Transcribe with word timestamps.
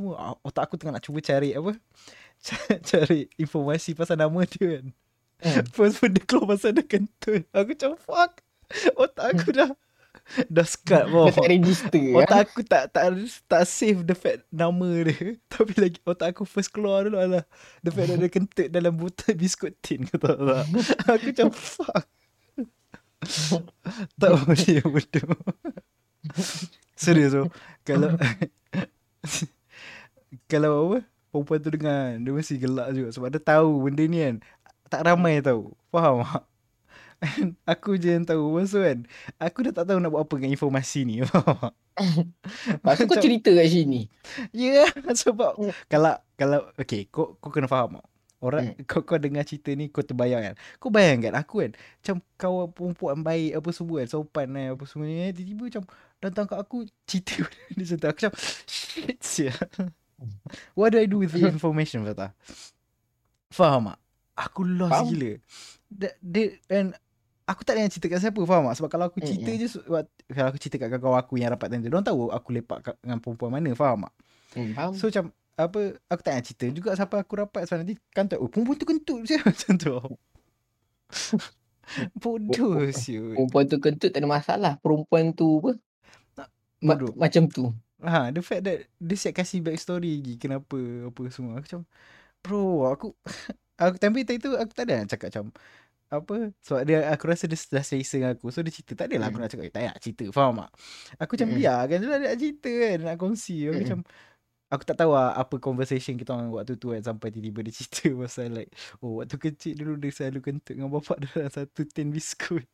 semua. 0.00 0.16
Ah, 0.16 0.34
Otak 0.40 0.64
aku 0.64 0.80
tengah 0.80 0.96
nak 0.96 1.04
cuba 1.04 1.20
cari 1.20 1.52
apa? 1.52 1.76
cari 2.88 3.28
informasi 3.36 3.92
pasal 3.92 4.16
nama 4.16 4.40
dia 4.48 4.80
kan. 4.80 4.86
Hmm. 5.44 5.64
First 5.76 6.00
pun 6.00 6.16
dia 6.16 6.24
keluar 6.24 6.56
pasal 6.56 6.72
dia 6.72 6.84
kentut. 6.88 7.44
Aku 7.52 7.76
macam 7.76 7.92
fuck. 8.00 8.40
Otak 8.96 9.36
aku 9.36 9.52
dah 9.60 9.70
dah 10.50 10.66
skat 10.66 11.10
Kau 11.10 11.26
bawah. 11.26 11.32
tak 11.32 11.48
register 11.50 12.02
Otak 12.18 12.38
ah. 12.38 12.44
aku 12.46 12.60
tak 12.62 12.84
tak 12.90 13.06
tak 13.46 13.62
save 13.68 14.08
the 14.08 14.16
fact 14.16 14.48
nama 14.48 15.04
dia. 15.04 15.36
Tapi 15.52 15.72
lagi 15.76 16.00
otak 16.08 16.32
aku 16.32 16.48
first 16.48 16.72
keluar 16.72 17.04
dulu 17.04 17.20
adalah 17.20 17.44
the 17.84 17.92
fact 17.92 18.08
that 18.08 18.18
dia 18.24 18.30
kentut 18.32 18.68
dalam 18.72 18.96
botol 18.96 19.36
biskut 19.36 19.76
tin 19.84 20.08
kau 20.08 20.16
tahu 20.16 20.48
tak? 20.48 20.64
Aku 21.12 21.28
macam 21.28 21.48
fuck. 21.52 22.04
tak 24.16 24.30
boleh 24.32 24.80
bodoh. 24.80 25.36
Serius 26.96 27.36
tu. 27.36 27.44
Kalau 27.84 28.16
kalau 30.50 30.72
apa 30.94 30.98
perempuan 31.30 31.58
tu 31.62 31.70
dengar 31.74 32.00
dia 32.18 32.30
mesti 32.34 32.54
gelak 32.58 32.86
juga 32.96 33.08
sebab 33.14 33.28
dia 33.34 33.42
tahu 33.42 33.70
benda 33.86 34.02
ni 34.06 34.18
kan 34.22 34.36
tak 34.90 35.02
ramai 35.06 35.38
tahu. 35.42 35.70
Faham 35.94 36.22
tak? 36.26 36.44
And 37.20 37.52
aku 37.68 38.00
je 38.00 38.16
yang 38.16 38.24
tahu 38.24 38.56
Masa 38.56 38.80
kan 38.80 38.98
Aku 39.40 39.60
dah 39.66 39.72
tak 39.76 39.92
tahu 39.92 40.00
nak 40.00 40.08
buat 40.12 40.24
apa 40.24 40.34
dengan 40.40 40.56
informasi 40.56 41.04
ni 41.04 41.20
Faham 42.84 43.04
kau 43.08 43.18
cerita 43.20 43.50
kat 43.52 43.68
sini. 43.68 44.08
Ya 44.56 44.86
yeah, 44.86 44.90
sebab 45.22 45.56
Hmm. 45.60 45.72
kalau 45.90 46.16
kalau 46.38 46.60
okay 46.80 47.06
kau 47.12 47.36
kau 47.42 47.52
kena 47.52 47.68
faham. 47.68 48.00
Orang 48.40 48.72
Hmm. 48.72 48.84
kau 48.88 49.04
kau 49.04 49.20
dengar 49.20 49.44
cerita 49.44 49.68
ni 49.76 49.92
kau 49.92 50.00
terbayang 50.00 50.40
kan. 50.52 50.54
Kau 50.80 50.88
bayangkan 50.88 51.36
aku 51.36 51.60
kan 51.68 51.72
macam 52.00 52.16
kawan 52.40 52.66
perempuan 52.72 53.18
baik 53.20 53.50
apa 53.60 53.68
semua 53.76 53.96
kan 54.04 54.08
sopan 54.08 54.46
kan 54.56 54.66
apa 54.76 54.84
semua 54.88 55.04
ni 55.10 55.16
eh, 55.28 55.32
tiba-tiba 55.36 55.62
macam 55.68 55.84
datang 56.24 56.44
kat 56.48 56.58
aku 56.60 56.76
cerita 57.04 57.32
benda 57.44 57.82
macam 57.84 57.96
tu. 58.00 58.06
Aku 58.08 58.18
macam 58.24 58.32
shit 58.64 59.18
sia. 59.20 59.52
What 60.76 60.92
do 60.92 60.98
I 61.00 61.06
do 61.08 61.20
with 61.22 61.32
the 61.32 61.48
information 61.54 62.04
Fatah? 62.04 62.32
Faham 63.50 63.92
tak? 63.94 63.98
Aku 64.36 64.64
lost 64.64 64.94
Faham. 64.94 65.10
gila. 65.12 65.32
Dia, 65.90 66.10
dia 66.22 66.44
and 66.70 66.94
aku 67.44 67.66
tak 67.66 67.74
ada 67.76 67.90
cerita 67.90 68.06
kat 68.06 68.20
siapa 68.22 68.40
faham 68.46 68.70
tak? 68.70 68.76
Sebab 68.78 68.90
kalau 68.92 69.04
aku 69.10 69.18
cerita 69.18 69.50
Mm-mm. 69.50 69.60
je 69.60 69.66
sebab 69.74 70.04
kalau 70.30 70.48
aku 70.54 70.58
cerita 70.62 70.76
kat 70.78 70.88
kawan 71.02 71.18
aku 71.18 71.34
yang 71.36 71.50
rapat 71.50 71.66
tadi, 71.74 71.82
dia 71.82 71.90
orang 71.90 72.06
tahu 72.06 72.30
aku 72.30 72.48
lepak 72.54 72.78
kat, 72.80 72.94
dengan 73.02 73.18
perempuan 73.18 73.50
mana 73.50 73.74
faham 73.74 74.06
tak? 74.06 74.14
Faham? 74.76 74.92
So 74.94 75.10
macam 75.10 75.24
apa 75.60 75.80
aku 76.08 76.20
tak 76.24 76.32
nak 76.40 76.44
cerita 76.46 76.64
juga 76.72 76.90
siapa 76.96 77.20
aku 77.20 77.32
rapat 77.36 77.68
sebab 77.68 77.84
nanti 77.84 78.00
kan 78.16 78.24
tak 78.24 78.40
oh 78.40 78.48
perempuan 78.48 78.80
tu 78.80 78.86
kentut 78.88 79.20
je 79.26 79.36
macam 79.44 79.72
tu. 79.76 79.92
Bodoh 82.22 82.86
siut. 82.94 83.34
Perempuan 83.34 83.64
tu 83.66 83.76
kentut 83.82 84.10
tak 84.14 84.20
ada 84.22 84.28
masalah. 84.30 84.72
Perempuan 84.78 85.34
tu 85.34 85.58
apa? 85.58 85.70
Ma- 86.80 86.96
macam 87.18 87.44
tu. 87.50 87.74
Ha, 88.00 88.32
the 88.32 88.40
fact 88.40 88.64
that 88.64 88.88
dia 88.96 89.16
siap 89.20 89.34
kasih 89.44 89.60
backstory 89.60 90.08
lagi 90.20 90.32
kenapa 90.40 90.76
apa 91.08 91.22
semua. 91.34 91.60
Aku 91.60 91.64
macam 91.68 91.82
bro 92.44 92.60
aku 92.92 93.06
aku 93.82 93.96
tapi 94.00 94.24
tadi 94.28 94.38
tu 94.44 94.50
aku 94.56 94.72
tak 94.76 94.84
ada 94.88 94.94
nak 95.04 95.08
cakap 95.12 95.28
macam 95.34 95.46
apa 96.10 96.34
sebab 96.64 96.82
dia 96.88 96.98
aku 97.14 97.24
rasa 97.30 97.44
dia 97.50 97.58
dah 97.70 97.84
selesa 97.86 98.14
dengan 98.18 98.32
aku 98.38 98.48
so 98.54 98.60
dia 98.66 98.74
cerita 98.74 98.92
tak 98.98 99.06
adalah 99.12 99.28
aku 99.30 99.38
Mm. 99.38 99.44
nak 99.44 99.50
cakap 99.52 99.64
tak 99.74 99.82
nak 99.88 99.96
cerita 100.04 100.24
faham 100.34 100.54
tak 100.66 100.70
aku 101.22 101.32
macam 101.38 101.50
Mm-mm. 101.50 101.56
biarkan 101.56 101.96
je 102.02 102.06
lah 102.10 102.18
dia 102.22 102.28
nak 102.32 102.38
cerita 102.42 102.70
kan 102.82 102.96
nak 103.06 103.16
kongsi 103.22 103.54
aku 103.70 103.78
Mm-mm. 103.78 103.82
macam 103.82 103.98
aku 104.72 104.82
tak 104.88 104.96
tahu 105.00 105.12
lah 105.16 105.28
apa 105.38 105.54
conversation 105.62 106.14
kita 106.20 106.30
orang 106.36 106.50
waktu 106.54 106.74
tu 106.78 106.86
kan 106.94 107.02
sampai 107.04 107.28
tiba-tiba 107.34 107.60
dia 107.66 107.74
cerita 107.78 108.06
pasal 108.24 108.46
like 108.56 108.70
oh 109.02 109.22
waktu 109.22 109.36
kecil 109.38 109.72
dulu 109.80 109.92
dia 110.02 110.10
selalu 110.14 110.38
kentut 110.46 110.74
dengan 110.78 110.90
bapak 110.94 111.16
dia 111.22 111.28
dalam 111.36 111.52
satu 111.52 111.80
tin 111.88 112.08
biskut 112.14 112.64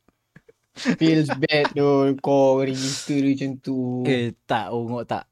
Feels 0.95 1.29
bad 1.31 1.65
tu 1.71 1.87
kau 2.17 2.59
register 2.59 3.17
dia 3.17 3.33
macam 3.33 3.51
tu. 3.57 4.03
eh 4.03 4.31
tak 4.43 4.69
oh 4.69 4.85
ngok 4.85 5.05
tak 5.05 5.25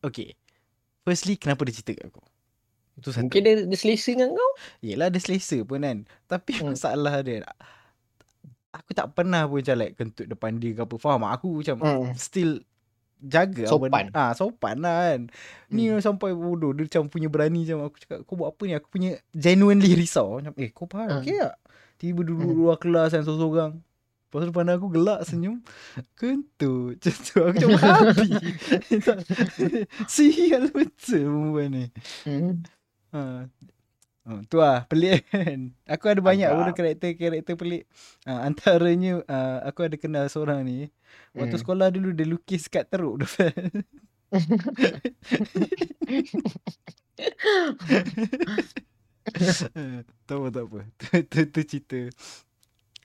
okay 0.00 0.36
firstly 1.02 1.34
kenapa 1.34 1.64
dia 1.64 1.74
cerita 1.74 1.92
kat 1.94 2.06
aku 2.08 2.22
itu 2.92 3.08
satu 3.08 3.24
Mungkin 3.24 3.40
dia, 3.40 3.54
dia 3.64 3.78
selesa 3.78 4.12
dengan 4.12 4.36
kau. 4.36 4.52
Yelah 4.78 5.08
dia 5.08 5.16
selesa 5.18 5.56
pun 5.62 5.80
kan 5.80 5.98
Tapi 6.28 6.60
Hmm. 6.60 6.76
masalah 6.76 7.24
dia 7.24 7.40
Aku 8.70 8.92
tak 8.92 9.12
pernah 9.12 9.44
pun 9.44 9.60
macam 9.60 9.76
like 9.76 9.96
Kentut 9.96 10.24
depan 10.24 10.56
dia 10.56 10.72
ke 10.72 10.84
apa 10.84 10.96
Faham? 10.96 11.24
Aku 11.26 11.56
macam 11.58 11.76
Hmm. 11.78 12.12
Still 12.14 12.60
Jaga 13.16 13.64
Sopan. 13.64 14.12
ah, 14.12 14.32
Sopan 14.32 14.76
lah 14.78 15.08
kan 15.08 15.20
Ni 15.68 15.88
Hmm. 15.88 16.00
sampai 16.00 16.32
bodoh 16.32 16.72
Dia 16.72 16.84
macam 16.84 17.08
punya 17.08 17.28
berani 17.28 17.64
macam 17.64 17.86
Aku 17.86 17.96
cakap 17.96 18.18
kau 18.22 18.34
buat 18.34 18.52
apa 18.52 18.62
ni 18.62 18.72
Aku 18.74 18.88
punya 18.88 19.10
genuinely 19.30 19.92
risau 19.94 20.36
Macam 20.36 20.52
eh 20.54 20.68
kau 20.68 20.84
faham 20.84 21.08
Hmm. 21.08 21.18
okay 21.18 21.36
tak 21.38 21.56
Tiba 21.96 22.20
duduk 22.20 22.44
Hmm. 22.44 22.56
luar 22.58 22.76
kelas 22.76 23.08
kan 23.10 23.22
Seorang-seorang 23.22 23.72
Lepas 24.32 24.48
tu 24.48 24.54
pandang 24.56 24.80
aku 24.80 24.88
gelak 24.88 25.28
senyum 25.28 25.60
Kentut 26.16 26.96
Macam 27.04 27.20
tu 27.20 27.36
Aku 27.36 27.68
macam 27.68 27.70
happy 27.76 28.32
Sial 30.08 30.72
betul 30.72 31.28
perempuan 31.28 31.68
ni 31.68 31.84
Hmm. 32.24 32.64
Ha. 33.12 33.44
Oh, 34.24 34.38
tu 34.46 34.56
lah 34.56 34.86
pelik 34.86 35.26
kan. 35.28 35.74
Aku 35.84 36.06
ada 36.06 36.22
banyak 36.22 36.46
Agak. 36.46 36.62
pun 36.62 36.78
karakter-karakter 36.78 37.58
pelik. 37.58 37.90
Ha, 38.22 38.46
antaranya 38.46 39.18
uh, 39.26 39.58
aku 39.66 39.82
ada 39.82 39.98
kenal 39.98 40.30
seorang 40.30 40.62
ni. 40.62 40.94
Waktu 41.34 41.58
Hmm. 41.58 41.62
sekolah 41.66 41.90
dulu 41.90 42.14
dia 42.14 42.22
lukis 42.24 42.70
kat 42.70 42.86
teruk 42.86 43.18
tu. 43.20 43.26
tak 50.26 50.36
apa 50.36 50.46
tak 50.50 50.64
apa. 50.66 50.78
Tu 50.98 51.06
tu, 51.26 51.40
tu 51.50 51.60
cerita 51.66 52.00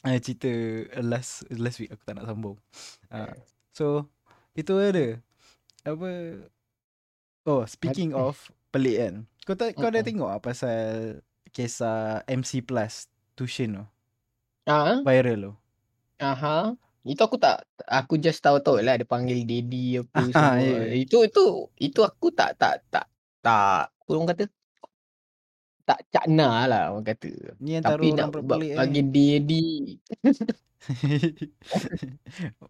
uh, 0.07 0.17
cerita 0.23 0.49
last 1.03 1.43
last 1.51 1.77
week 1.81 1.91
aku 1.91 2.03
tak 2.07 2.15
nak 2.17 2.27
sambung. 2.29 2.57
Uh, 3.09 3.35
so 3.75 4.07
itu 4.55 4.73
ada. 4.79 5.19
Apa 5.83 6.09
Oh, 7.47 7.63
speaking 7.65 8.11
of 8.13 8.51
pelik 8.69 8.97
kan. 8.99 9.15
Kau 9.47 9.55
tak 9.55 9.79
kau 9.79 9.87
dah 9.87 10.03
Mm-mm. 10.03 10.07
tengok 10.07 10.29
ah 10.29 10.39
pasal 10.43 10.79
kisah 11.55 12.21
MC 12.27 12.59
Plus 12.67 13.07
tuition 13.37 13.79
tu 13.79 13.83
Ah, 14.67 14.99
viral 15.05 15.39
tu. 15.41 15.51
aha. 16.19 16.75
Itu 17.07 17.21
aku 17.23 17.37
tak 17.39 17.63
aku 17.87 18.13
just 18.19 18.43
tahu-tahu 18.43 18.83
lah 18.83 18.99
dia 18.99 19.07
panggil 19.07 19.39
daddy 19.49 19.77
apa 20.03 20.21
Ah, 20.35 20.55
semua. 20.59 20.59
ya, 20.59 20.77
ya. 20.91 20.95
Itu 21.03 21.15
itu 21.27 21.39
itu 21.79 21.99
aku 22.03 22.27
tak 22.35 22.49
tak 22.61 22.73
tak 22.91 23.05
tak 23.43 23.87
apa 23.91 24.09
orang 24.11 24.29
kata 24.31 24.43
tak 25.87 26.03
cakna 26.11 26.67
lah 26.67 26.91
orang 26.91 27.07
kata. 27.07 27.31
Ni 27.57 27.79
antara 27.79 27.95
Tapi 27.95 28.11
orang 28.11 28.19
nak 28.27 28.43
ba- 28.43 28.59
bagi 28.59 29.01
daddy 29.01 29.67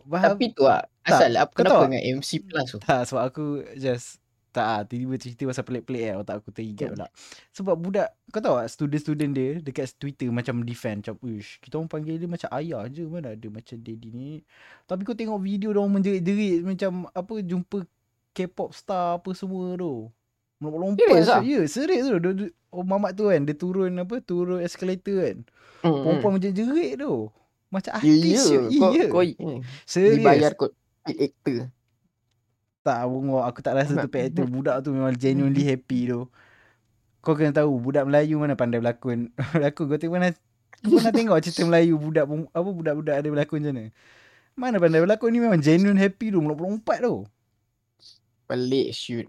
Faham? 0.07 0.25
tapi 0.33 0.45
tu 0.49 0.63
lah 0.63 0.81
tak, 1.01 1.17
asal 1.17 1.31
apa 1.35 1.49
kau 1.49 1.57
kenapa 1.59 1.73
tahu 1.75 1.85
dengan 1.87 2.03
MC 2.15 2.29
Plus 2.41 2.67
tu? 2.67 2.77
Tak 2.79 3.01
sebab 3.05 3.23
aku 3.23 3.45
just 3.75 4.21
tak 4.49 4.65
ah, 4.65 4.81
tiba-tiba 4.81 5.15
cerita 5.19 5.43
pasal 5.45 5.63
pelik-pelik 5.63 6.01
kan 6.03 6.15
otak 6.17 6.35
aku 6.41 6.49
teringat 6.49 6.87
Hmm. 6.87 6.95
pula. 6.95 7.07
Sebab 7.51 7.75
budak 7.77 8.09
kau 8.27 8.41
tahu 8.41 8.55
tak 8.55 8.69
student-student 8.71 9.31
dia 9.31 9.49
dekat 9.59 9.93
Twitter 9.93 10.29
macam 10.29 10.61
defend 10.61 10.97
macam 10.99 11.15
uish 11.21 11.57
kita 11.59 11.77
orang 11.77 11.85
panggil 11.87 12.17
dia 12.17 12.25
macam 12.25 12.49
ayah 12.51 12.83
je 12.87 13.03
mana 13.03 13.33
ada 13.33 13.47
macam 13.47 13.75
daddy 13.77 14.09
ni. 14.09 14.41
Tapi 14.83 15.01
kau 15.03 15.13
tengok 15.13 15.37
video 15.37 15.69
dia 15.69 15.77
orang 15.77 15.93
menjerit-jerit 15.93 16.61
macam 16.63 16.91
apa 17.07 17.33
jumpa 17.39 17.85
K-pop 18.31 18.69
star 18.71 19.17
apa 19.17 19.29
semua 19.31 19.73
tu. 19.73 20.09
Melompat-lompat. 20.57 21.05
Serius 21.05 21.29
ah? 21.29 21.41
Ya, 21.41 21.59
serius 21.65 22.05
tu. 22.05 22.17
Dia, 22.17 22.31
dia, 22.33 22.47
oh 22.69 22.83
mamat 22.83 23.11
tu 23.13 23.29
kan 23.29 23.41
dia 23.41 23.53
turun 23.53 23.93
apa 23.93 24.15
turun 24.19 24.59
escalator 24.59 25.17
kan. 25.21 25.37
Hmm, 25.81 26.01
Perempuan 26.03 26.31
macam 26.37 26.51
jerit 26.51 26.93
tu. 26.97 27.29
Macam 27.67 27.91
Ya, 27.91 27.97
artis 27.99 28.23
ya. 28.23 28.41
je. 28.47 28.59
Kau, 28.75 28.89
Iya. 28.91 29.05
kau 29.07 29.23
Serius. 29.83 30.17
dibayar 30.17 30.51
kot 30.53 30.71
actor. 31.05 31.69
Tak 32.81 33.03
bungok 33.03 33.43
Aku 33.43 33.59
tak 33.59 33.75
rasa 33.75 33.99
tu 33.99 34.07
actor 34.07 34.47
Budak 34.47 34.79
tu 34.79 34.95
memang 34.95 35.11
genuinely 35.11 35.59
happy 35.61 36.07
tu 36.07 36.31
Kau 37.19 37.35
kena 37.35 37.51
tahu 37.51 37.75
Budak 37.77 38.07
Melayu 38.07 38.39
mana 38.39 38.55
pandai 38.55 38.79
berlakon 38.79 39.27
Berlakon 39.51 39.91
Kau 39.91 39.99
tengok 39.99 40.15
mana 40.15 40.31
Kau 40.79 40.95
pernah 40.95 41.11
tengok 41.19 41.35
cerita 41.43 41.67
Melayu 41.67 41.99
Budak 41.99 42.23
apa 42.23 42.69
budak-budak 42.71 43.15
ada 43.19 43.27
berlakon 43.27 43.59
macam 43.59 43.75
mana 43.75 43.83
Mana 44.55 44.75
pandai 44.79 45.03
berlakon 45.03 45.29
ni 45.35 45.39
Memang 45.43 45.59
genuine 45.59 45.99
happy 45.99 46.31
tu 46.31 46.39
Melompat-lompat 46.39 46.97
tu 47.03 47.15
Pelik 48.47 48.95
shoot. 48.95 49.27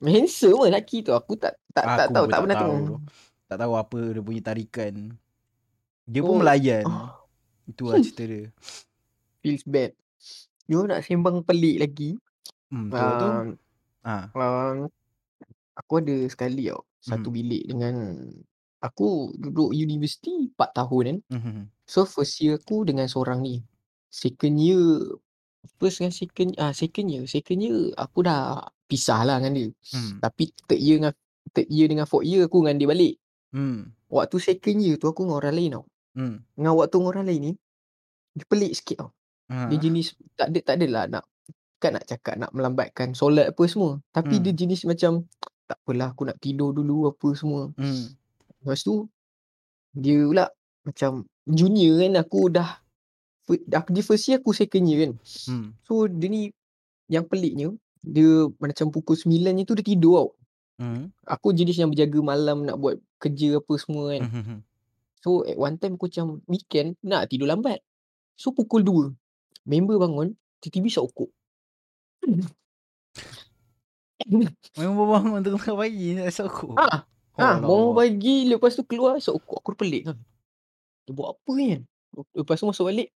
Handsome 0.00 0.56
pun 0.56 0.64
lelaki 0.66 1.00
tu. 1.00 1.12
Aku 1.12 1.36
tak 1.36 1.56
tak 1.70 1.84
tak 1.84 2.06
Aku 2.08 2.14
tahu, 2.14 2.24
pun 2.24 2.30
tak 2.30 2.40
pernah 2.40 2.56
tahu 2.56 2.72
tengok. 2.72 3.00
Tak 3.46 3.56
tahu 3.58 3.72
apa 3.74 3.98
dia 4.10 4.22
punya 4.22 4.42
tarikan 4.42 4.94
Dia 6.04 6.20
pun 6.20 6.34
Oh. 6.34 6.40
melayan 6.40 6.84
Oh, 6.86 7.10
Itu 7.66 7.82
lah 7.86 7.98
cerita 7.98 8.22
dia 8.24 8.44
feels 9.40 9.64
bad. 9.64 9.92
You 10.64 10.84
nak 10.84 11.00
sembang 11.00 11.40
pelik 11.42 11.80
lagi. 11.80 12.10
Hmm, 12.68 12.88
tu, 12.88 12.96
tu. 12.96 13.26
Um, 13.26 13.46
Ha. 14.00 14.28
um, 14.30 14.88
aku 15.74 15.92
ada 15.98 16.16
sekali 16.26 16.68
tau. 16.68 16.84
Satu 16.98 17.28
Hmm. 17.28 17.36
bilik 17.36 17.62
dengan 17.66 17.94
aku 18.78 19.32
duduk 19.34 19.72
universiti 19.72 20.48
4 20.50 20.70
tahun 20.74 21.02
kan. 21.02 21.18
Mhm. 21.32 21.62
So 21.84 22.04
first 22.04 22.38
year 22.38 22.56
aku 22.56 22.84
dengan 22.84 23.04
seorang 23.06 23.40
ni. 23.40 23.64
Second 24.06 24.56
year 24.56 24.84
first 25.76 26.00
dengan 26.00 26.12
second 26.12 26.50
ah 26.56 26.72
second 26.72 27.06
year, 27.06 27.24
second 27.24 27.60
year 27.60 27.78
aku 27.96 28.20
dah 28.20 28.60
pisah 28.90 29.22
lah 29.22 29.38
dengan 29.38 29.54
dia. 29.54 29.68
Hmm. 29.94 30.18
Tapi 30.18 30.50
third 30.66 30.80
year 30.82 30.96
dengan 30.98 31.14
third 31.54 31.68
year 31.70 31.86
dengan 31.86 32.06
fourth 32.10 32.26
year 32.26 32.50
aku 32.50 32.66
dengan 32.66 32.76
dia 32.82 32.88
balik. 32.90 33.14
Hmm. 33.54 33.94
Waktu 34.10 34.36
second 34.42 34.78
year 34.82 34.98
tu 34.98 35.06
aku 35.06 35.22
dengan 35.22 35.38
orang 35.38 35.54
lain 35.54 35.70
tau. 35.78 35.84
Hmm. 36.18 36.36
Dengan 36.58 36.72
waktu 36.74 36.94
dengan 36.98 37.10
orang 37.14 37.26
lain 37.30 37.40
ni 37.40 37.52
dia 38.34 38.44
pelik 38.50 38.72
sikit 38.74 38.96
tau. 39.06 39.10
Ha. 39.50 39.66
Dia 39.70 39.78
jenis 39.78 40.14
tak 40.34 40.50
ada 40.50 40.58
tak 40.62 40.74
adalah 40.82 41.04
nak 41.06 41.24
kan 41.80 41.96
nak 41.96 42.04
cakap 42.06 42.34
nak 42.36 42.50
melambatkan 42.52 43.14
solat 43.14 43.54
apa 43.54 43.62
semua. 43.70 44.02
Tapi 44.10 44.42
dia 44.42 44.50
Hmm. 44.50 44.60
jenis 44.60 44.82
macam 44.86 45.12
tak 45.70 45.78
apalah 45.86 46.10
aku 46.10 46.26
nak 46.26 46.38
tidur 46.42 46.74
dulu 46.74 47.14
apa 47.14 47.28
semua. 47.38 47.70
Hmm. 47.78 48.14
Lepas 48.62 48.82
tu 48.82 49.06
dia 49.94 50.22
pula 50.26 50.46
macam 50.86 51.26
junior 51.46 51.98
kan 51.98 52.12
aku 52.18 52.40
dah 52.50 52.70
aku 53.50 53.90
dia 53.90 54.02
first 54.06 54.30
year 54.30 54.38
aku 54.38 54.54
second 54.54 54.86
year 54.86 54.98
kan. 55.06 55.12
Hmm. 55.50 55.66
So 55.82 56.06
dia 56.06 56.30
ni 56.30 56.54
yang 57.10 57.26
peliknya 57.26 57.74
dia 58.00 58.48
macam 58.56 58.88
pukul 58.88 59.16
9 59.16 59.52
ni 59.52 59.62
tu 59.68 59.76
dia 59.76 59.84
tidur 59.84 60.14
tau. 60.16 60.28
Hmm. 60.80 61.12
Aku 61.28 61.52
jenis 61.52 61.76
yang 61.76 61.92
berjaga 61.92 62.18
malam 62.24 62.64
nak 62.64 62.80
buat 62.80 62.96
kerja 63.20 63.60
apa 63.60 63.72
semua 63.76 64.16
kan. 64.16 64.22
Hmm. 64.24 64.60
So 65.20 65.44
at 65.44 65.60
one 65.60 65.76
time 65.76 66.00
aku 66.00 66.08
macam 66.08 66.40
weekend 66.48 66.96
nak 67.04 67.28
tidur 67.28 67.48
lambat. 67.48 67.84
So 68.40 68.56
pukul 68.56 68.80
2 68.80 69.12
member 69.68 70.00
bangun 70.00 70.32
tiba-tiba 70.64 70.88
isap 70.88 71.04
okok. 71.12 71.30
Memang 74.80 75.08
bangun 75.08 75.40
tengah 75.44 75.76
pagi 75.76 76.16
nak 76.16 76.26
isap 76.32 76.48
okok. 76.48 76.76
Ah, 76.76 77.04
Oh, 77.40 77.46
ah, 77.46 77.56
bangun 77.56 77.96
Allah. 77.96 77.96
pagi 78.04 78.36
lepas 78.48 78.72
tu 78.76 78.84
keluar 78.84 79.16
isap 79.16 79.36
okok. 79.40 79.64
Aku 79.64 79.72
pelik 79.76 80.12
kan. 80.12 80.18
Dia 81.08 81.12
buat 81.16 81.36
apa 81.36 81.52
kan? 81.56 81.80
Lepas 82.36 82.56
tu 82.60 82.66
masuk 82.68 82.84
balik. 82.88 83.08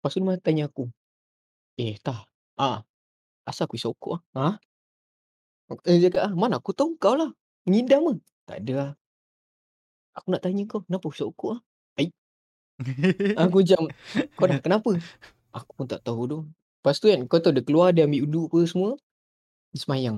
Lepas 0.00 0.10
tu 0.16 0.20
dia 0.24 0.40
tanya 0.40 0.64
aku. 0.68 0.88
Eh 1.76 1.96
tah. 2.00 2.24
Ah. 2.56 2.87
Asal 3.48 3.64
aku 3.64 3.80
isap 3.80 3.96
okok 3.96 4.20
ah? 4.36 4.60
Ha? 5.72 5.80
Dia 5.88 6.12
cakap 6.12 6.22
ah, 6.28 6.32
mana 6.36 6.60
aku 6.60 6.76
tahu 6.76 7.00
kau 7.00 7.16
lah. 7.16 7.32
Ngidam 7.64 8.12
ah. 8.12 8.16
Tak 8.44 8.60
ada 8.60 8.72
lah. 8.76 8.90
Aku 10.20 10.28
nak 10.28 10.44
tanya 10.44 10.68
kau 10.68 10.84
kenapa 10.84 11.08
isap 11.08 11.32
okok 11.32 11.56
ah? 11.56 11.60
Aku 13.42 13.58
macam 13.64 13.90
kau 14.38 14.46
dah 14.46 14.58
kenapa? 14.62 14.90
Aku 15.50 15.70
pun 15.74 15.86
tak 15.90 16.04
tahu 16.06 16.30
tu. 16.30 16.38
Lepas 16.78 17.02
tu 17.02 17.10
kan 17.10 17.20
kau 17.26 17.42
tahu 17.42 17.56
dia 17.56 17.64
keluar 17.66 17.90
dia 17.90 18.06
ambil 18.06 18.22
uduk 18.28 18.54
apa 18.54 18.58
semua. 18.70 18.90
Dia 19.74 19.80
semayang. 19.82 20.16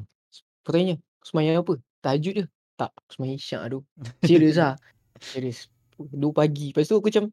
Aku 0.62 0.70
tanya, 0.76 1.00
semayang 1.24 1.64
apa? 1.64 1.80
Tahajud 2.04 2.34
dia. 2.36 2.46
Tak, 2.76 2.92
aku 2.92 3.10
semayang 3.16 3.38
isyak 3.40 3.62
tu. 3.72 3.80
Serius 4.24 4.56
lah. 4.60 4.74
Serius. 5.20 5.72
Dua 5.96 6.32
pagi. 6.32 6.72
Lepas 6.72 6.88
tu 6.88 6.96
aku 7.00 7.08
macam, 7.08 7.32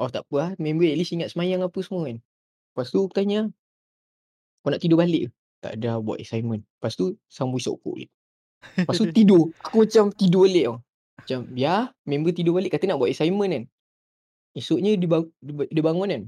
oh 0.00 0.08
tak 0.08 0.24
apa 0.28 0.34
lah. 0.40 0.50
Member 0.56 0.88
at 0.88 0.96
least 0.96 1.12
ingat 1.12 1.32
semayang 1.32 1.60
apa 1.60 1.78
semua 1.84 2.08
kan. 2.08 2.18
Lepas 2.72 2.88
tu 2.92 3.04
aku 3.04 3.12
tanya, 3.12 3.48
kau 4.66 4.74
nak 4.74 4.82
tidur 4.82 4.98
balik 4.98 5.30
ke? 5.30 5.34
Tak 5.62 5.72
ada 5.78 6.02
buat 6.02 6.18
assignment. 6.18 6.66
Lepas 6.66 6.98
tu 6.98 7.14
sambung 7.30 7.62
okok 7.62 7.94
balik. 7.94 8.10
Lepas 8.82 8.98
tu 8.98 9.06
tidur. 9.16 9.54
Aku 9.62 9.86
macam 9.86 10.10
tidur 10.10 10.50
balik 10.50 10.64
tau. 10.66 10.76
Macam, 11.22 11.40
ya, 11.54 11.94
member 12.02 12.34
tidur 12.34 12.58
balik 12.58 12.74
kata 12.74 12.90
nak 12.90 12.98
buat 12.98 13.14
assignment 13.14 13.50
kan. 13.54 13.64
Esoknya 14.58 14.98
dia, 14.98 15.06
bang, 15.06 15.22
dia, 15.70 15.82
bangun 15.86 16.08
kan. 16.10 16.22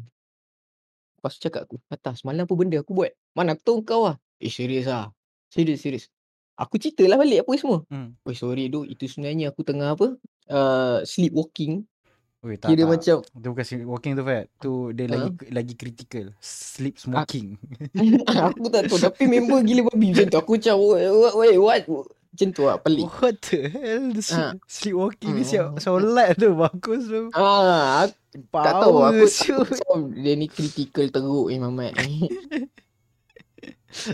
Lepas 1.18 1.34
tu 1.34 1.50
cakap 1.50 1.66
aku, 1.66 1.82
atas 1.90 2.22
semalam 2.22 2.46
apa 2.46 2.54
benda 2.54 2.78
aku 2.78 2.94
buat? 2.94 3.10
Mana 3.34 3.58
aku 3.58 3.62
tahu 3.66 3.78
kau 3.82 4.06
lah. 4.06 4.16
Eh 4.38 4.54
serius 4.54 4.86
lah. 4.86 5.10
Serius, 5.50 5.82
serius. 5.82 6.06
Aku 6.54 6.78
cerita 6.78 7.02
lah 7.10 7.18
balik 7.18 7.42
apa 7.42 7.52
semua. 7.58 7.82
Hmm. 7.90 8.14
Oh 8.22 8.34
sorry 8.38 8.70
tu, 8.70 8.86
itu 8.86 9.10
sebenarnya 9.10 9.50
aku 9.50 9.66
tengah 9.66 9.98
apa? 9.98 10.14
Uh, 10.46 11.02
sleepwalking. 11.02 11.82
Oi, 12.38 12.54
tak, 12.54 12.70
Kira 12.70 12.86
tak. 12.86 12.90
macam, 12.94 13.16
Tu 13.26 13.48
bukan 13.50 13.64
sleep 13.66 13.82
walking 13.82 14.14
tu 14.14 14.22
Fat. 14.22 14.46
Tu 14.62 14.72
dia 14.94 15.04
lagi 15.10 15.30
Ha? 15.34 15.50
lagi 15.50 15.74
critical. 15.74 16.26
Sleep 16.38 16.94
smoking. 16.94 17.58
aku 18.46 18.70
tak 18.70 18.86
tahu. 18.86 18.98
Tapi 19.02 19.26
member 19.26 19.58
gila 19.60 19.90
babi 19.90 20.14
macam 20.14 20.26
tu. 20.30 20.38
Aku 20.38 20.52
macam, 20.54 20.74
what, 20.78 21.34
wait, 21.34 21.58
what? 21.58 21.82
Macam 22.30 22.48
tu 22.54 22.62
lah, 22.62 22.78
pelik. 22.78 23.10
What 23.10 23.42
the 23.42 23.58
hell? 23.66 24.06
Ah. 24.30 24.54
sleep, 24.70 24.94
walking 24.94 25.34
ni 25.34 25.42
Hmm. 25.42 25.50
siap 25.50 25.82
solat 25.82 26.38
tu. 26.38 26.54
Bagus 26.54 27.10
tu. 27.10 27.26
Ah, 27.34 28.06
aku 28.06 28.54
tak 28.54 28.74
tahu. 28.78 28.96
Aku, 29.02 29.24
aku 29.26 29.94
dia 30.14 30.32
ni 30.32 30.46
critical 30.46 31.10
teruk 31.10 31.50
Imam 31.50 31.74
Mat 31.74 31.98
ni. 31.98 32.22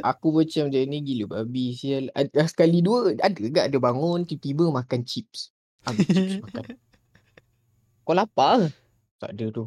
aku 0.00 0.32
macam 0.32 0.72
dia 0.72 0.88
ni 0.88 1.04
gila 1.04 1.36
babi 1.36 1.76
sial. 1.76 2.08
Ada 2.10 2.48
sekali 2.48 2.80
dua 2.80 3.12
ada 3.12 3.36
ke 3.36 3.60
ada 3.60 3.76
bangun 3.76 4.24
tiba-tiba 4.24 4.72
makan 4.72 5.04
chips. 5.04 5.52
Ambil 5.84 6.06
chips 6.06 6.40
makan. 6.40 6.64
Kau 8.04 8.12
lapar 8.12 8.60
ke? 8.60 8.68
Tak 9.18 9.30
ada 9.32 9.46
tu. 9.48 9.64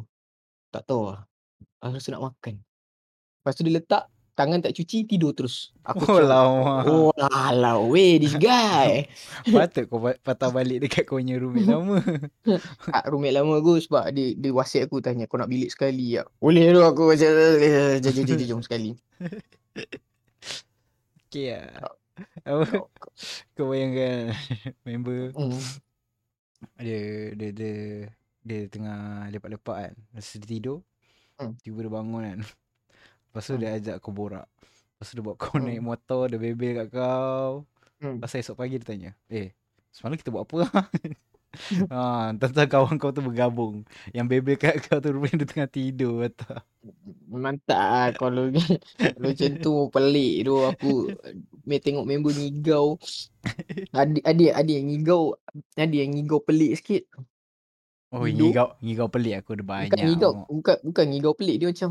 Tak 0.70 0.82
tahu 0.86 1.10
lah. 1.10 1.26
Aku 1.82 1.98
rasa 1.98 2.14
nak 2.14 2.24
makan. 2.30 2.62
Lepas 3.38 3.54
tu 3.54 3.62
dia 3.62 3.74
letak 3.74 4.06
tangan 4.34 4.62
tak 4.62 4.70
cuci 4.70 5.02
tidur 5.02 5.34
terus. 5.34 5.74
Aku 5.82 6.06
Oh, 6.06 6.22
lama. 6.22 6.86
Oh 6.86 7.10
alah 7.18 7.82
weh 7.82 8.22
this 8.22 8.38
guy. 8.38 9.10
Patut 9.50 9.90
kau 9.90 9.98
patah 9.98 10.54
balik 10.54 10.86
dekat 10.86 11.10
kau 11.10 11.18
punya 11.18 11.34
roommate 11.42 11.66
lama. 11.66 11.98
Tak 12.86 13.04
roommate 13.10 13.34
lama 13.34 13.58
aku 13.58 13.82
sebab 13.82 14.14
dia 14.14 14.38
dia 14.38 14.50
WhatsApp 14.54 14.86
aku 14.86 15.02
tanya 15.02 15.26
kau 15.26 15.42
nak 15.42 15.50
bilik 15.50 15.74
sekali 15.74 16.14
tak? 16.14 16.30
Boleh 16.38 16.70
tu 16.70 16.82
aku 16.86 17.02
macam 17.10 17.30
jom 17.98 18.12
jom 18.14 18.24
jom 18.26 18.38
jom 18.46 18.60
sekali. 18.62 18.94
Okay 21.28 21.52
lah. 21.52 21.92
Apa? 22.48 22.88
Kau 23.52 23.68
bayangkan 23.68 24.32
member 24.82 25.28
Hmm. 25.36 25.60
dia 26.80 27.36
dia 27.36 27.50
dia 27.52 27.74
dia 28.40 28.60
tengah 28.72 29.28
lepak-lepak 29.28 29.76
kan. 29.76 29.94
Masa 30.18 30.34
dia 30.42 30.50
tidur, 30.58 30.82
Hmm. 31.38 31.54
tiba 31.62 31.86
dia 31.86 31.92
bangun 31.94 32.22
kan. 32.26 32.38
Lepas 33.30 33.42
tu 33.46 33.54
Hmm. 33.54 33.62
dia 33.62 33.70
ajak 33.78 33.96
kau 34.02 34.10
borak. 34.10 34.50
Lepas 34.98 35.06
tu 35.06 35.14
dia 35.14 35.22
bawa 35.22 35.36
kau 35.38 35.54
Hmm. 35.54 35.70
naik 35.70 35.82
motor, 35.86 36.26
dia 36.26 36.42
bebel 36.42 36.72
kat 36.82 36.88
kau. 36.90 37.62
Hmm. 38.02 38.18
Pasal 38.18 38.42
esok 38.42 38.58
pagi 38.58 38.82
dia 38.82 38.86
tanya, 38.90 39.10
"Eh, 39.30 39.54
semalam 39.94 40.18
kita 40.18 40.34
buat 40.34 40.42
apa?" 40.42 40.58
ha, 41.94 42.30
tentang 42.34 42.68
kawan 42.68 42.98
kau 42.98 43.14
tu 43.14 43.22
bergabung. 43.22 43.86
Yang 44.10 44.26
bebel 44.26 44.56
kat 44.58 44.74
kau 44.90 44.98
tu 44.98 45.14
rupanya 45.14 45.46
dia 45.46 45.48
tengah 45.48 45.70
tidur 45.70 46.26
betul. 46.26 46.58
Mantap 47.30 47.78
lah 47.78 48.08
kalau 48.18 48.50
kalau 48.98 49.28
macam 49.30 49.50
tu 49.62 49.72
pelik 49.94 50.34
tu 50.42 50.54
aku 50.66 50.90
me 51.62 51.78
tengok 51.78 52.06
member 52.06 52.34
ngigau. 52.34 52.98
Ada 53.94 54.62
yang 54.66 54.86
ngigau, 54.90 55.38
ada 55.78 55.94
yang 55.94 56.10
ngigau 56.14 56.42
pelik 56.42 56.82
sikit. 56.82 57.06
Oh, 58.08 58.24
Tidur. 58.24 58.48
ngigau 58.48 58.68
ngigau 58.80 59.08
pelik 59.08 59.34
aku 59.38 59.50
ada 59.52 59.60
Bukan 59.60 59.68
banyak. 59.68 60.00
ngigau, 60.00 60.30
tengok. 60.32 60.46
bukan 60.50 60.76
bukan 60.82 61.04
ngigau 61.06 61.32
pelik 61.32 61.56
dia 61.60 61.68
macam 61.68 61.90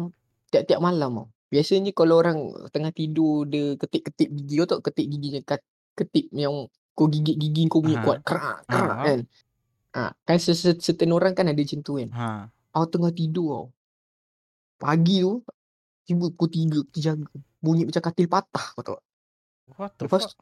tiap-tiap 0.49 0.79
malam 0.81 1.11
tau. 1.13 1.25
Biasanya 1.47 1.91
kalau 1.93 2.15
orang 2.17 2.37
tengah 2.67 2.89
tidur 2.89 3.45
dia 3.45 3.77
ketip-ketip 3.77 4.27
gigi 4.27 4.53
kau 4.57 4.67
tahu 4.67 4.81
ketip 4.81 5.05
giginya 5.05 5.39
kat 5.41 5.61
ketip 5.93 6.25
yang 6.33 6.65
kau 6.91 7.05
gigit 7.05 7.37
gigi 7.37 7.69
kau 7.69 7.79
bunyi 7.79 7.95
Aha. 7.95 8.03
kuat 8.03 8.19
kerak 8.21 8.57
kerak 8.65 8.89
Aha. 8.91 9.05
kan. 9.05 9.19
Ha, 9.93 10.01
kan 10.23 10.37
se- 10.37 10.53
certain 10.75 11.09
orang 11.09 11.31
kan 11.31 11.45
ada 11.45 11.55
macam 11.55 11.79
tu 11.79 11.93
kan. 11.95 12.09
Ha. 12.11 12.27
Aku 12.73 12.85
tengah 12.89 13.13
tidur 13.13 13.47
tau. 13.47 13.65
Pagi 14.77 15.21
tu 15.21 15.41
tiba 16.03 16.27
pukul 16.29 16.49
3 16.49 16.81
aku 16.81 16.89
terjaga. 16.91 17.25
Bunyi 17.57 17.85
macam 17.85 18.01
katil 18.01 18.27
patah 18.27 18.65
kau 18.73 18.83
tahu. 18.83 18.95
tak? 18.95 19.03
What 19.75 19.91
the 19.95 20.03
Lepas 20.05 20.23
fuck? 20.25 20.33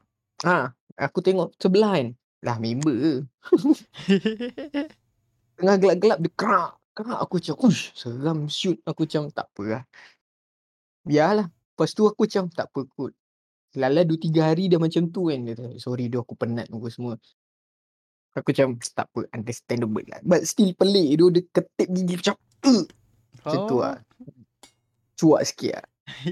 ha, 0.42 0.72
aku 0.96 1.18
tengok 1.20 1.52
sebelah 1.56 1.92
kan. 1.94 2.08
Lah 2.40 2.56
member 2.56 2.96
ke. 2.96 3.14
Tengah 5.56 5.76
gelap-gelap 5.76 6.18
dia 6.20 6.32
kerak. 6.32 6.72
Kerak 6.96 7.18
aku 7.20 7.34
macam 7.40 7.56
ush 7.68 7.92
seram 7.92 8.38
shoot. 8.48 8.76
Aku 8.84 9.04
macam 9.04 9.28
tak 9.28 9.46
apa 9.52 9.62
lah. 9.64 9.82
Biarlah. 11.02 11.48
Lepas 11.48 11.92
tu 11.92 12.08
aku 12.08 12.24
macam 12.24 12.48
tak 12.48 12.66
apa 12.68 12.80
kot. 12.88 13.12
Lala 13.76 14.08
2-3 14.08 14.32
hari 14.40 14.72
dah 14.72 14.80
macam 14.80 15.12
tu 15.12 15.28
kan. 15.28 15.38
Dia 15.44 15.54
sorry 15.76 16.08
dah 16.08 16.24
aku 16.24 16.32
penat 16.32 16.68
apa 16.68 16.88
semua. 16.88 17.20
Aku 18.36 18.52
macam 18.52 18.76
tak 18.80 19.08
apa 19.08 19.20
understandable 19.32 20.04
lah. 20.08 20.20
But 20.20 20.44
still 20.44 20.72
pelik 20.72 21.16
tu 21.16 21.26
dia 21.32 21.42
ketip 21.52 21.88
gigi 21.88 22.14
macam 22.20 22.34
uh, 22.68 22.84
macam 23.40 23.60
tu 23.64 23.76
Oh. 23.76 23.80
lah. 23.80 23.96
Cuak 25.16 25.42
sikit 25.44 25.72
lah. 25.80 25.86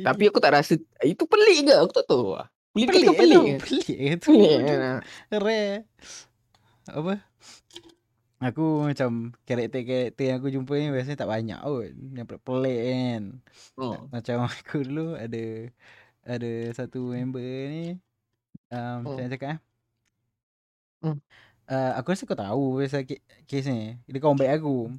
Tapi 0.04 0.22
aku 0.28 0.38
tak 0.40 0.52
rasa 0.52 0.76
itu 1.00 1.24
pelik 1.24 1.68
ke? 1.68 1.74
Aku 1.80 1.92
tak 1.92 2.04
tahu 2.04 2.36
lah. 2.36 2.48
Boleh 2.72 2.86
pelik 2.90 3.04
dikatakan 3.06 3.20
pelik 3.20 3.32
tu. 3.32 3.44
ke? 3.44 3.54
Pelik 3.60 3.86
tu. 4.20 4.32
Pelik 4.32 4.58
kan? 4.64 4.80
Rare. 5.30 5.76
Apa? 6.88 7.12
Aku 8.44 8.84
macam 8.84 9.10
karakter-karakter 9.48 10.24
yang 10.28 10.36
aku 10.36 10.52
jumpa 10.52 10.72
ni 10.76 10.92
biasanya 10.92 11.16
tak 11.16 11.30
banyak 11.32 11.58
kot. 11.64 11.90
Yang 12.12 12.26
pelik 12.44 12.80
kan. 12.84 13.22
Oh. 13.80 13.96
Macam 14.12 14.36
aku 14.48 14.76
dulu 14.84 15.16
ada 15.16 15.42
ada 16.24 16.50
satu 16.76 17.12
member 17.12 17.40
ni 17.72 17.84
um, 18.68 18.96
macam 19.00 19.16
Hmm. 19.16 19.16
mana 19.16 19.32
cakap 19.32 19.48
eh? 19.56 19.60
Hmm. 21.00 21.18
Uh, 21.64 21.92
aku 21.96 22.06
rasa 22.12 22.28
kau 22.28 22.36
tahu 22.36 22.64
pasal 22.80 23.02
ke- 23.08 23.24
kes 23.48 23.64
ni. 23.66 23.96
Dia 24.04 24.20
kawan 24.20 24.36
baik 24.36 24.60
aku. 24.60 24.92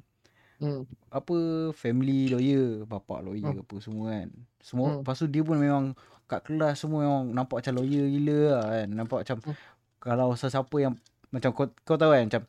Hmm. 0.58 0.82
Apa 1.12 1.36
family 1.72 2.32
lawyer, 2.32 2.82
bapak 2.82 3.22
lawyer 3.22 3.46
Hmm. 3.52 3.62
apa 3.62 3.74
semua 3.78 4.06
kan. 4.10 4.28
Semua 4.58 4.86
Hmm. 4.90 4.98
lepas 5.02 5.16
tu 5.16 5.26
dia 5.28 5.42
pun 5.42 5.54
memang 5.54 5.94
kat 6.26 6.42
kelas 6.42 6.82
semua 6.82 7.06
memang 7.06 7.30
nampak 7.30 7.62
macam 7.62 7.74
lawyer 7.78 8.10
gila 8.10 8.38
lah 8.50 8.64
kan. 8.74 8.88
Nampak 8.90 9.18
macam 9.22 9.38
Hmm. 9.44 9.56
kalau 9.98 10.28
sesiapa 10.34 10.76
yang 10.80 10.94
macam 11.30 11.50
kau 11.52 11.66
kau 11.84 11.94
tahu 11.94 12.10
kan 12.10 12.26
macam 12.26 12.42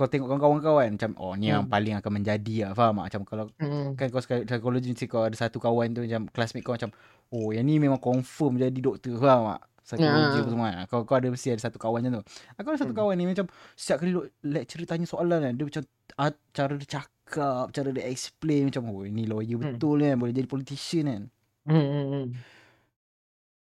kau 0.00 0.08
tengok 0.08 0.32
kawan-kawan 0.32 0.58
kau 0.58 0.76
kan 0.80 0.90
macam 0.96 1.10
oh 1.20 1.36
ni 1.36 1.52
yang 1.52 1.68
Hmm. 1.68 1.68
paling 1.68 1.92
akan 1.94 2.12
menjadi 2.16 2.54
lah 2.64 2.70
faham 2.72 2.96
tak 2.96 3.04
macam 3.12 3.22
kalau 3.28 3.44
Hmm. 3.60 3.92
kan 3.92 4.08
kau 4.08 4.18
sekali 4.18 4.48
psikologi 4.48 4.88
mesti 4.88 5.04
kau 5.04 5.28
ada 5.28 5.36
satu 5.36 5.60
kawan 5.60 5.92
tu 5.92 6.00
macam 6.00 6.24
classmate 6.32 6.64
kau 6.64 6.72
macam 6.72 6.88
oh 7.28 7.52
yang 7.52 7.68
ni 7.68 7.76
memang 7.76 8.00
confirm 8.00 8.56
jadi 8.56 8.80
doktor 8.80 9.20
faham 9.20 9.52
tak 9.52 9.60
psikologi 9.84 10.38
apa 10.38 10.48
semua 10.48 10.68
kan. 10.70 10.84
kau 10.86 11.00
kau 11.04 11.14
ada 11.14 11.28
mesti 11.28 11.48
ada 11.50 11.60
satu 11.60 11.76
kawan 11.76 12.00
macam 12.00 12.12
tu 12.16 12.22
aku 12.54 12.66
ada 12.66 12.78
satu 12.78 12.94
Hmm. 12.96 13.00
kawan 13.04 13.14
ni 13.14 13.24
macam 13.26 13.44
setiap 13.74 13.98
kali 14.00 14.12
lecturer 14.40 14.86
tanya 14.86 15.04
soalan 15.04 15.38
kan 15.42 15.52
dia 15.52 15.64
macam 15.68 15.82
ah, 16.16 16.32
cara 16.50 16.72
dia 16.74 16.88
cakap 16.90 17.64
cara 17.70 17.88
dia 17.90 18.04
explain 18.06 18.72
macam 18.72 18.88
oh 18.88 19.04
ni 19.04 19.28
lawyer 19.28 19.54
Hmm. 19.54 19.76
betul 19.76 20.00
kan 20.00 20.16
boleh 20.16 20.32
jadi 20.32 20.48
politician 20.48 21.04
kan 21.04 21.22
Hmm, 21.68 21.76
hmm, 21.76 22.06
hmm. 22.08 22.26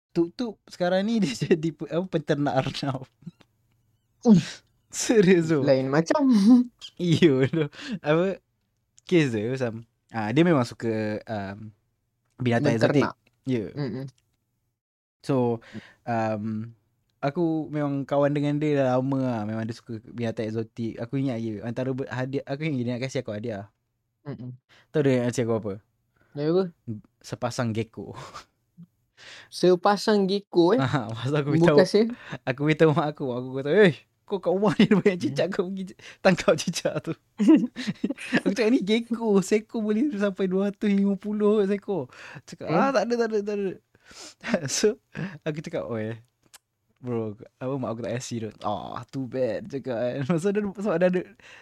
Tuk-tuk 0.08 0.58
sekarang 0.66 1.02
ni 1.02 1.18
dia 1.22 1.32
jadi 1.32 1.68
apa 1.88 2.04
penternak 2.06 2.54
arnab. 2.58 3.06
Serius 4.94 5.52
tu. 5.52 5.60
Lain 5.64 5.92
macam. 5.92 6.24
Iyo 7.00 7.44
tu. 7.44 7.68
Apa 8.00 8.40
kes 9.08 9.32
dia 9.32 9.52
macam 9.52 9.84
ah 10.08 10.28
dia 10.32 10.42
memang 10.44 10.64
suka 10.64 11.20
um, 11.28 11.72
binatang 12.40 12.76
eksotik. 12.76 13.04
Ya. 13.44 13.68
Yeah. 13.68 13.70
Hmm. 13.76 14.06
So 15.20 15.60
um, 16.08 16.72
aku 17.20 17.68
memang 17.68 18.08
kawan 18.08 18.32
dengan 18.32 18.56
dia 18.56 18.80
dah 18.80 18.96
lama 18.96 19.18
lah. 19.20 19.40
Memang 19.44 19.68
dia 19.68 19.76
suka 19.76 20.00
binatang 20.08 20.48
eksotik. 20.48 20.96
Aku 20.96 21.20
ingat 21.20 21.44
je 21.44 21.60
antara 21.60 21.92
hadiah 22.08 22.44
aku 22.48 22.64
ingat 22.64 22.78
dia 22.80 22.92
nak 22.96 23.02
kasih 23.04 23.20
aku 23.20 23.32
hadiah. 23.36 23.68
Hmm. 24.24 24.56
Tahu 24.92 25.00
dia 25.04 25.20
nak 25.20 25.32
kasih 25.32 25.44
aku 25.44 25.54
apa? 25.60 25.72
Ya 26.36 26.48
apa? 26.52 26.64
Sepasang 27.20 27.76
gecko. 27.76 28.16
Sepasang 29.50 30.28
gecko 30.28 30.76
eh. 30.76 30.80
Ha, 30.80 31.08
masa 31.16 31.42
aku 31.42 31.56
beritahu 31.56 31.76
Bukan 31.76 31.88
saya. 31.88 32.04
aku 32.46 32.60
beritahu 32.68 32.90
mak 32.94 33.16
aku, 33.16 33.24
aku 33.32 33.48
kata, 33.60 33.70
"Eh, 33.90 33.96
kau 34.28 34.38
kat 34.38 34.52
rumah 34.52 34.76
ni 34.78 34.84
ada 34.84 34.96
banyak 35.00 35.18
cicak 35.18 35.46
kau 35.48 35.66
pergi 35.72 35.96
tangkap 36.20 36.54
cicak 36.60 36.94
tu." 37.00 37.16
aku 38.44 38.52
cakap 38.52 38.70
ni 38.70 38.80
gecko, 38.84 39.40
seekor 39.40 39.80
boleh 39.80 40.12
sampai 40.14 40.46
250 40.46 41.64
seekor. 41.66 42.12
Cakap, 42.44 42.66
Eh? 42.68 42.76
"Ah, 42.76 42.90
tak 42.92 43.02
ada, 43.08 43.14
tak 43.24 43.28
ada, 43.32 43.38
tak 43.40 43.56
ada." 43.56 43.70
so, 44.70 45.00
aku 45.44 45.58
cakap, 45.60 45.84
"Oi, 45.88 46.16
bro, 46.98 47.36
apa 47.60 47.74
mak 47.76 47.90
aku 47.92 48.00
tak 48.04 48.14
kasi 48.16 48.40
tu." 48.40 48.50
Ah, 48.64 49.04
too 49.08 49.28
bad 49.28 49.68
cakap 49.68 49.96
kan. 49.96 50.16
Sebab 50.36 50.52
dia 50.52 50.62
sebab 50.82 50.96
dia 50.98 51.08
ada 51.08 51.20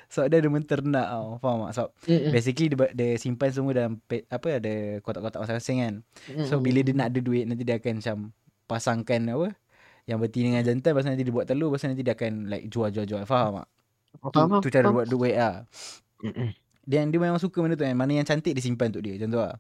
sebab 0.09 0.27
dia 0.31 0.39
ada 0.41 0.49
menternak 0.49 1.07
tau. 1.11 1.29
Faham 1.43 1.59
tak? 1.67 1.73
Sebab 1.77 1.89
Hmm, 2.07 2.19
hmm. 2.23 2.33
basically 2.33 2.67
dia, 2.71 2.87
dia 2.95 3.09
simpan 3.19 3.51
semua 3.51 3.73
dalam 3.75 3.93
apa 4.31 4.49
ada 4.49 4.75
kotak-kotak 5.03 5.43
masing-masing 5.43 5.79
kan. 5.83 5.95
Hmm, 6.31 6.47
So 6.47 6.55
hmm, 6.59 6.65
bila 6.65 6.79
hmm. 6.81 6.87
dia 6.89 6.95
nak 6.97 7.09
ada 7.13 7.21
duit 7.21 7.45
nanti 7.47 7.63
dia 7.67 7.77
akan 7.79 7.95
macam 8.01 8.17
pasangkan 8.67 9.21
apa 9.31 9.49
yang 10.07 10.19
betina 10.19 10.55
dengan 10.55 10.65
jantan 10.65 10.95
pasal 10.95 11.11
nanti 11.13 11.27
dia 11.27 11.35
buat 11.35 11.45
telur 11.45 11.69
pasal 11.69 11.91
nanti 11.91 12.03
dia 12.03 12.15
akan 12.15 12.47
like 12.47 12.71
jual-jual-jual 12.71 13.27
faham 13.27 13.59
tak? 13.59 13.69
Tu, 14.17 14.19
Faham, 14.33 14.49
faham, 14.49 14.63
tu 14.63 14.71
cara 14.71 14.87
buat 14.89 15.07
duit 15.07 15.35
lah. 15.35 15.67
Hmm. 16.23 16.51
Dia 16.87 17.03
dia 17.03 17.19
memang 17.19 17.37
suka 17.37 17.59
benda 17.59 17.75
tu 17.75 17.83
kan. 17.83 17.93
Mana 17.93 18.15
yang 18.15 18.25
cantik 18.25 18.55
dia 18.55 18.63
simpan 18.63 18.89
untuk 18.89 19.03
dia 19.03 19.19
macam 19.19 19.29
tu 19.29 19.41
lah. 19.43 19.55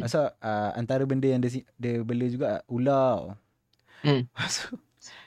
Pasal 0.00 0.24
uh, 0.40 0.70
antara 0.74 1.04
benda 1.04 1.28
yang 1.28 1.38
dia, 1.38 1.60
dia 1.76 2.00
bela 2.00 2.26
juga 2.26 2.64
ular. 2.66 3.36
Hmm. 4.00 4.24
So, 4.48 4.74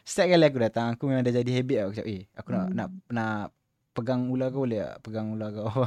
setiap 0.03 0.35
kali 0.35 0.43
aku 0.43 0.59
datang 0.59 0.97
aku 0.97 1.07
memang 1.07 1.23
dah 1.23 1.31
jadi 1.31 1.51
habit 1.55 1.75
lah. 1.77 1.83
Aku 1.87 1.93
cakap 1.95 2.09
eh 2.09 2.21
aku 2.33 2.49
nak 2.51 2.65
nak 2.73 2.87
nak 3.07 3.39
pegang 3.93 4.27
ular 4.27 4.49
kau 4.49 4.65
boleh 4.65 4.81
tak? 4.81 4.95
Pegang 5.05 5.27
ular 5.31 5.49
kau. 5.53 5.69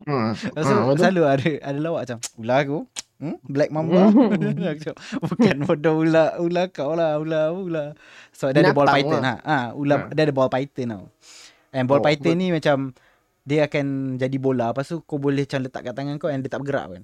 Hmm. 0.00 0.32
Tu 0.32 0.48
Ah, 0.56 0.88
betul. 0.88 0.96
selalu 0.96 1.22
ada 1.28 1.50
ada 1.60 1.78
lawak 1.78 2.00
macam 2.08 2.18
ular 2.40 2.58
aku. 2.64 2.78
Hmm? 3.20 3.36
Black 3.44 3.68
mamba. 3.68 4.08
Hmm. 4.08 4.32
bukan 5.28 5.56
bodoh 5.62 6.00
ular 6.00 6.40
ular 6.40 6.66
kau 6.68 6.96
lah 6.96 7.16
ular 7.16 7.52
apa 7.52 7.60
ular. 7.60 7.88
So 8.32 8.48
dia 8.48 8.60
ada 8.62 8.72
ball 8.72 8.88
python 8.88 9.20
lah. 9.20 9.36
ha. 9.38 9.56
Ha 9.68 9.76
ular 9.76 9.96
Ha. 10.00 10.06
dia 10.10 10.24
ada 10.24 10.32
ball 10.32 10.48
python 10.48 10.88
tau. 10.88 11.04
And 11.70 11.84
ball 11.84 12.00
Oh, 12.00 12.02
python 12.02 12.32
ber- 12.32 12.40
ni 12.40 12.48
macam 12.48 12.96
dia 13.42 13.64
akan 13.64 13.86
jadi 14.16 14.36
bola 14.36 14.72
lepas 14.72 14.84
tu 14.84 15.00
kau 15.00 15.16
boleh 15.16 15.44
macam 15.44 15.60
letak 15.60 15.82
kat 15.82 15.94
tangan 15.94 16.16
kau 16.16 16.26
and 16.26 16.40
dia 16.40 16.48
tak 16.48 16.60
bergerak 16.60 16.86
kan. 16.90 17.02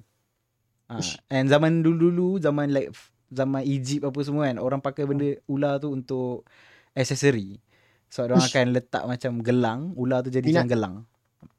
Ha. 0.87 0.97
And 1.29 1.45
zaman 1.45 1.79
dulu-dulu 1.79 2.39
zaman 2.39 2.71
like 2.71 2.89
zaman 3.27 3.61
Egypt 3.61 4.01
apa 4.03 4.19
semua 4.21 4.47
kan 4.47 4.57
orang 4.57 4.79
pakai 4.79 5.03
benda 5.03 5.37
ular 5.45 5.77
tu 5.77 5.91
untuk 5.91 6.47
aksesori. 6.91 7.61
So 8.07 8.23
orang 8.23 8.39
Ish. 8.39 8.49
akan 8.49 8.65
letak 8.71 9.03
macam 9.03 9.31
gelang, 9.39 9.79
ular 9.93 10.23
tu 10.23 10.31
jadi 10.31 10.41
Binat- 10.41 10.63
macam 10.63 10.71
gelang. 10.71 10.95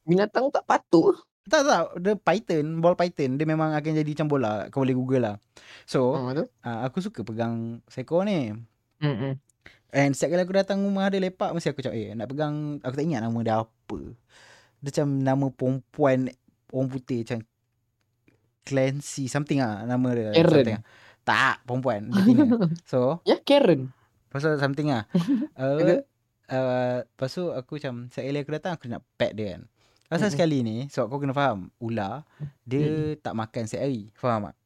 Binatang 0.03 0.49
tak 0.49 0.65
patut. 0.65 1.15
Tak 1.49 1.63
tak, 1.65 1.81
dia 2.05 2.13
python, 2.15 2.85
ball 2.85 2.93
python, 2.93 3.41
dia 3.41 3.49
memang 3.49 3.73
akan 3.73 3.93
jadi 4.05 4.11
macam 4.13 4.29
bola. 4.29 4.53
Kau 4.69 4.85
boleh 4.85 4.93
google 4.93 5.25
lah. 5.25 5.37
So, 5.89 6.13
betul. 6.29 6.53
uh, 6.61 6.85
aku 6.85 7.01
suka 7.01 7.25
pegang 7.25 7.81
seekor 7.89 8.29
ni. 8.29 8.53
Hmm. 9.01 9.41
And 9.89 10.13
setiap 10.13 10.37
kali 10.37 10.43
aku 10.45 10.53
datang 10.53 10.85
rumah 10.85 11.09
dia 11.09 11.25
lepak, 11.25 11.57
mesti 11.57 11.73
aku 11.73 11.81
cakap, 11.81 11.97
eh 11.97 12.13
nak 12.13 12.29
pegang, 12.29 12.77
aku 12.85 12.93
tak 12.93 13.05
ingat 13.09 13.25
nama 13.25 13.39
dia 13.41 13.55
apa. 13.65 13.99
Dia 14.85 14.89
macam 14.93 15.07
nama 15.25 15.47
perempuan, 15.49 16.19
orang 16.69 16.89
putih 16.93 17.25
macam 17.25 17.41
Clancy, 18.69 19.33
something 19.33 19.65
lah 19.65 19.89
nama 19.89 20.09
dia. 20.13 20.29
Karen. 20.37 20.53
Something 20.53 20.77
lah. 20.77 20.85
Tak, 21.25 21.57
perempuan, 21.65 22.01
so, 22.93 23.25
Ya 23.25 23.41
Karen. 23.41 23.93
pasal 24.29 24.61
something 24.61 24.93
lah. 24.93 25.09
Uh, 25.57 26.05
uh, 26.53 27.01
lepas 27.05 27.33
tu 27.33 27.49
aku 27.49 27.81
macam, 27.81 28.13
setiap 28.13 28.29
kali 28.29 28.39
aku 28.45 28.53
datang, 28.53 28.73
aku 28.77 28.85
nak 28.93 29.01
pet 29.17 29.33
dia 29.33 29.57
kan. 29.57 29.63
Pasal 30.09 30.29
Mm-mm. 30.29 30.35
sekali 30.35 30.59
ni, 30.61 30.77
sebab 30.89 31.07
kau 31.07 31.21
kena 31.21 31.37
faham, 31.37 31.69
ular, 31.79 32.25
dia 32.65 33.13
tak 33.21 33.37
makan 33.37 33.63
setiap 33.65 33.85
hari. 33.85 34.09
Faham 34.17 34.49
tak? 34.49 34.57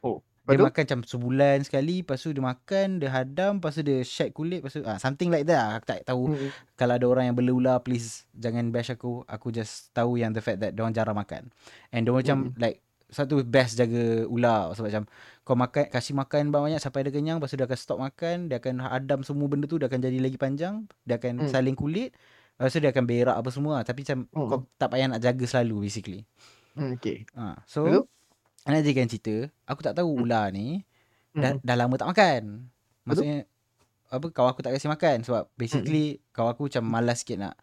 Oh, 0.00 0.20
Dia 0.44 0.56
betul? 0.56 0.64
makan 0.68 0.82
macam 0.84 1.00
sebulan 1.04 1.56
sekali, 1.64 2.04
lepas 2.04 2.20
tu 2.20 2.32
dia 2.32 2.44
makan, 2.44 2.86
dia 3.00 3.08
hadam, 3.08 3.60
lepas 3.60 3.72
tu 3.72 3.82
dia 3.82 4.00
shake 4.00 4.32
kulit, 4.32 4.60
lepas 4.60 4.76
tu 4.76 4.84
ah, 4.84 4.96
something 4.96 5.28
like 5.28 5.44
that 5.44 5.56
lah. 5.56 5.70
Aku 5.76 5.86
tak 5.88 6.04
tahu. 6.04 6.22
Hmm. 6.28 6.48
Kalau 6.72 6.94
ada 6.96 7.06
orang 7.08 7.24
yang 7.28 7.36
bela 7.36 7.52
ular, 7.52 7.76
please 7.80 8.28
jangan 8.32 8.68
bash 8.68 8.88
aku. 8.88 9.24
Aku 9.24 9.48
just 9.48 9.88
tahu 9.90 10.16
yang 10.16 10.32
the 10.32 10.40
fact 10.40 10.60
that 10.60 10.76
dia 10.76 10.80
orang 10.80 10.92
jarang 10.92 11.16
makan. 11.16 11.48
And 11.88 12.04
dia 12.04 12.12
macam 12.12 12.52
Mm-mm. 12.52 12.60
like 12.60 12.80
satu 13.08 13.40
best 13.40 13.80
jaga 13.80 14.28
ular 14.28 14.76
sebab 14.76 14.92
macam 14.92 15.04
kau 15.40 15.56
makan 15.56 15.88
kasih 15.88 16.12
makan 16.12 16.52
banyak 16.52 16.76
sampai 16.76 17.08
dia 17.08 17.12
kenyang 17.16 17.40
lepas 17.40 17.48
tu 17.48 17.56
dia 17.56 17.64
akan 17.64 17.78
stop 17.80 18.04
makan 18.04 18.52
dia 18.52 18.60
akan 18.60 18.84
hadam 18.84 19.24
semua 19.24 19.48
benda 19.48 19.64
tu 19.64 19.80
dia 19.80 19.88
akan 19.88 19.96
jadi 19.96 20.20
lagi 20.20 20.36
panjang 20.36 20.84
dia 21.08 21.16
akan 21.16 21.40
Mm. 21.40 21.48
saling 21.48 21.72
kulit 21.72 22.12
lepas 22.58 22.68
tu 22.68 22.78
dia 22.78 22.90
akan 22.90 23.04
berak 23.04 23.36
apa 23.36 23.48
semua 23.48 23.76
tapi 23.80 24.02
macam 24.02 24.18
Mm. 24.28 24.48
kau 24.48 24.58
tak 24.74 24.88
payah 24.88 25.06
nak 25.06 25.20
jaga 25.20 25.44
selalu 25.44 25.86
basically 25.86 26.20
Hmm, 26.74 26.94
okay. 26.94 27.26
ha. 27.32 27.58
so 27.64 27.82
Betul? 27.82 28.04
nak 28.64 28.82
jadikan 28.82 29.06
cerita 29.06 29.36
aku 29.64 29.80
tak 29.80 29.94
tahu 29.94 30.10
Mm. 30.10 30.20
ular 30.20 30.46
ni 30.50 30.82
dah, 31.32 31.54
Hmm. 31.54 31.62
dah 31.62 31.76
lama 31.76 31.94
tak 31.94 32.08
makan 32.08 32.42
maksudnya 33.02 33.46
apa 34.08 34.26
kawan 34.26 34.50
aku 34.50 34.60
tak 34.60 34.72
kasi 34.72 34.86
makan 34.86 35.20
sebab 35.20 35.52
basically 35.54 36.06
kawan 36.30 36.52
aku 36.52 36.66
macam 36.66 36.84
malas 36.84 37.20
sikit 37.20 37.38
nak 37.38 37.54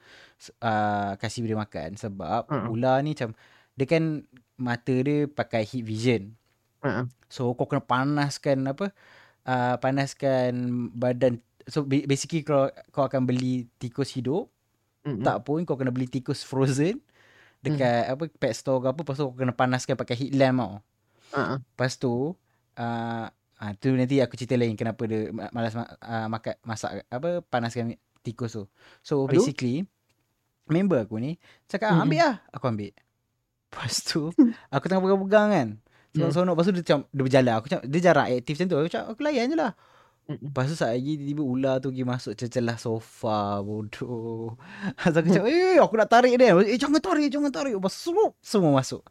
uh, 0.59 1.17
kasih 1.17 1.43
dia 1.43 1.55
makan 1.55 1.95
sebab 1.95 2.47
Mm. 2.47 2.67
ular 2.69 2.97
ni 3.01 3.11
macam 3.11 3.35
dia 3.73 3.85
kan 3.85 4.23
mata 4.55 4.95
dia 4.95 5.27
pakai 5.27 5.63
heat 5.63 5.83
vision 5.83 6.23
Hmm. 6.79 7.09
So 7.27 7.49
kau 7.51 7.65
kena 7.65 7.81
panaskan 7.81 8.61
apa 8.63 8.93
uh, 9.43 9.75
panaskan 9.75 10.53
badan 10.91 11.41
so 11.65 11.81
ba- 11.81 12.05
basically 12.05 12.39
kau 12.39 12.69
kau 12.89 13.03
akan 13.03 13.25
beli 13.25 13.65
tikus 13.75 14.13
hidup 14.13 14.53
Hmm. 15.05 15.21
tak 15.21 15.45
pun 15.45 15.61
kau 15.69 15.77
kena 15.77 15.93
beli 15.93 16.09
tikus 16.09 16.41
frozen 16.41 16.97
dekat 17.61 18.09
apa 18.09 18.25
pet 18.25 18.53
store 18.57 18.81
ke 18.81 18.87
apa 18.89 18.99
lepas 19.05 19.15
tu 19.17 19.25
kau 19.29 19.37
kena 19.37 19.53
panaskan 19.53 19.93
pakai 19.93 20.17
heat 20.17 20.33
lamp 20.33 20.57
tau. 20.57 20.73
Hmm. 21.37 21.61
Lepas 21.61 21.93
tu 22.01 22.33
uh, 22.77 23.25
uh, 23.29 23.71
tu 23.77 23.93
nanti 23.93 24.17
aku 24.17 24.33
cerita 24.33 24.57
lain 24.57 24.73
kenapa 24.73 25.05
dia 25.05 25.29
ma- 25.29 25.53
malas 25.53 25.77
ma- 25.77 25.93
uh, 26.01 26.27
makan 26.29 26.53
masak 26.65 27.05
apa 27.05 27.45
panaskan 27.45 27.93
tikus 28.25 28.57
tu. 28.57 28.65
So 29.05 29.29
Aduh. 29.29 29.37
basically 29.37 29.85
member 30.65 31.05
aku 31.05 31.21
ni 31.21 31.37
cakap 31.69 31.93
Mm-mm. 31.93 32.09
ambil 32.09 32.19
lah 32.25 32.35
aku 32.49 32.65
ambil. 32.65 32.91
Lepas 33.69 33.93
tu 34.01 34.33
aku 34.73 34.85
tengah 34.89 35.01
pegang-pegang 35.05 35.49
kan. 35.53 35.67
Mm. 36.15 36.31
Seronok-seronok 36.31 36.53
Lepas 36.55 36.65
tu 36.65 36.71
dia 36.71 36.83
macam 36.87 36.99
Dia 37.11 37.23
berjalan 37.27 37.53
Aku 37.59 37.65
macam 37.67 37.79
Dia 37.91 37.99
jarang 37.99 38.25
aktif 38.31 38.53
macam 38.55 38.67
tu 38.71 38.77
Aku 38.79 38.87
cakap 38.87 39.07
aku 39.11 39.19
layan 39.19 39.51
je 39.51 39.57
lah 39.59 39.75
Mm-mm. 40.25 40.49
Lepas 40.49 40.65
tu 40.65 40.75
saat 40.75 40.97
lagi 40.97 41.21
Tiba-tiba 41.21 41.45
ular 41.45 41.77
tu 41.77 41.93
pergi 41.93 42.01
masuk 42.01 42.33
Celah 42.33 42.81
sofa 42.81 43.61
Bodoh 43.61 44.57
Lepas 44.97 45.13
aku 45.21 45.29
cakap 45.29 45.45
Eh 45.45 45.77
aku 45.77 45.93
nak 46.01 46.09
tarik 46.09 46.33
dia 46.33 46.57
Eh 46.65 46.81
jangan 46.81 46.97
tarik 46.97 47.29
Jangan 47.29 47.53
tarik 47.53 47.77
Lepas 47.77 47.93
tu 48.01 48.09
Semua 48.41 48.73
masuk 48.73 49.05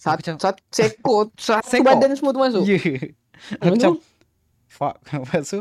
Sat, 0.00 0.18
macam- 0.18 0.40
sat, 0.40 0.56
seekor, 0.72 1.30
satu 1.38 1.68
Seekor? 1.68 1.94
badan 1.94 2.10
semua 2.18 2.34
tu 2.34 2.42
masuk. 2.42 2.62
Ya 2.66 2.74
yeah. 2.74 3.14
Aku 3.62 3.78
macam? 3.78 3.92
Fuck 4.66 4.94
Lepas 5.14 5.44
tu 5.46 5.60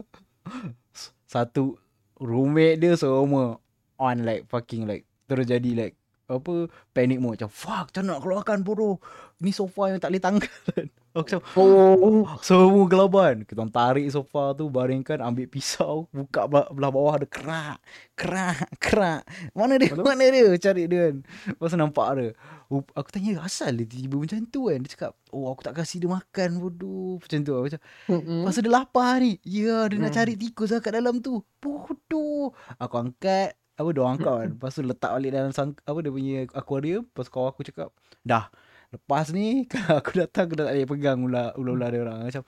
Satu 1.30 1.78
Roommate 2.18 2.82
dia 2.82 2.98
semua 2.98 3.62
On 4.02 4.18
like 4.24 4.50
Fucking 4.50 4.90
like 4.90 5.06
Terus 5.30 5.46
jadi 5.46 5.70
like 5.78 5.96
Apa 6.32 6.54
Panic 6.92 7.20
mode 7.20 7.36
Macam 7.36 7.52
fuck 7.52 7.92
Macam 7.92 8.04
nak 8.08 8.20
keluarkan 8.22 8.58
bodoh. 8.62 8.96
Ni 9.42 9.52
sofa 9.52 9.90
yang 9.90 10.00
tak 10.00 10.14
boleh 10.14 10.24
tanggal 10.24 10.52
Aku 11.12 11.28
macam 11.28 11.40
Oh. 11.60 12.24
Semua 12.40 12.88
gelaban. 12.88 13.44
Kita 13.44 13.68
tarik 13.68 14.08
sofa 14.08 14.56
tu 14.56 14.72
Baringkan 14.72 15.20
Ambil 15.20 15.46
pisau 15.46 16.08
Buka 16.08 16.48
belah, 16.48 16.72
bawah 16.72 17.20
Ada 17.20 17.28
kerak 17.28 17.84
Kerak 18.16 18.64
Kerak. 18.80 19.22
Mana 19.52 19.76
dia 19.76 19.92
Betul. 19.92 20.08
Mana 20.08 20.24
dia? 20.32 20.48
Cari 20.56 20.88
dia 20.88 21.12
kan. 21.12 21.16
Lepas 21.52 21.76
nampak 21.76 22.08
dia 22.16 22.30
Aku 22.72 23.10
tanya 23.12 23.44
asal 23.44 23.76
dia 23.76 23.84
tiba-tiba 23.84 24.16
macam 24.16 24.40
tu 24.48 24.72
kan? 24.72 24.80
Dia 24.80 24.90
cakap 24.96 25.12
Oh 25.36 25.52
aku 25.52 25.60
tak 25.60 25.76
kasih 25.76 26.00
dia 26.00 26.08
makan 26.08 26.50
bodoh. 26.60 27.20
Macam 27.20 27.40
tu. 27.44 27.52
Aku 27.52 27.66
macam 27.68 27.82
Hmm. 28.08 28.48
Tu 28.48 28.62
dia 28.64 28.72
lapar 28.72 29.20
ni. 29.20 29.36
Ya 29.44 29.92
dia 29.92 30.00
nak 30.00 30.12
Hmm. 30.12 30.18
cari 30.24 30.34
tikus 30.40 30.72
lah 30.72 30.80
kat 30.80 30.96
dalam 30.96 31.20
tu. 31.20 31.44
Bodoh. 31.60 32.56
Aku 32.80 32.96
angkat 32.96 33.60
Apa 33.82 33.90
dia 33.90 34.02
orang 34.06 34.14
angkat 34.22 34.36
kan. 34.38 34.50
Lepas 34.56 34.72
tu 34.78 34.82
letak 34.86 35.12
balik 35.18 35.32
dalam 35.34 35.52
sang, 35.52 35.74
Apa 35.82 36.00
dia 36.06 36.12
punya 36.14 36.38
aquarium 36.54 37.04
Lepas 37.10 37.28
kawan 37.34 37.50
aku 37.50 37.66
cakap 37.66 37.90
Dah 38.22 38.54
Lepas 38.92 39.32
ni 39.32 39.66
Kalau 39.66 39.98
aku 40.04 40.12
datang 40.22 40.46
Aku 40.52 40.54
dah 40.60 40.66
tak 40.70 40.76
boleh 40.78 40.88
pegang 40.88 41.20
ular 41.24 41.50
Ular-ular 41.58 41.90
dia 41.90 42.02
orang. 42.06 42.20
Macam 42.28 42.44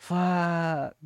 Fuck. 0.00 0.96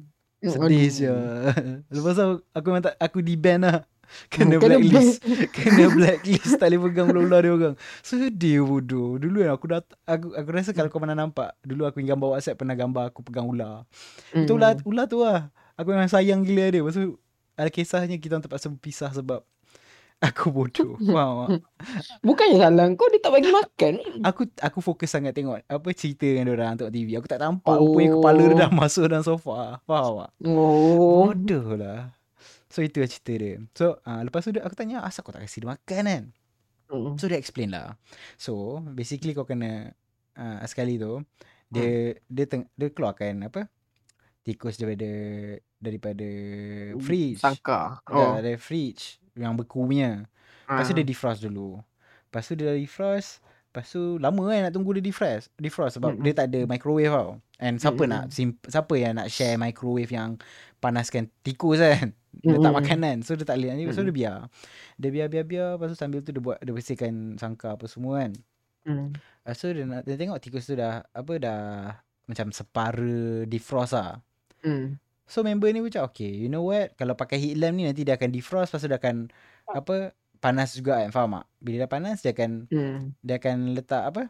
Sedih 0.45 0.87
je. 0.93 1.14
Lepas 1.95 2.14
tu 2.14 2.26
aku 2.54 2.64
memang 2.71 2.85
tak 2.87 2.95
Aku 3.02 3.19
di 3.25 3.35
ban 3.35 3.64
lah. 3.64 3.83
Kena 4.28 4.61
Kena 4.61 4.76
blacklist. 4.78 5.25
Kena 5.57 5.85
blacklist 5.90 6.61
Tak 6.61 6.69
boleh 6.69 6.81
pegang 6.87 7.07
ular-ular 7.11 7.40
dia 7.43 7.52
orang. 7.57 7.75
Sedih 8.04 8.62
bodoh. 8.62 9.16
Dulu 9.19 9.43
kan 9.43 9.50
aku 9.57 9.66
dat 9.73 9.85
aku, 10.04 10.37
aku 10.37 10.49
rasa 10.52 10.71
kalau 10.76 10.93
kau 10.93 11.00
pernah 11.02 11.16
nampak 11.16 11.57
Dulu 11.64 11.88
aku 11.88 12.04
gambar 12.04 12.38
whatsapp 12.38 12.54
Pernah 12.54 12.76
gambar 12.76 13.11
aku 13.11 13.25
pegang 13.25 13.49
ular. 13.49 13.88
Hmm. 14.31 14.45
Itu 14.45 14.54
ular, 14.61 14.78
ular 14.85 15.07
tu 15.09 15.25
lah. 15.25 15.50
Aku 15.75 15.90
memang 15.90 16.07
sayang 16.07 16.45
gila 16.45 16.71
dia. 16.71 16.81
Lepas 16.85 16.95
tu 16.95 17.16
Ada 17.57 17.71
kisahnya 17.73 18.21
kita 18.21 18.38
terpaksa 18.38 18.69
berpisah 18.71 19.11
sebab 19.11 19.43
Aku 20.25 20.49
bodoh 20.49 20.97
Faham 21.04 21.35
tak? 21.45 21.61
Bukannya 22.21 22.57
salah 22.57 22.87
kau 22.95 23.09
dia 23.09 23.21
tak 23.21 23.33
bagi 23.33 23.50
makan. 23.50 23.93
Aku 24.23 24.43
aku 24.57 24.78
fokus 24.81 25.11
sangat 25.11 25.33
tengok 25.33 25.61
Apa 25.62 25.88
cerita 25.93 26.25
dengan 26.25 26.54
orang 26.54 26.75
tengok 26.75 26.90
TV 26.90 27.09
Aku 27.14 27.26
tak 27.26 27.38
nampak 27.38 27.76
oh. 27.76 27.93
Rupanya 27.93 28.16
kepala 28.16 28.40
dia 28.43 28.57
dah 28.59 28.71
masuk 28.81 29.04
dalam 29.04 29.21
sofa 29.21 29.78
Faham 29.83 30.25
tak? 30.25 30.31
Oh. 30.45 31.28
Bodoh 31.28 31.76
lah 31.76 32.14
So 32.66 32.81
itu 32.81 32.99
lah 32.99 33.07
cerita 33.07 33.33
dia 33.35 33.54
So 33.73 34.00
uh, 34.00 34.21
lepas 34.23 34.40
tu 34.40 34.50
dia, 34.50 34.62
aku 34.62 34.73
tanya 34.73 35.02
Asal 35.02 35.21
kau 35.21 35.31
tak 35.31 35.45
kasi 35.45 35.61
dia 35.61 35.71
makan 35.71 36.04
kan 36.04 36.25
Hmm. 36.85 37.16
So 37.16 37.26
dia 37.26 37.40
explain 37.40 37.73
lah 37.73 37.97
So 38.37 38.76
basically 38.87 39.33
kau 39.33 39.45
kena 39.45 39.97
uh, 40.35 40.61
Sekali 40.64 40.97
tu 40.97 41.16
Dia 41.66 42.12
dia, 42.28 42.45
teng- 42.45 42.69
dia 42.73 42.88
keluarkan 42.88 43.40
apa 43.40 43.73
Tikus 44.40 44.76
daripada 44.76 45.09
Daripada 45.81 46.28
fridge 46.99 47.40
Sangka. 47.40 48.04
oh. 48.07 48.14
Oh. 48.14 48.33
Dari 48.37 48.61
fridge 48.61 49.16
Yang 49.35 49.53
beku 49.59 49.85
punya 49.85 50.26
Lepas 50.64 50.85
tu 50.85 50.93
Ah. 50.93 50.97
dia 50.97 51.05
defrost 51.05 51.41
dulu 51.41 51.79
Lepas 52.25 52.43
tu 52.45 52.55
dia 52.55 52.73
defrost 52.73 53.38
Lepas 53.67 53.87
tu 53.88 54.17
lama 54.17 54.43
kan 54.47 54.61
nak 54.62 54.73
tunggu 54.73 54.95
dia 54.95 55.03
defrost 55.03 55.50
Defrost 55.55 55.99
sebab 55.99 56.14
Mm-mm. 56.14 56.23
dia 56.23 56.33
tak 56.33 56.47
ada 56.49 56.61
microwave 56.64 57.11
tau 57.11 57.31
And 57.57 57.76
siapa 57.76 58.00
Mm-mm. 58.00 58.09
nak 58.09 58.25
sim- 58.31 58.59
Siapa 58.61 58.95
yang 58.95 59.14
nak 59.17 59.29
share 59.29 59.55
microwave 59.57 60.09
yang 60.09 60.38
Panaskan 60.79 61.26
tikus 61.41 61.79
kan 61.79 62.14
Letak 62.37 62.55
Mm-mm. 62.61 62.75
makanan 62.76 63.17
So 63.21 63.35
dia 63.35 63.43
tak 63.43 63.57
boleh 63.57 63.75
So 63.88 64.00
Mm-mm. 64.00 64.07
dia 64.07 64.14
biar 64.14 64.37
Dia 64.97 65.11
biar-biar-biar 65.11 65.69
Lepas 65.75 65.88
tu 65.88 65.97
sambil 65.97 66.21
tu 66.21 66.31
dia 66.31 66.41
buat 66.41 66.59
Dia 66.59 66.71
bersihkan 66.71 67.12
sangka 67.35 67.75
apa 67.75 67.85
semua 67.85 68.21
kan. 68.21 68.33
Lepas 69.41 69.57
tu 69.57 69.69
dia, 69.71 69.85
nak, 69.85 70.03
dia 70.03 70.14
tengok 70.14 70.38
tikus 70.38 70.64
tu 70.64 70.75
dah 70.75 71.03
Apa 71.09 71.33
dah 71.37 71.62
Macam 72.25 72.50
separa 72.50 73.17
defrost 73.45 73.93
lah 73.93 74.23
Hmm. 74.61 74.97
So 75.25 75.40
member 75.40 75.73
ni 75.73 75.81
macam 75.81 76.04
Okay 76.09 76.28
you 76.28 76.49
know 76.49 76.64
what 76.64 76.93
Kalau 76.95 77.16
pakai 77.16 77.40
heat 77.40 77.57
lamp 77.57 77.75
ni 77.75 77.88
Nanti 77.88 78.04
dia 78.04 78.14
akan 78.14 78.28
defrost 78.28 78.71
Lepas 78.71 78.85
tu 78.85 78.88
dia 78.93 79.00
akan 79.00 79.16
Apa 79.66 80.12
Panas 80.37 80.76
juga 80.76 81.00
kan 81.00 81.09
Faham 81.11 81.40
tak 81.40 81.47
Bila 81.59 81.76
dah 81.85 81.90
panas 81.90 82.21
Dia 82.21 82.37
akan 82.37 82.69
Hmm. 82.69 83.16
Dia 83.25 83.40
akan 83.40 83.57
letak 83.73 84.02
apa 84.04 84.23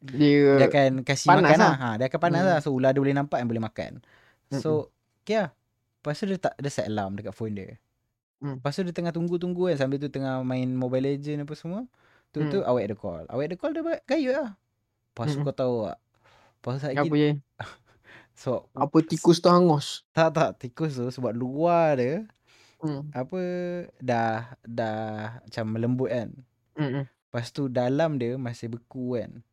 Dia, 0.00 0.16
Dia 0.56 0.66
akan 0.70 0.90
kasih 1.02 1.28
panas 1.28 1.42
makan 1.42 1.58
lah. 1.58 1.74
lah. 1.74 1.76
ha, 1.76 1.88
Dia 1.98 2.06
akan 2.06 2.20
panas 2.22 2.42
Hmm. 2.42 2.50
lah 2.54 2.58
So 2.62 2.68
ular 2.70 2.90
dia 2.94 3.00
boleh 3.02 3.16
nampak 3.18 3.38
And 3.42 3.48
boleh 3.50 3.60
makan 3.60 3.92
So 4.48 4.94
Okay 5.22 5.42
lah 5.42 5.50
Lepas 6.00 6.16
tu 6.16 6.24
dia, 6.24 6.38
tak, 6.38 6.54
dia 6.56 6.70
set 6.70 6.86
alarm 6.86 7.18
Dekat 7.18 7.34
phone 7.34 7.54
dia 7.54 7.74
Hmm. 8.40 8.56
Lepas 8.56 8.72
tu 8.72 8.80
dia 8.80 8.94
tengah 8.94 9.12
tunggu-tunggu 9.12 9.68
kan 9.68 9.76
Sambil 9.76 10.00
tu 10.00 10.08
tengah 10.08 10.40
main 10.40 10.64
Mobile 10.64 11.12
Legend 11.12 11.44
apa 11.44 11.52
semua 11.52 11.84
Tu 12.30 12.40
tu 12.46 12.62
Hmm. 12.62 12.70
awet 12.70 12.88
ada 12.88 12.96
call 12.96 13.28
Awet 13.28 13.52
ada 13.52 13.56
call 13.58 13.74
dia 13.74 13.82
buat 13.82 14.00
gayut 14.06 14.32
lah 14.32 14.54
Lepas 15.12 15.26
tu 15.28 15.42
Hmm. 15.42 15.44
kau 15.44 15.52
tahu 15.52 15.74
tak 15.84 15.98
Lepas 16.56 16.72
tu 16.78 16.86
apa 16.88 17.14
je? 17.18 17.30
So 18.40 18.72
Apa 18.72 19.04
tikus 19.04 19.36
tu 19.36 19.52
hangus? 19.52 20.00
Tak 20.16 20.32
tak 20.32 20.50
Tikus 20.56 20.96
tu 20.96 21.04
Sebab 21.12 21.36
luar 21.36 22.00
dia 22.00 22.24
Hmm. 22.80 23.12
Apa 23.12 23.36
Dah 24.00 24.56
Dah 24.64 25.36
Macam 25.44 25.64
melembut 25.76 26.08
kan 26.08 26.32
Hmm. 26.72 27.04
Lepas 27.04 27.52
tu 27.52 27.68
dalam 27.68 28.16
dia 28.16 28.40
Masih 28.40 28.72
beku 28.72 29.20
kan 29.20 29.44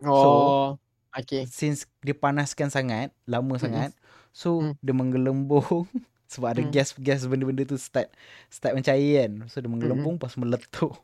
Oh. 0.00 0.80
okay. 1.12 1.44
Since 1.44 1.84
dia 2.00 2.16
panaskan 2.16 2.72
sangat 2.72 3.12
Lama 3.28 3.54
Mm-mm. 3.54 3.60
sangat 3.60 3.90
So 4.32 4.64
Mm. 4.64 4.74
dia 4.80 4.94
menggelembung 4.96 5.84
Sebab 6.32 6.56
ada 6.56 6.62
Mm. 6.64 6.72
gas-gas 6.72 7.28
benda-benda 7.28 7.68
tu 7.68 7.76
start 7.76 8.08
Start 8.48 8.72
mencair 8.72 9.28
kan 9.28 9.32
So 9.52 9.60
dia 9.60 9.68
menggelembung 9.68 10.16
Lepas 10.16 10.40
meletup 10.40 10.96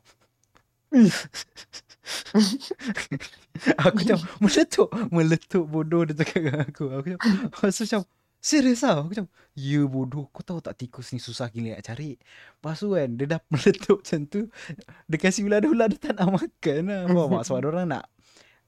Aku 3.77 3.95
macam 3.95 4.17
Meletup 4.39 4.89
Meletup 5.09 5.65
bodoh 5.65 6.03
Dia 6.03 6.15
cakap 6.15 6.39
dengan 6.41 6.63
aku 6.63 6.85
Aku 6.89 7.07
macam 7.07 7.19
tu 7.61 7.83
macam 7.83 8.01
Serius 8.39 8.81
lah 8.81 9.03
Aku 9.03 9.09
macam 9.11 9.27
Ya 9.53 9.81
bodoh 9.83 10.25
Kau 10.31 10.41
tahu 10.41 10.59
tak 10.59 10.79
tikus 10.79 11.11
ni 11.11 11.19
Susah 11.19 11.49
gila 11.49 11.75
nak 11.75 11.83
cari 11.83 12.15
Lepas 12.15 12.79
tu 12.79 12.95
kan 12.95 13.09
Dia 13.11 13.25
dah 13.27 13.39
meletup 13.51 13.99
macam 13.99 14.19
tu 14.25 14.41
Dia 15.05 15.17
kasih 15.19 15.43
ular 15.45 15.59
dia 15.61 15.99
tak 15.99 16.13
nak 16.15 16.29
makan 16.33 16.79
lah 16.83 17.01
Faham 17.05 17.29
tak 17.31 17.43
Sebab 17.45 17.59
orang 17.67 17.87
nak 17.89 18.05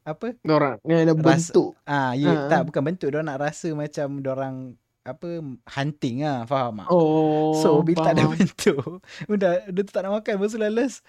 Apa 0.04 0.28
Orang 0.44 0.76
ni 0.84 0.94
ada 0.94 1.14
Rasa- 1.14 1.24
bentuk. 1.54 1.70
Ah, 1.84 2.12
ya, 2.14 2.30
Ha. 2.30 2.50
tak 2.50 2.62
bukan 2.66 2.82
bentuk 2.84 3.10
dia 3.10 3.22
nak 3.22 3.38
rasa 3.40 3.70
macam 3.72 4.08
orang 4.24 4.56
apa 5.02 5.42
hunting 5.66 6.22
ah, 6.22 6.46
faham 6.46 6.78
tak? 6.78 6.88
Oh. 6.94 7.58
so 7.58 7.82
bila 7.82 8.06
tak 8.06 8.14
ada 8.14 8.22
faham. 8.22 8.38
bentuk, 8.38 8.86
udah 9.34 9.66
dia 9.66 9.82
tu 9.82 9.90
tak 9.90 10.06
nak 10.06 10.22
makan 10.22 10.34
pasal 10.38 10.70
last 10.70 11.02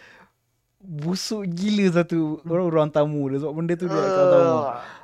busuk 0.82 1.46
gila 1.46 2.02
satu 2.02 2.42
Hmm. 2.42 2.50
orang 2.50 2.66
ruang 2.68 2.90
tamu 2.90 3.30
dia 3.30 3.38
sebab 3.38 3.54
benda 3.54 3.74
tu 3.74 3.86
dia 3.86 3.94
kat 3.94 4.10
ruang 4.10 4.30
tamu. 4.34 4.60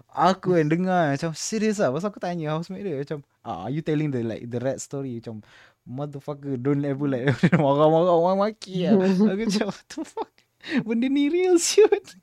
Aku 0.08 0.48
kan 0.50 0.66
dengar 0.66 1.14
macam 1.14 1.30
serius 1.30 1.78
lah 1.78 1.94
Pasal 1.94 2.10
aku 2.10 2.18
tanya 2.18 2.50
housemate 2.50 2.82
dia 2.82 2.98
Macam 2.98 3.22
ah, 3.46 3.68
Are 3.68 3.70
you 3.70 3.86
telling 3.86 4.10
the 4.10 4.24
like 4.26 4.50
The 4.50 4.58
rat 4.58 4.82
story 4.82 5.22
Macam 5.22 5.46
Motherfucker 5.86 6.58
Don't 6.58 6.82
ever 6.82 7.06
like 7.06 7.30
Marah-marah 7.54 8.18
orang 8.18 8.40
maki 8.42 8.88
lah 8.88 8.98
Aku 9.30 9.46
macam 9.46 9.66
What 9.70 9.84
the 9.86 10.02
fuck 10.02 10.34
Benda 10.82 11.06
ni 11.06 11.30
real 11.30 11.54
siut 11.62 12.18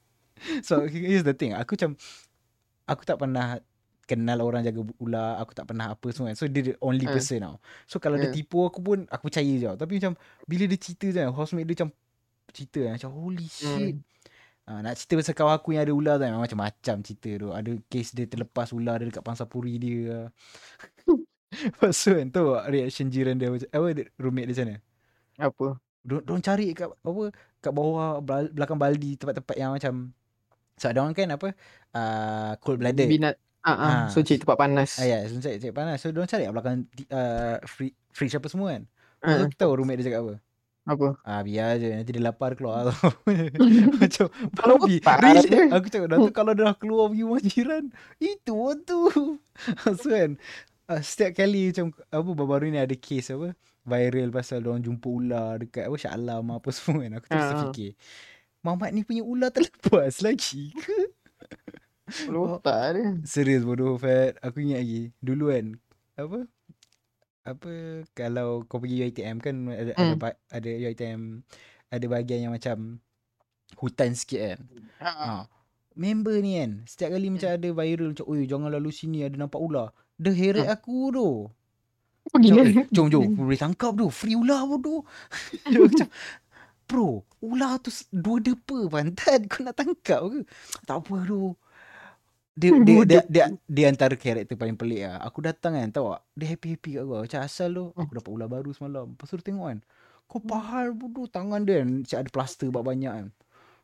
So 0.60 0.84
here's 0.92 1.24
the 1.24 1.32
thing 1.32 1.56
Aku 1.56 1.80
macam 1.80 1.96
Aku 2.84 3.08
tak 3.08 3.16
pernah 3.16 3.64
Kenal 4.04 4.44
orang 4.44 4.68
jaga 4.68 4.82
ular 5.00 5.40
Aku 5.40 5.56
tak 5.56 5.64
pernah 5.66 5.96
apa 5.96 6.08
semua 6.12 6.34
kan. 6.34 6.38
So 6.38 6.52
dia 6.52 6.62
the 6.66 6.76
only 6.84 7.08
Hmm. 7.08 7.16
person 7.16 7.48
tau 7.48 7.56
So 7.88 8.04
kalau 8.04 8.20
dia 8.20 8.28
Hmm. 8.28 8.36
tipu 8.36 8.60
aku 8.66 8.84
pun 8.84 9.08
Aku 9.08 9.32
percaya 9.32 9.54
je 9.56 9.72
Tapi 9.72 10.04
macam 10.04 10.20
Bila 10.44 10.68
dia 10.68 10.76
cerita 10.76 11.06
je 11.08 11.22
Housemate 11.32 11.64
dia 11.64 11.76
macam 11.80 11.90
Cerita 12.54 12.80
kan 12.86 12.92
Macam 12.98 13.12
holy 13.14 13.48
shit 13.48 13.98
Ha, 14.66 14.82
nak 14.82 14.98
cerita 14.98 15.22
pasal 15.22 15.38
kawan 15.38 15.54
aku 15.62 15.78
yang 15.78 15.86
ada 15.86 15.94
ular 15.94 16.18
tu 16.18 16.26
memang 16.26 16.42
macam-macam 16.42 16.96
cerita 17.06 17.30
tu. 17.38 17.50
Ada 17.54 17.72
kes 17.86 18.18
dia 18.18 18.26
terlepas 18.26 18.74
ular 18.74 18.98
dia 18.98 19.14
dekat 19.14 19.22
pangsapuri 19.22 19.78
dia. 19.78 20.34
Lepas 21.70 21.94
tu 22.02 22.18
kan, 22.18 22.28
tahu 22.34 22.58
tak 22.58 22.66
reaction 22.74 23.08
jiran 23.14 23.38
dia 23.38 23.54
macam, 23.54 23.70
apa 23.70 23.88
dia- 23.94 24.10
roommate 24.18 24.50
dia 24.50 24.66
mana? 24.66 24.76
Apa? 25.38 25.78
Diorang, 26.02 26.24
diorang 26.26 26.42
cari 26.42 26.74
kat 26.74 26.90
apa 26.90 27.24
kat 27.62 27.74
bawah 27.78 28.26
belakang 28.26 28.82
baldi 28.82 29.14
tempat-tempat 29.22 29.56
yang 29.58 29.70
macam 29.70 30.14
sebab 30.82 30.92
so, 30.92 31.02
orang 31.02 31.16
kan 31.16 31.30
apa 31.32 31.48
uh, 31.96 32.52
cold 32.60 32.82
blooded. 32.82 33.08
Binat. 33.08 33.36
Ah, 33.66 33.70
ah. 33.70 33.86
Ah. 33.86 34.06
So 34.10 34.22
cik 34.22 34.46
tempat 34.46 34.58
panas. 34.60 34.98
Ah, 35.02 35.08
ya, 35.08 35.18
so 35.26 35.38
cari, 35.42 35.58
cari 35.58 35.74
panas. 35.74 35.98
So 36.02 36.10
diorang 36.10 36.30
cari 36.30 36.46
kat 36.46 36.54
belakang 36.54 36.78
uh, 37.10 37.58
free, 37.66 37.94
fridge 38.12 38.36
apa 38.38 38.50
semua 38.50 38.76
kan. 38.76 38.84
Ah, 39.26 39.46
So, 39.46 39.50
tahu 39.58 39.82
roommate 39.82 40.02
dia 40.02 40.10
cakap 40.14 40.22
apa? 40.26 40.34
Apa? 40.86 41.18
Ah 41.26 41.42
biar 41.42 41.82
je 41.82 41.90
nanti 41.90 42.14
dia 42.14 42.22
lapar 42.22 42.54
keluar 42.54 42.94
tau. 42.94 43.10
Macam 43.98 44.30
Kalau 44.54 44.76
babi. 44.78 45.02
Really? 45.02 45.74
Aku 45.74 45.88
cakap 45.90 46.08
nanti 46.14 46.30
kalau 46.30 46.54
dia 46.54 46.70
dah 46.70 46.76
keluar 46.78 47.10
pergi 47.10 47.24
rumah 47.26 47.42
jiran, 47.42 47.84
itu 48.22 48.58
tu. 48.86 49.02
so 49.98 50.08
kan 50.08 50.38
uh, 50.86 51.02
setiap 51.02 51.42
kali 51.42 51.74
macam 51.74 51.90
apa 51.90 52.30
baru-baru 52.30 52.70
ni 52.70 52.78
ada 52.78 52.94
kes 52.94 53.34
apa 53.34 53.58
viral 53.82 54.30
pasal 54.30 54.62
dia 54.62 54.70
orang 54.70 54.82
jumpa 54.82 55.08
ular 55.08 55.52
dekat 55.58 55.90
apa 55.90 55.96
Shah 55.98 56.14
Alam 56.14 56.54
apa 56.54 56.70
semua 56.70 57.02
kan. 57.02 57.12
Aku 57.18 57.26
terus 57.26 57.42
Ah. 57.42 57.50
terfikir. 57.58 57.92
Mamat 58.62 58.90
ni 58.94 59.02
punya 59.02 59.22
ular 59.22 59.50
terlepas 59.50 60.22
lagi 60.22 60.70
ke? 60.74 60.98
Kalau 62.06 62.62
tak 62.62 62.98
dia. 62.98 63.06
Serius 63.26 63.66
bodoh 63.66 63.98
Fat. 63.98 64.38
Aku 64.42 64.62
ingat 64.62 64.82
lagi. 64.82 65.10
Dulu 65.18 65.50
kan 65.50 65.66
apa 66.16 66.46
apa 67.46 67.72
kalau 68.12 68.66
kau 68.66 68.82
pergi 68.82 69.06
UiTM 69.06 69.38
kan 69.38 69.56
ada 69.70 69.94
ada, 69.94 70.14
Hmm. 70.14 70.18
ba- 70.18 70.40
ada 70.50 70.66
UiTM 70.68 71.46
ada 71.88 72.06
bahagian 72.10 72.50
yang 72.50 72.54
macam 72.54 72.98
hutan 73.78 74.18
sikit 74.18 74.42
kan. 74.42 74.60
Ah. 74.98 75.14
Ha. 75.14 75.30
Member 75.96 76.36
ni 76.42 76.60
kan 76.60 76.84
setiap 76.84 77.16
kali 77.16 77.32
macam 77.32 77.56
ada 77.56 77.68
viral 77.72 78.12
macam 78.12 78.26
oi 78.28 78.44
jangan 78.44 78.68
lalu 78.68 78.90
sini 78.92 79.24
ada 79.24 79.38
nampak 79.38 79.62
ular. 79.62 79.94
Dia 80.18 80.34
heret 80.34 80.68
aku 80.68 81.14
tu. 81.14 81.30
Gila? 82.36 82.66
Macam, 82.66 82.82
eh, 82.82 82.88
jom 82.90 83.08
jom 83.08 83.24
boleh 83.38 83.56
tangkap 83.56 83.94
tu. 83.94 84.10
Free 84.10 84.36
ular 84.36 84.66
bodoh. 84.66 85.06
Macam 85.72 86.10
Bro, 86.86 87.26
ular 87.42 87.82
tu 87.82 87.90
dua 88.14 88.38
depa 88.38 88.90
pantat 88.90 89.50
kau 89.50 89.66
nak 89.66 89.74
tangkap 89.74 90.22
ke? 90.30 90.46
Tak 90.86 91.02
apa 91.02 91.16
tu. 91.26 91.58
Dia 92.62 92.72
dia, 92.72 93.04
dia, 93.04 93.22
dia, 93.28 93.46
dia, 93.68 93.86
antara 93.92 94.16
karakter 94.16 94.56
paling 94.56 94.80
pelik 94.80 95.04
lah. 95.04 95.20
Aku 95.28 95.44
datang 95.44 95.76
kan, 95.76 95.92
tahu 95.92 96.16
tak? 96.16 96.24
Dia 96.40 96.48
happy-happy 96.56 96.92
kat 96.96 97.02
aku. 97.04 97.14
Macam 97.28 97.40
asal 97.44 97.70
tu, 97.76 97.84
aku 97.92 98.12
dapat 98.16 98.32
ular 98.32 98.48
baru 98.48 98.72
semalam. 98.72 99.12
Lepas 99.12 99.28
tu 99.28 99.44
tengok 99.44 99.68
kan. 99.76 99.80
Kau 100.26 100.40
pahal 100.40 100.96
bodoh 100.96 101.28
tangan 101.28 101.68
dia 101.68 101.84
kan. 101.84 101.90
Macam 102.00 102.18
ada 102.24 102.30
plaster 102.32 102.68
banyak 102.72 103.12
kan. 103.12 103.28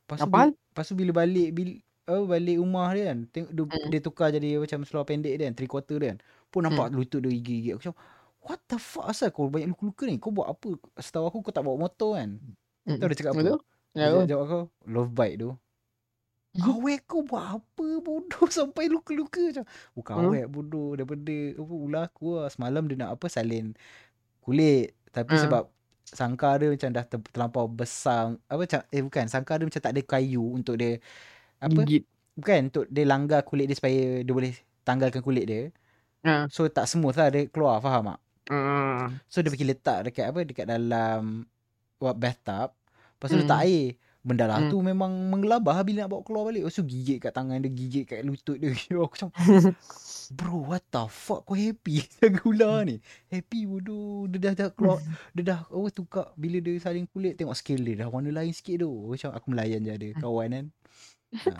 Lepas 0.08 0.18
tu, 0.24 0.32
Apa 0.32 0.40
lepas 0.56 0.86
tu 0.88 0.96
bila 0.96 1.12
balik, 1.12 1.52
bila, 1.52 1.72
oh, 2.16 2.24
balik 2.32 2.58
rumah 2.64 2.88
dia 2.96 3.04
kan. 3.12 3.20
Tengok, 3.28 3.52
dia, 3.52 3.64
Hmm. 3.68 3.90
dia 3.92 4.00
tukar 4.00 4.28
jadi 4.32 4.50
macam 4.56 4.80
seluar 4.88 5.04
pendek 5.04 5.34
dia 5.36 5.46
kan. 5.52 5.54
Three 5.60 5.68
quarter 5.68 5.98
dia 6.00 6.08
kan. 6.16 6.20
Pun 6.48 6.62
nampak 6.64 6.96
lutut 6.96 7.20
dia 7.20 7.32
gigi-gigi. 7.36 7.76
Aku 7.76 7.80
macam, 7.84 7.96
what 8.40 8.60
the 8.72 8.80
fuck 8.80 9.06
asal 9.12 9.28
kau 9.36 9.52
banyak 9.52 9.68
luka-luka 9.68 10.08
ni? 10.08 10.16
Kau 10.16 10.32
buat 10.32 10.48
apa? 10.48 10.80
Setahu 10.96 11.28
aku 11.28 11.44
kau 11.44 11.52
tak 11.52 11.68
bawa 11.68 11.76
motor 11.76 12.16
kan. 12.16 12.40
Tahu 12.96 13.08
dia 13.12 13.18
cakap 13.20 13.34
apa? 13.36 13.42
Ya. 13.44 13.56
Dia 14.24 14.32
jawab 14.32 14.44
aku, 14.48 14.60
love 14.88 15.12
bite 15.12 15.36
tu. 15.38 15.52
Awek 16.52 17.08
kau 17.08 17.24
buat 17.24 17.64
apa 17.64 17.88
bodoh 18.06 18.48
sampai 18.52 18.92
luka-luka 18.92 19.40
macam. 19.40 19.64
Bukan 19.96 20.14
Hmm. 20.20 20.28
awek 20.28 20.46
bodoh 20.52 21.00
daripada 21.00 21.36
apa 21.56 21.74
ular 21.74 22.04
aku 22.12 22.28
lah. 22.36 22.52
Semalam 22.52 22.84
dia 22.92 22.96
nak 23.00 23.16
apa 23.16 23.26
salin 23.32 23.72
kulit. 24.44 24.92
Tapi 25.16 25.32
Hmm. 25.40 25.44
sebab 25.48 25.64
sangkar 26.04 26.60
dia 26.60 26.68
macam 26.68 26.90
dah 26.92 27.06
ter- 27.08 27.32
terlampau 27.32 27.72
besar. 27.72 28.36
Apa 28.52 28.68
macam 28.68 28.80
eh 28.92 29.00
bukan, 29.00 29.26
sangkar 29.32 29.64
dia 29.64 29.68
macam 29.72 29.80
tak 29.80 29.94
ada 29.96 30.02
kayu 30.04 30.44
untuk 30.44 30.76
dia 30.76 31.00
apa? 31.64 31.80
Gigit. 31.88 32.04
Bukan 32.36 32.60
untuk 32.68 32.86
dia 32.92 33.04
langgar 33.08 33.48
kulit 33.48 33.72
dia 33.72 33.76
supaya 33.80 34.20
dia 34.20 34.34
boleh 34.36 34.52
tanggalkan 34.84 35.24
kulit 35.24 35.46
dia. 35.48 35.62
Ha. 36.28 36.52
So 36.52 36.68
tak 36.68 36.84
smooth 36.86 37.16
lah 37.16 37.32
dia 37.32 37.48
keluar, 37.48 37.80
faham 37.80 38.12
tak? 38.12 38.20
Ah. 38.52 39.08
So 39.32 39.40
dia 39.40 39.48
pergi 39.48 39.72
letak 39.72 40.12
dekat 40.12 40.26
apa? 40.36 40.40
Dekat 40.44 40.66
dalam 40.68 41.48
what 42.04 42.20
bathtub. 42.20 42.76
Lepas 43.16 43.28
tu 43.32 43.40
letak 43.40 43.56
Hmm. 43.56 43.68
air. 43.72 43.88
Benda 44.22 44.46
lah 44.46 44.62
Hmm. 44.62 44.70
tu 44.70 44.78
memang 44.80 45.10
mengelabah 45.34 45.82
bila 45.82 46.06
nak 46.06 46.10
bawa 46.14 46.22
keluar 46.22 46.44
balik. 46.46 46.62
Lepas 46.62 46.78
tu 46.78 46.86
gigit 46.86 47.18
kat 47.18 47.34
tangan 47.34 47.58
dia, 47.58 47.74
gigit 47.74 48.06
kat 48.06 48.22
lutut 48.22 48.56
dia. 48.56 48.70
Aku 49.02 49.10
macam, 49.10 49.30
bro 50.32 50.62
what 50.62 50.86
the 50.88 51.04
fuck 51.08 51.42
kau 51.42 51.58
happy 51.58 52.06
jaga 52.22 52.40
ular 52.46 52.86
ni? 52.86 53.02
Happy 53.28 53.66
bodoh. 53.66 54.30
Dia 54.30 54.54
dah, 54.54 54.54
dah 54.54 54.70
keluar, 54.70 55.02
dia 55.36 55.44
dah 55.44 55.60
apa 55.66 55.88
tukar 55.90 56.30
bila 56.38 56.62
dia 56.62 56.78
saling 56.78 57.10
kulit. 57.10 57.34
Tengok 57.34 57.58
skill 57.58 57.82
dia 57.82 58.06
dah 58.06 58.08
warna 58.08 58.30
lain 58.30 58.54
sikit 58.54 58.80
tu. 58.80 58.94
Macam 59.10 59.34
aku 59.34 59.46
melayan 59.50 59.82
je 59.82 59.92
ada 59.98 60.08
kawan 60.22 60.50
kan. 60.54 60.66
Ha. 61.42 61.52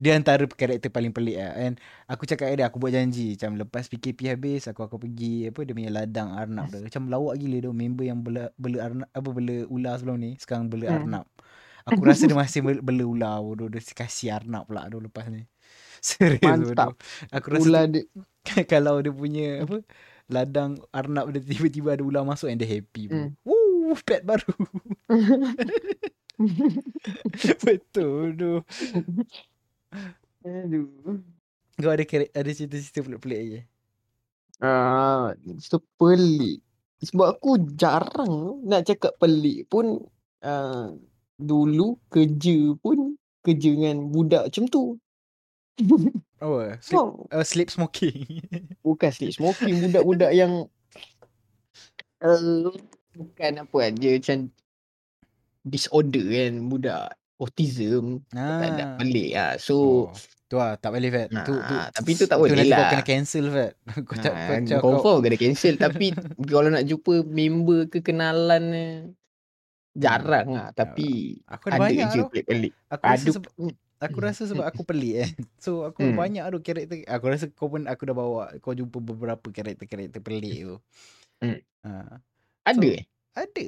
Dia 0.00 0.16
antara 0.16 0.48
karakter 0.48 0.88
paling 0.88 1.12
pelik 1.12 1.36
lah. 1.36 1.52
And 1.60 1.76
aku 2.08 2.24
cakap 2.24 2.48
dia, 2.56 2.64
aku 2.64 2.80
buat 2.80 2.88
janji. 2.88 3.36
Macam 3.36 3.60
lepas 3.60 3.84
PKP 3.84 4.32
habis, 4.32 4.64
aku 4.64 4.80
akan 4.80 4.96
pergi 4.96 5.52
apa 5.52 5.60
dia 5.60 5.76
punya 5.76 5.92
ladang 5.92 6.32
Arnab 6.32 6.72
dia. 6.72 6.80
Macam 6.80 7.12
lawak 7.12 7.36
gila 7.36 7.68
tu. 7.68 7.76
Member 7.76 8.08
yang 8.08 8.24
bela, 8.24 8.48
bela 8.56 8.78
Arnab, 8.80 9.10
apa 9.12 9.28
bela 9.28 9.68
ular 9.68 10.00
sebelum 10.00 10.16
ni. 10.16 10.30
Sekarang 10.40 10.72
bela 10.72 10.88
Hmm. 10.88 10.96
Arnab. 11.04 11.26
Aku 11.90 12.02
rasa 12.06 12.30
dia 12.30 12.38
masih 12.38 12.62
bela, 12.62 13.04
ular 13.04 13.42
bodoh. 13.42 13.66
Dia 13.66 13.82
kasih 13.82 14.34
Arnab 14.34 14.70
pula 14.70 14.86
tu 14.86 15.02
lepas 15.02 15.26
ni. 15.26 15.42
Serius 16.04 16.42
Mantap. 16.42 16.94
bodoh. 16.94 17.34
Aku 17.34 17.46
rasa 17.50 17.66
Ular 17.66 17.84
dia. 17.90 18.06
kalau 18.72 19.04
dia 19.04 19.12
punya 19.12 19.68
apa 19.68 19.84
ladang 20.30 20.78
Arnab 20.94 21.34
dia 21.34 21.42
tiba-tiba 21.42 21.98
ada 21.98 22.06
ular 22.06 22.22
masuk 22.22 22.48
and 22.48 22.62
dia 22.62 22.70
happy. 22.70 23.10
Hmm. 23.10 23.34
Woo, 23.42 23.92
pet 24.06 24.22
baru. 24.22 24.54
Betul 27.66 28.38
tu. 28.38 28.52
Aduh. 30.46 30.88
Kau 31.80 31.92
ada 31.92 32.04
ada 32.06 32.50
cerita-cerita 32.52 33.04
pelik-pelik 33.04 33.40
lagi? 33.40 33.60
Ah, 34.60 35.32
so 35.58 35.80
pelik. 35.96 36.60
Sebab 37.00 37.40
aku 37.40 37.64
jarang 37.80 38.60
nak 38.68 38.84
cakap 38.84 39.16
pelik 39.16 39.64
pun 39.72 40.04
uh, 40.44 40.92
dulu 41.40 41.96
kerja 42.12 42.76
pun 42.78 43.16
kerja 43.40 43.70
dengan 43.72 44.12
budak 44.12 44.52
macam 44.52 44.64
tu. 44.68 44.84
Oh, 46.40 46.64
sleep, 46.80 46.96
So, 46.96 47.28
uh, 47.36 47.44
sleep 47.44 47.68
smoking. 47.68 48.24
bukan 48.80 49.12
sleep 49.12 49.36
smoking 49.36 49.84
budak-budak 49.84 50.32
yang 50.32 50.64
uh, 52.24 52.72
bukan 53.12 53.52
apa 53.60 53.76
kan 53.76 53.92
dia 53.92 54.16
macam 54.16 54.48
disorder 55.68 56.24
kan 56.24 56.52
budak 56.64 57.12
autism 57.36 58.24
tak 58.32 58.72
ada 58.72 58.84
ah. 58.84 58.96
pelik 58.96 59.30
ah. 59.36 59.52
So 59.60 60.08
Oh, 60.08 60.16
tu 60.48 60.56
lah 60.56 60.80
tak 60.80 60.96
boleh 60.96 61.12
Fat. 61.12 61.28
Tu 61.44 61.52
tu 61.52 61.74
Nah, 61.76 61.92
tapi 61.92 62.10
tu 62.16 62.24
tak 62.24 62.40
tu 62.40 62.48
boleh 62.48 62.56
nanti 62.56 62.72
kau 62.72 62.80
lah. 62.80 62.88
kena 62.88 63.04
cancel 63.04 63.44
Fat. 63.52 63.72
Kau 64.08 64.16
tak 64.16 64.32
kau, 64.32 64.40
Ha, 64.40 64.56
macam 64.64 64.76
kau 64.80 64.88
confirm 64.96 65.18
kena 65.20 65.36
cancel 65.36 65.74
tapi 65.76 66.06
kalau 66.48 66.68
nak 66.72 66.84
jumpa 66.88 67.14
member 67.28 67.80
ke 67.92 68.00
kenalan 68.00 68.62
ni 68.72 68.86
jarang 69.92 70.48
lah 70.48 70.68
tapi 70.70 71.40
aku 71.44 71.66
ada, 71.68 71.76
ada 71.76 71.82
banyak 71.82 72.06
je 72.08 72.20
pelik-pelik. 72.26 72.72
Aku 72.88 73.02
rasa 73.04 73.22
Aduh. 73.22 73.34
sebab 73.34 73.50
aku 74.00 74.18
rasa 74.22 74.42
sebab 74.46 74.64
aku 74.64 74.82
pelik 74.82 75.14
kan. 75.18 75.32
So 75.64 75.70
aku 75.84 76.00
Hmm. 76.06 76.16
banyak 76.16 76.44
tu 76.46 76.58
karakter. 76.60 76.96
Aku 77.06 77.24
rasa 77.26 77.44
kau 77.50 77.68
pun 77.68 77.84
aku 77.84 78.02
dah 78.06 78.14
bawa 78.14 78.42
kau 78.58 78.72
jumpa 78.72 78.98
beberapa 78.98 79.46
karakter-karakter 79.46 80.20
pelik 80.20 80.58
tu. 80.64 80.76
Hmm. 81.40 81.58
Ha. 81.82 82.22
Ada 82.64 82.78
So, 82.78 82.96
eh? 82.96 83.04
Ada 83.30 83.66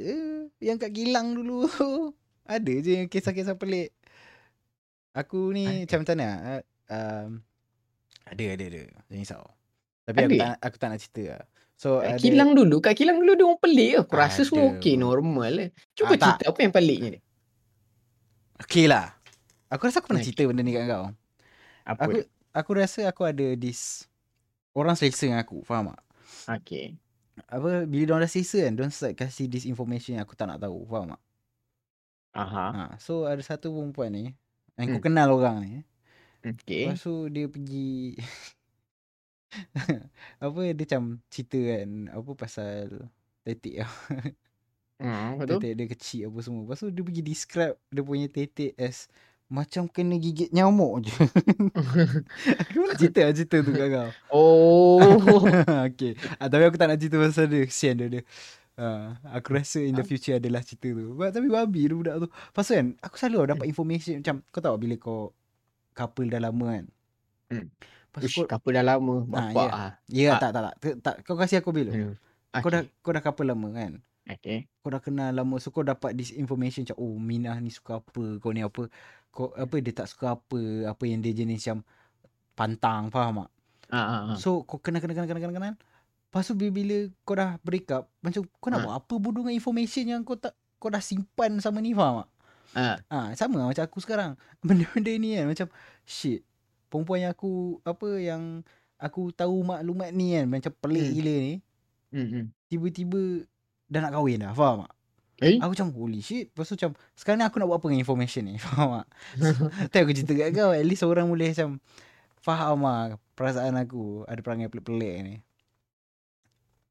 yang 0.58 0.76
kat 0.76 0.90
Gilang 0.90 1.34
dulu. 1.34 1.66
ada 2.48 2.72
je 2.72 3.02
yang 3.02 3.08
kisah-kisah 3.08 3.54
pelik. 3.54 3.90
Aku 5.12 5.52
ni 5.52 5.64
Ada. 5.64 5.84
macam 5.84 5.98
macam 6.02 6.16
mana? 6.16 6.30
Um, 6.88 7.28
ada 8.24 8.44
ada 8.48 8.64
ada. 8.64 8.82
Jangan 9.08 9.20
risau. 9.20 9.44
Tapi 10.02 10.18
aku 10.18 10.32
Ada 10.32 10.38
tak 10.40 10.54
aku 10.60 10.76
tak 10.78 10.88
nak 10.88 11.00
cerita 11.00 11.22
lah. 11.28 11.42
So 11.82 11.88
Kat 11.98 12.14
ada 12.14 12.22
Kilang 12.22 12.50
dulu, 12.58 12.76
kat 12.84 12.94
Kilang 12.98 13.18
dulu 13.22 13.32
dia 13.38 13.44
orang 13.48 13.60
pelik 13.64 13.90
ke? 13.90 13.98
Aku 14.06 14.14
rasa 14.22 14.40
semua 14.46 14.70
Ada 14.70 14.78
okey, 14.78 14.94
bro. 14.94 15.06
normal 15.06 15.52
eh. 15.64 15.68
Cuba 15.98 16.14
Ah, 16.14 16.18
tak. 16.22 16.36
cerita 16.38 16.42
apa 16.50 16.58
yang 16.64 16.72
peliknya 16.76 17.08
dia? 17.18 17.22
Okay 18.62 18.86
lah. 18.86 19.06
Aku 19.72 19.88
rasa 19.88 19.98
aku 20.00 20.08
pernah 20.12 20.22
Okay. 20.22 20.26
cerita 20.26 20.42
benda 20.46 20.62
ni 20.62 20.72
kat 20.76 20.84
kau. 20.86 21.06
Apa 21.84 22.02
Aku 22.04 22.10
dia? 22.14 22.24
aku 22.54 22.70
rasa 22.76 23.00
aku 23.10 23.22
ada 23.26 23.46
this 23.58 24.06
orang 24.76 24.96
selesa 24.98 25.28
dengan 25.28 25.42
aku, 25.42 25.64
faham 25.66 25.92
tak? 25.94 26.02
Okey. 26.48 26.98
Apa 27.48 27.86
bila 27.90 28.02
dia 28.06 28.12
orang 28.14 28.24
dah 28.26 28.32
selesa 28.32 28.58
kan, 28.66 28.72
dia 28.76 28.82
orang 28.84 28.94
start 28.94 29.14
kasih 29.20 29.46
this 29.52 29.64
information 29.64 30.16
yang 30.18 30.24
aku 30.26 30.34
tak 30.36 30.46
nak 30.50 30.60
tahu, 30.60 30.84
faham 30.90 31.14
tak? 31.14 31.22
Aha. 32.34 32.66
Ha, 32.72 32.96
so 32.96 33.28
ada 33.28 33.40
satu 33.44 33.68
perempuan 33.76 34.10
ni 34.16 34.24
yang 34.80 34.88
aku 34.88 34.98
Hmm. 34.98 35.04
kenal 35.04 35.28
orang 35.36 35.56
ni. 35.60 35.72
Okey. 36.44 36.86
Lepas 36.86 37.04
tu 37.04 37.28
dia 37.28 37.46
pergi 37.50 38.16
apa 40.44 40.60
dia 40.72 40.84
macam 40.84 41.02
cerita 41.28 41.60
kan 41.60 41.88
apa 42.08 42.30
pasal 42.34 43.10
tetik. 43.44 43.84
Hmm, 45.02 45.34
betul. 45.34 45.58
Tetik 45.58 45.72
dia 45.74 45.86
kecil 45.90 46.22
apa 46.30 46.38
semua. 46.46 46.62
Lepas 46.62 46.78
tu 46.78 46.88
dia 46.94 47.02
pergi 47.02 47.22
describe 47.26 47.76
dia 47.90 48.02
punya 48.06 48.26
tetik 48.30 48.72
as 48.78 49.10
macam 49.52 49.84
kena 49.84 50.16
gigit 50.16 50.48
nyamuk 50.48 51.04
je. 51.04 51.12
aku 52.64 52.88
nak 52.88 52.96
cerita 52.96 53.20
lah 53.28 53.34
cerita 53.36 53.56
tu 53.60 53.72
kat 53.76 53.88
kau. 53.92 54.08
oh. 54.32 55.44
okay. 55.88 56.16
Ah, 56.40 56.48
tapi 56.48 56.64
aku 56.64 56.80
tak 56.80 56.88
nak 56.88 56.96
cerita 56.96 57.20
pasal 57.20 57.52
dia. 57.52 57.68
Kesian 57.68 58.00
dia. 58.00 58.08
dia. 58.08 58.22
Ah, 58.80 59.20
aku 59.36 59.52
rasa 59.52 59.84
in 59.84 59.92
the 59.92 60.00
future 60.08 60.40
adalah 60.40 60.64
cerita 60.64 60.96
tu. 60.96 61.12
But, 61.12 61.36
tapi 61.36 61.52
babi 61.52 61.84
dia 61.84 61.92
budak 61.92 62.16
tu. 62.24 62.28
Tu 62.32 62.72
kan, 62.72 62.96
aku 63.04 63.14
selalu 63.20 63.52
dapat 63.52 63.66
information 63.68 64.24
macam, 64.24 64.40
kau 64.48 64.64
tahu 64.64 64.76
bila 64.80 64.94
kau 64.96 65.36
couple 65.92 66.32
dah 66.32 66.40
lama 66.40 66.66
kan. 66.80 66.86
Hmm. 67.52 67.68
Lepas 68.12 68.28
Ush, 68.28 68.44
couple 68.44 68.76
dah 68.76 68.84
lama, 68.84 69.24
Ah, 69.32 69.48
bapak 69.48 69.64
ya. 69.64 69.72
ah. 69.72 69.90
ya 70.06 70.28
Ah. 70.28 70.38
tak, 70.38 70.50
tak, 70.52 70.62
tak, 70.62 70.74
tak, 70.76 70.94
tak. 71.00 71.14
Kau 71.24 71.32
kasih 71.34 71.64
aku 71.64 71.72
bila. 71.72 71.88
Aduh. 71.90 72.12
Kau 72.52 72.68
dah 72.68 72.84
kau 73.00 73.10
dah 73.10 73.24
couple 73.24 73.48
lama 73.48 73.68
kan. 73.72 73.92
Okey. 74.28 74.68
Kau 74.78 74.92
dah 74.92 75.00
kenal 75.00 75.32
lama. 75.32 75.56
So 75.56 75.68
kau 75.68 75.80
dapat 75.80 76.12
this 76.12 76.28
information 76.30 76.84
macam, 76.84 77.00
oh 77.00 77.16
Minah 77.16 77.56
ni 77.56 77.72
suka 77.72 77.98
apa. 77.98 78.36
Kau 78.36 78.52
ni 78.52 78.60
apa. 78.60 78.92
Kau 79.28 79.48
apa 79.50 79.74
dia 79.78 79.96
tak 79.96 80.06
suka 80.06 80.36
apa. 80.36 80.60
Apa 80.86 81.02
yang 81.04 81.18
dia 81.18 81.32
jenis 81.32 81.64
macam 81.64 81.80
pantang. 82.52 83.08
Faham 83.08 83.42
tak? 83.42 83.50
Ah, 83.88 83.96
ah, 83.96 84.20
ah. 84.28 84.36
So 84.36 84.60
kau 84.62 84.76
kenal 84.76 85.00
kenal 85.00 85.16
kenal 85.16 85.28
kenal 85.30 85.42
kenal 85.42 85.56
kenal. 85.56 85.74
Lepas 86.28 86.44
tu 86.44 86.54
bila, 86.54 86.96
kau 87.24 87.32
dah 87.32 87.56
break 87.60 87.88
up, 87.88 88.08
macam 88.18 88.44
kau 88.56 88.68
nak 88.68 88.78
Ha. 88.78 88.84
buat 88.86 88.94
apa 89.00 89.14
bodoh 89.16 89.40
dengan 89.40 89.52
information 89.52 90.04
yang 90.06 90.20
kau 90.20 90.32
tak 90.32 90.52
kau 90.76 90.88
dah 90.88 91.00
simpan 91.00 91.60
sama 91.60 91.76
ni 91.78 91.92
faham 91.92 92.20
tak? 92.20 92.28
Ah. 92.72 92.96
Ah, 93.08 93.26
sama 93.32 93.60
lah 93.60 93.68
macam 93.68 93.84
aku 93.84 94.00
sekarang. 94.00 94.36
Benda-benda 94.64 95.12
ni 95.12 95.36
kan 95.36 95.44
macam 95.46 95.66
shit. 96.04 96.40
Perempuan 96.92 97.24
yang 97.24 97.32
aku 97.32 97.80
apa 97.80 98.08
yang 98.20 98.60
aku 99.00 99.32
tahu 99.32 99.64
maklumat 99.64 100.12
ni 100.12 100.36
kan 100.36 100.44
macam 100.46 100.72
pelik 100.76 101.08
Hmm. 101.08 101.14
gila 101.16 101.34
ni, 101.40 101.54
Hmm, 102.12 102.28
hmm. 102.28 102.44
tiba-tiba 102.68 103.48
dah 103.88 104.00
nak 104.04 104.12
kahwin 104.12 104.44
dah, 104.44 104.52
faham 104.52 104.84
tak? 104.84 104.92
Eh? 105.42 105.56
Aku 105.58 105.74
macam 105.74 105.88
holy 105.96 106.20
shit. 106.22 106.52
Lepas 106.54 106.70
tu 106.70 106.78
macam 106.78 106.94
sekarang 107.18 107.42
ni 107.42 107.44
aku 107.48 107.56
nak 107.58 107.66
buat 107.66 107.78
apa 107.82 107.86
dengan 107.90 108.02
information 108.04 108.42
ni? 108.46 108.54
Faham 108.62 109.02
tak? 109.02 109.08
Tak 109.90 109.98
aku 110.06 110.12
cerita 110.14 110.32
kat 110.38 110.48
kau. 110.54 110.70
At 110.70 110.86
least 110.86 111.02
orang 111.02 111.26
boleh 111.26 111.50
macam 111.50 111.82
faham 112.38 112.86
lah 112.86 113.18
perasaan 113.34 113.74
aku. 113.74 114.22
Ada 114.30 114.38
perangai 114.38 114.70
pelik-pelik 114.70 115.14
ni. 115.26 115.34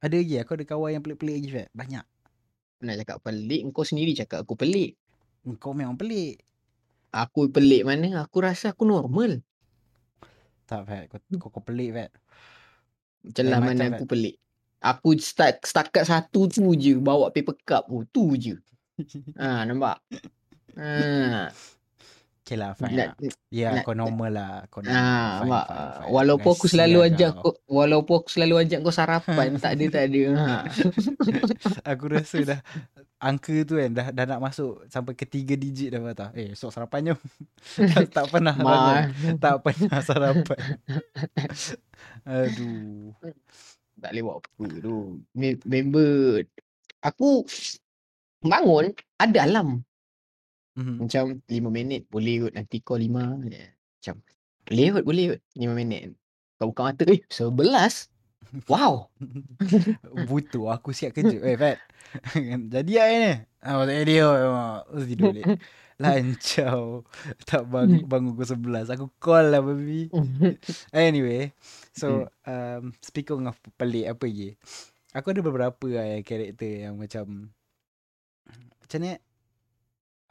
Ada 0.04 0.20
lagi 0.20 0.36
aku 0.42 0.52
ada 0.58 0.66
kawan 0.68 0.90
yang 1.00 1.04
pelik-pelik 1.06 1.36
lagi 1.40 1.50
Fat. 1.54 1.70
Banyak. 1.72 2.06
Nak 2.82 2.96
cakap 3.06 3.18
pelik, 3.22 3.62
kau 3.72 3.86
sendiri 3.86 4.12
cakap 4.18 4.44
aku 4.44 4.58
pelik. 4.58 4.98
Kau 5.62 5.72
memang 5.72 5.96
pelik. 5.96 6.42
Aku 7.14 7.48
pelik 7.48 7.88
mana? 7.88 8.26
Aku 8.26 8.42
rasa 8.44 8.74
aku 8.76 8.84
normal. 8.84 9.40
Tak 10.72 10.88
Fat. 10.88 11.06
Kau, 11.12 11.20
kau, 11.36 11.50
kau 11.52 11.64
pelik 11.68 11.92
Fat. 11.92 12.12
Celah 13.36 13.60
Lain 13.60 13.76
mana 13.76 13.84
aku 13.92 14.08
pelik. 14.08 14.40
Aku 14.80 15.14
start 15.20 15.62
setakat 15.68 16.08
satu 16.08 16.48
tu 16.48 16.72
je 16.80 16.96
bawa 16.96 17.28
paper 17.30 17.60
cup 17.68 17.84
tu. 17.92 18.08
Tu 18.08 18.24
je. 18.40 18.56
Ha, 19.36 19.62
nampak? 19.68 20.00
Ha. 20.80 21.52
Okay 22.42 22.58
lah 22.58 22.74
fine 22.74 22.98
Nak, 22.98 23.22
lah. 23.22 23.34
Ya 23.54 23.70
nak- 23.72 23.86
kau 23.86 23.94
normal 23.94 24.32
lah. 24.34 24.54
Kau 24.68 24.82
normal. 24.82 24.98
ha, 24.98 25.14
Fine, 25.38 25.46
nampak? 25.46 25.64
fine, 25.64 25.78
fine. 25.94 26.10
Walaupun 26.10 26.52
aku 26.52 26.66
selalu 26.66 27.00
ajak 27.06 27.30
kau. 27.32 27.44
kau, 27.44 27.54
walaupun 27.70 28.16
aku 28.18 28.30
selalu 28.30 28.56
ajak 28.58 28.80
kau 28.82 28.90
sarapan, 28.92 29.48
tak 29.56 29.72
ada 29.72 29.86
tak 29.88 30.04
ada. 30.10 30.24
Ha. 30.34 30.56
Aku 31.94 32.04
rasa 32.10 32.38
dah 32.42 32.60
angka 33.18 33.54
tu 33.62 33.78
kan 33.78 33.94
dah, 33.94 34.08
dah 34.10 34.26
nak 34.26 34.42
masuk 34.42 34.82
sampai 34.88 35.14
ke 35.14 35.24
tiga 35.24 35.54
digit 35.54 35.94
dah 35.94 36.02
patah. 36.02 36.30
Eh, 36.34 36.52
esok 36.52 36.74
sarapan 36.74 37.14
jom. 37.14 37.20
tak 38.18 38.26
pernah 38.28 38.58
bangun. 38.58 38.98
Ma, 39.06 39.38
Tak 39.38 39.56
pernah 39.62 40.00
sarapan. 40.02 40.60
Aduh. 42.24 43.14
tak 43.96 44.10
boleh 44.12 44.24
buat 44.24 44.38
apa 44.40 44.66
tu. 44.82 44.96
Me- 45.32 45.62
Member 45.64 46.42
aku 47.00 47.46
bangun 48.42 48.90
ada 49.16 49.40
alarm. 49.46 49.86
Mhm. 50.80 50.96
Macam 51.04 51.24
5 51.48 51.70
minit 51.72 52.08
boleh 52.08 52.48
kot 52.48 52.54
nanti 52.56 52.78
call 52.80 53.04
5. 53.04 53.44
Macam 53.44 54.16
boleh 54.68 54.88
kot 54.96 55.04
boleh 55.04 55.26
kot 55.36 55.42
5 55.58 55.74
minit. 55.76 56.02
Kau 56.56 56.70
buka 56.72 56.82
mata 56.94 57.04
eh 57.10 57.20
11. 57.28 58.12
Wow. 58.68 59.08
Butuh 60.28 60.76
aku 60.76 60.92
siap 60.92 61.16
kerja. 61.16 61.40
Eh 61.44 61.56
Fat. 61.56 61.80
Jadi 62.74 62.94
lah 63.00 63.08
ni. 63.08 63.34
Ah, 63.62 63.86
tak 63.86 63.94
jadi 63.94 64.14
oh. 64.26 64.82
Terus 64.90 65.06
tidur 65.06 65.32
balik. 65.32 65.46
Lancau. 66.02 67.06
Tak 67.46 67.70
bangun, 67.70 68.10
bangun 68.10 68.34
pukul 68.34 68.58
11. 68.74 68.90
Aku 68.98 69.14
call 69.22 69.54
lah 69.54 69.62
baby. 69.62 70.10
Anyway. 70.90 71.54
So, 71.94 72.26
um, 72.50 72.98
speaking 73.06 73.46
of 73.46 73.54
pelik 73.78 74.10
apa 74.10 74.26
lagi. 74.26 74.58
Aku 75.14 75.30
ada 75.30 75.46
beberapa 75.46 75.86
lah 75.94 76.18
yang 76.18 76.26
karakter 76.26 76.90
yang 76.90 76.96
macam. 76.98 77.54
Macam 78.82 78.98
ni. 78.98 79.14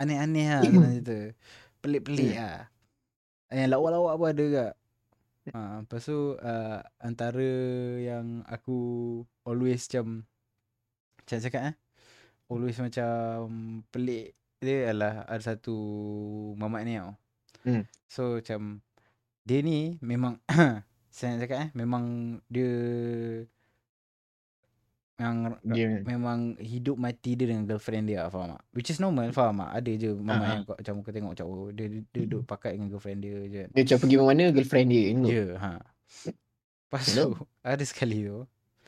Aneh-aneh 0.00 0.46
lah. 0.48 0.62
senang 0.64 0.92
cerita. 0.96 1.18
Pelik-pelik 1.84 2.34
lah. 2.34 2.72
Yang 3.52 3.68
lawak-lawak 3.76 4.14
pun 4.16 4.28
ada 4.32 4.42
juga. 4.42 4.66
Ha, 5.50 5.82
lepas 5.82 6.04
tu 6.04 6.36
uh, 6.36 6.78
antara 7.00 7.50
yang 7.96 8.44
aku 8.44 8.78
always 9.42 9.88
macam 9.88 10.28
macam 11.24 11.38
cakap 11.40 11.62
eh 11.72 11.76
always 12.50 12.76
macam 12.76 13.10
pelik 13.88 14.36
dia 14.60 14.92
adalah 14.92 15.24
ada 15.24 15.40
satu 15.40 15.76
mamat 16.60 16.82
ni 16.84 17.00
tau. 17.00 17.16
Hmm. 17.64 17.84
So 18.04 18.38
macam 18.42 18.84
dia 19.48 19.64
ni 19.64 19.96
memang 20.04 20.36
saya 21.14 21.34
nak 21.34 21.40
cakap 21.48 21.58
eh 21.64 21.70
memang 21.72 22.04
dia 22.52 22.72
memang 25.20 25.60
Dia 25.60 25.86
memang 26.02 26.38
hidup 26.56 26.96
mati 26.96 27.36
dia 27.36 27.46
dengan 27.46 27.68
girlfriend 27.68 28.08
dia 28.08 28.24
faham 28.26 28.56
tak? 28.56 28.62
Which 28.72 28.88
is 28.88 28.96
normal 28.96 29.28
faham 29.30 29.60
tak? 29.60 29.70
Ada 29.76 29.90
je 29.94 30.10
mamat 30.16 30.40
Ah, 30.40 30.50
yang 30.50 30.62
kau, 30.64 30.74
macam 30.74 30.94
kau 31.00 31.12
tengok 31.12 31.30
macam 31.36 31.46
oh, 31.46 31.68
dia, 31.70 31.86
dia, 31.86 32.00
dia 32.08 32.20
duduk 32.24 32.42
pakat 32.42 32.72
dengan 32.72 32.88
girlfriend 32.88 33.20
dia 33.20 33.36
je. 33.44 33.62
dia 33.68 33.80
macam 33.84 33.98
pergi 33.98 34.16
mana 34.16 34.44
girlfriend 34.48 34.88
dia. 34.88 34.98
Ya, 34.98 35.06
You 35.06 35.14
know? 35.14 35.28
yeah, 35.28 35.50
ha. 35.56 35.70
Lepas 36.82 37.04
tu 37.06 37.26
ada 37.62 37.84
sekali 37.84 38.24
tu 38.24 38.40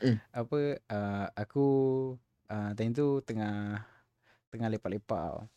Hmm. 0.03 0.19
apa 0.35 0.59
uh, 0.91 1.25
aku 1.31 1.65
uh, 2.45 2.71
time 2.75 2.91
tu 2.91 3.23
tengah 3.23 3.79
tengah 4.51 4.67
lepak-lepak 4.67 5.23
tau. 5.31 5.47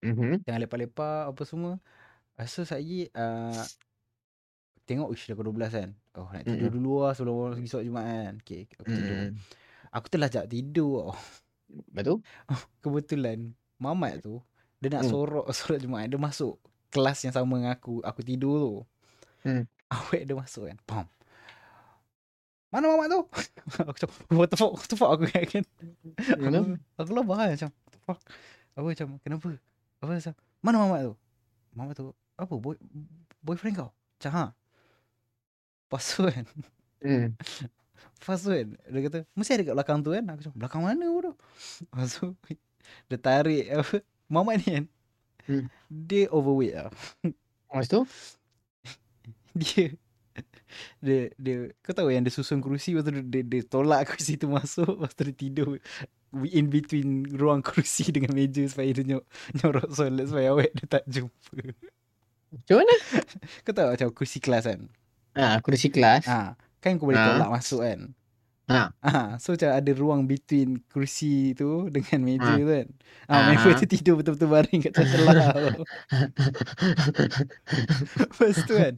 Mhm. 0.00 0.46
Tengah 0.46 0.60
lepak-lepak 0.62 1.34
apa 1.34 1.42
semua. 1.42 1.82
Rasa 2.36 2.62
saya 2.62 3.08
uh, 3.10 3.64
tengok 4.86 5.10
ush 5.10 5.26
dah 5.26 5.34
pukul 5.34 5.58
12 5.58 5.74
kan. 5.74 5.90
Oh 6.14 6.28
nak 6.30 6.46
tidur 6.46 6.70
Mm-mm. 6.70 6.76
dulu 6.78 6.92
lah 7.02 7.12
sebelum 7.12 7.34
orang 7.34 7.54
pergi 7.58 7.66
solat 7.66 7.84
Jumaat 7.84 8.06
kan. 8.06 8.34
Okay, 8.40 8.60
aku 8.78 8.86
tidur. 8.86 9.16
Mm-mm. 9.18 9.34
Aku 9.96 10.06
terlajak 10.06 10.44
tidur 10.46 11.08
tau. 11.08 11.16
Lepas 11.90 12.02
tu? 12.04 12.14
Kebetulan 12.78 13.38
mamat 13.76 14.20
tu 14.20 14.38
dia 14.76 14.92
nak 14.92 15.02
Hmm. 15.02 15.10
sorok 15.10 15.46
solat 15.56 15.80
Jumaat 15.80 16.06
dia 16.06 16.20
masuk 16.20 16.60
kelas 16.92 17.18
yang 17.24 17.32
sama 17.32 17.56
dengan 17.56 17.72
aku. 17.72 18.04
Aku 18.04 18.20
tidur 18.20 18.54
tu. 18.60 18.72
Hmm. 19.42 19.64
Awek 19.96 20.22
dia 20.22 20.36
masuk 20.36 20.68
kan. 20.68 20.76
Pam. 20.84 21.06
Mana 22.68 22.92
mamat 22.92 23.08
tu? 23.08 23.20
aku 23.72 23.88
macam 23.88 24.08
what 24.36 24.48
the 24.52 24.56
fuck, 24.56 24.72
what 24.74 24.86
the 24.86 24.96
fuck 24.96 25.10
aku 25.10 25.24
kan. 25.32 25.64
Kenapa? 26.36 26.76
Aku, 26.98 27.08
aku 27.08 27.10
labah 27.14 27.34
kan 27.34 27.48
macam 27.56 27.70
what 27.72 27.88
the 27.88 28.00
fuck. 28.04 28.20
Aku 28.76 28.86
macam 28.86 29.06
kenapa? 29.24 29.48
Apa 29.96 30.10
macam 30.12 30.34
mana 30.60 30.76
mamat 30.84 31.00
tu? 31.02 31.14
Mamat 31.72 31.94
tu 31.96 32.06
apa 32.36 32.52
boy 32.52 32.76
boyfriend 33.40 33.80
kau? 33.80 33.90
Macam 33.90 34.30
ha. 34.34 34.44
Lepas 35.86 36.04
tu 36.10 36.20
kan 36.26 36.44
Hmm. 37.00 37.32
Lepas 38.08 38.38
tu 38.42 38.50
kan 38.50 38.68
Dia 38.88 39.00
kata 39.06 39.18
Mesti 39.34 39.52
ada 39.54 39.64
kat 39.66 39.74
belakang 39.76 39.98
tu 40.00 40.10
kan 40.12 40.24
Aku 40.30 40.40
cakap 40.46 40.56
Belakang 40.58 40.82
mana 40.82 41.04
bodoh 41.06 41.36
Lepas 41.80 42.10
tu 42.16 42.26
Dia 43.10 43.18
tarik 43.18 43.64
apa 43.70 43.96
Mamat 44.28 44.56
ni 44.62 44.68
kan 44.76 44.86
Hmm. 45.46 45.70
Dia 45.86 46.26
overweight 46.34 46.74
tau 46.74 46.90
Lepas 47.70 47.86
tu? 47.86 48.00
Dia 49.54 49.94
dia, 50.98 51.30
dia 51.38 51.70
Kau 51.80 51.94
tahu 51.94 52.10
yang 52.10 52.26
dia 52.26 52.34
susun 52.34 52.58
kerusi 52.58 52.92
Lepas 52.92 53.06
tu 53.06 53.12
dia, 53.14 53.22
dia, 53.24 53.42
dia 53.46 53.62
tolak 53.62 54.10
kerusi 54.10 54.34
tu 54.36 54.50
masuk 54.50 54.98
Lepas 54.98 55.14
tu 55.14 55.22
dia 55.30 55.36
tidur 55.38 55.78
In 56.50 56.66
between 56.66 57.30
ruang 57.32 57.62
kerusi 57.62 58.10
dengan 58.10 58.34
meja 58.34 58.60
Supaya 58.66 58.90
dia 58.90 59.04
nyok, 59.06 59.24
nyorok 59.56 59.86
solat 59.94 60.26
Supaya 60.28 60.50
awet 60.52 60.74
dia 60.74 60.86
tak 60.98 61.04
jumpa 61.06 61.50
Macam 62.52 62.76
mana? 62.82 62.94
Kau 63.64 63.72
tahu 63.72 63.88
macam 63.94 64.08
kursi 64.12 64.38
kelas 64.42 64.66
kan 64.66 64.82
Ah, 65.36 65.60
kursi 65.60 65.92
kelas. 65.92 66.24
ha, 66.26 66.56
Kan 66.86 66.96
kau 66.96 67.10
boleh 67.10 67.18
Ha. 67.18 67.34
tolak 67.34 67.50
masuk 67.50 67.82
kan 67.82 68.14
Ha. 68.66 68.90
Ah, 68.98 69.38
so 69.38 69.54
macam 69.54 69.70
ada 69.70 69.90
ruang 69.94 70.26
between 70.26 70.82
kursi 70.86 71.54
tu 71.54 71.86
dengan 71.86 72.18
meja 72.20 72.46
Ah. 72.46 72.54
tu 72.54 72.66
kan. 72.66 72.86
Ah, 73.24 73.30
Ah. 73.30 73.42
member 73.46 73.72
tu 73.74 73.86
tidur 73.86 74.14
betul-betul 74.18 74.48
baring 74.48 74.80
kat 74.82 74.90
celah 74.90 75.54
tu. 75.54 75.82
Lepas 78.26 78.54
tu 78.66 78.74
kan, 78.74 78.94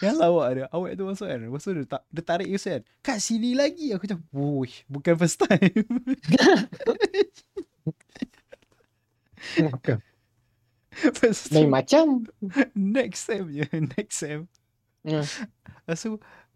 yang 0.00 0.16
lawak 0.16 0.46
dia, 0.52 0.64
awak 0.68 0.92
tu 0.92 1.04
masuk 1.04 1.24
kan. 1.24 1.38
Lepas 1.40 1.62
tu 1.62 1.72
dia, 1.72 1.84
ta- 1.88 2.04
dia 2.06 2.22
tarik 2.22 2.44
you 2.44 2.60
kan. 2.60 2.80
Kat 3.00 3.16
sini 3.18 3.52
lagi. 3.52 3.92
Aku 3.92 4.04
macam, 4.04 4.20
wuih, 4.28 4.72
bukan 4.84 5.12
first 5.16 5.40
time. 5.40 5.72
Lepas 10.92 11.48
tu, 11.48 11.56
Lain 11.56 11.70
macam. 11.72 12.06
next 12.74 13.24
time 13.24 13.48
je, 13.50 13.64
next 13.96 14.18
time. 14.20 14.42
Hmm. 15.02 15.26
Lepas 15.82 15.98
tu, 15.98 16.14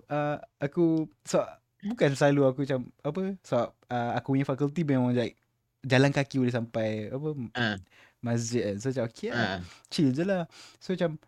uh, 0.09 0.37
aku, 0.59 1.07
so, 1.23 1.42
bukan 1.83 2.11
selalu 2.12 2.40
aku 2.45 2.59
macam, 2.64 2.81
apa, 3.01 3.21
so, 3.40 3.57
uh, 3.87 4.11
aku 4.14 4.35
punya 4.35 4.45
fakulti 4.45 4.83
memang 4.83 5.12
like, 5.12 5.37
jalan 5.83 6.11
kaki 6.11 6.38
boleh 6.38 6.51
sampai, 6.51 6.88
apa, 7.09 7.29
Ah. 7.55 7.77
masjid 8.19 8.73
kan. 8.73 8.77
So 8.79 8.90
macam, 8.90 9.05
okay 9.07 9.29
lah, 9.31 9.47
Ah. 9.47 9.59
chill 9.87 10.11
je 10.11 10.23
lah. 10.23 10.51
So 10.79 10.92
macam, 10.92 11.21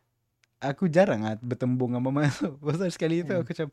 aku 0.58 0.90
jarang 0.90 1.22
lah 1.22 1.38
bertembung 1.38 1.94
dengan 1.94 2.02
mama 2.02 2.26
tu. 2.28 2.50
Pasal 2.66 2.90
sekali 2.90 3.22
tu 3.22 3.30
Hmm. 3.30 3.42
aku 3.42 3.54
macam, 3.54 3.68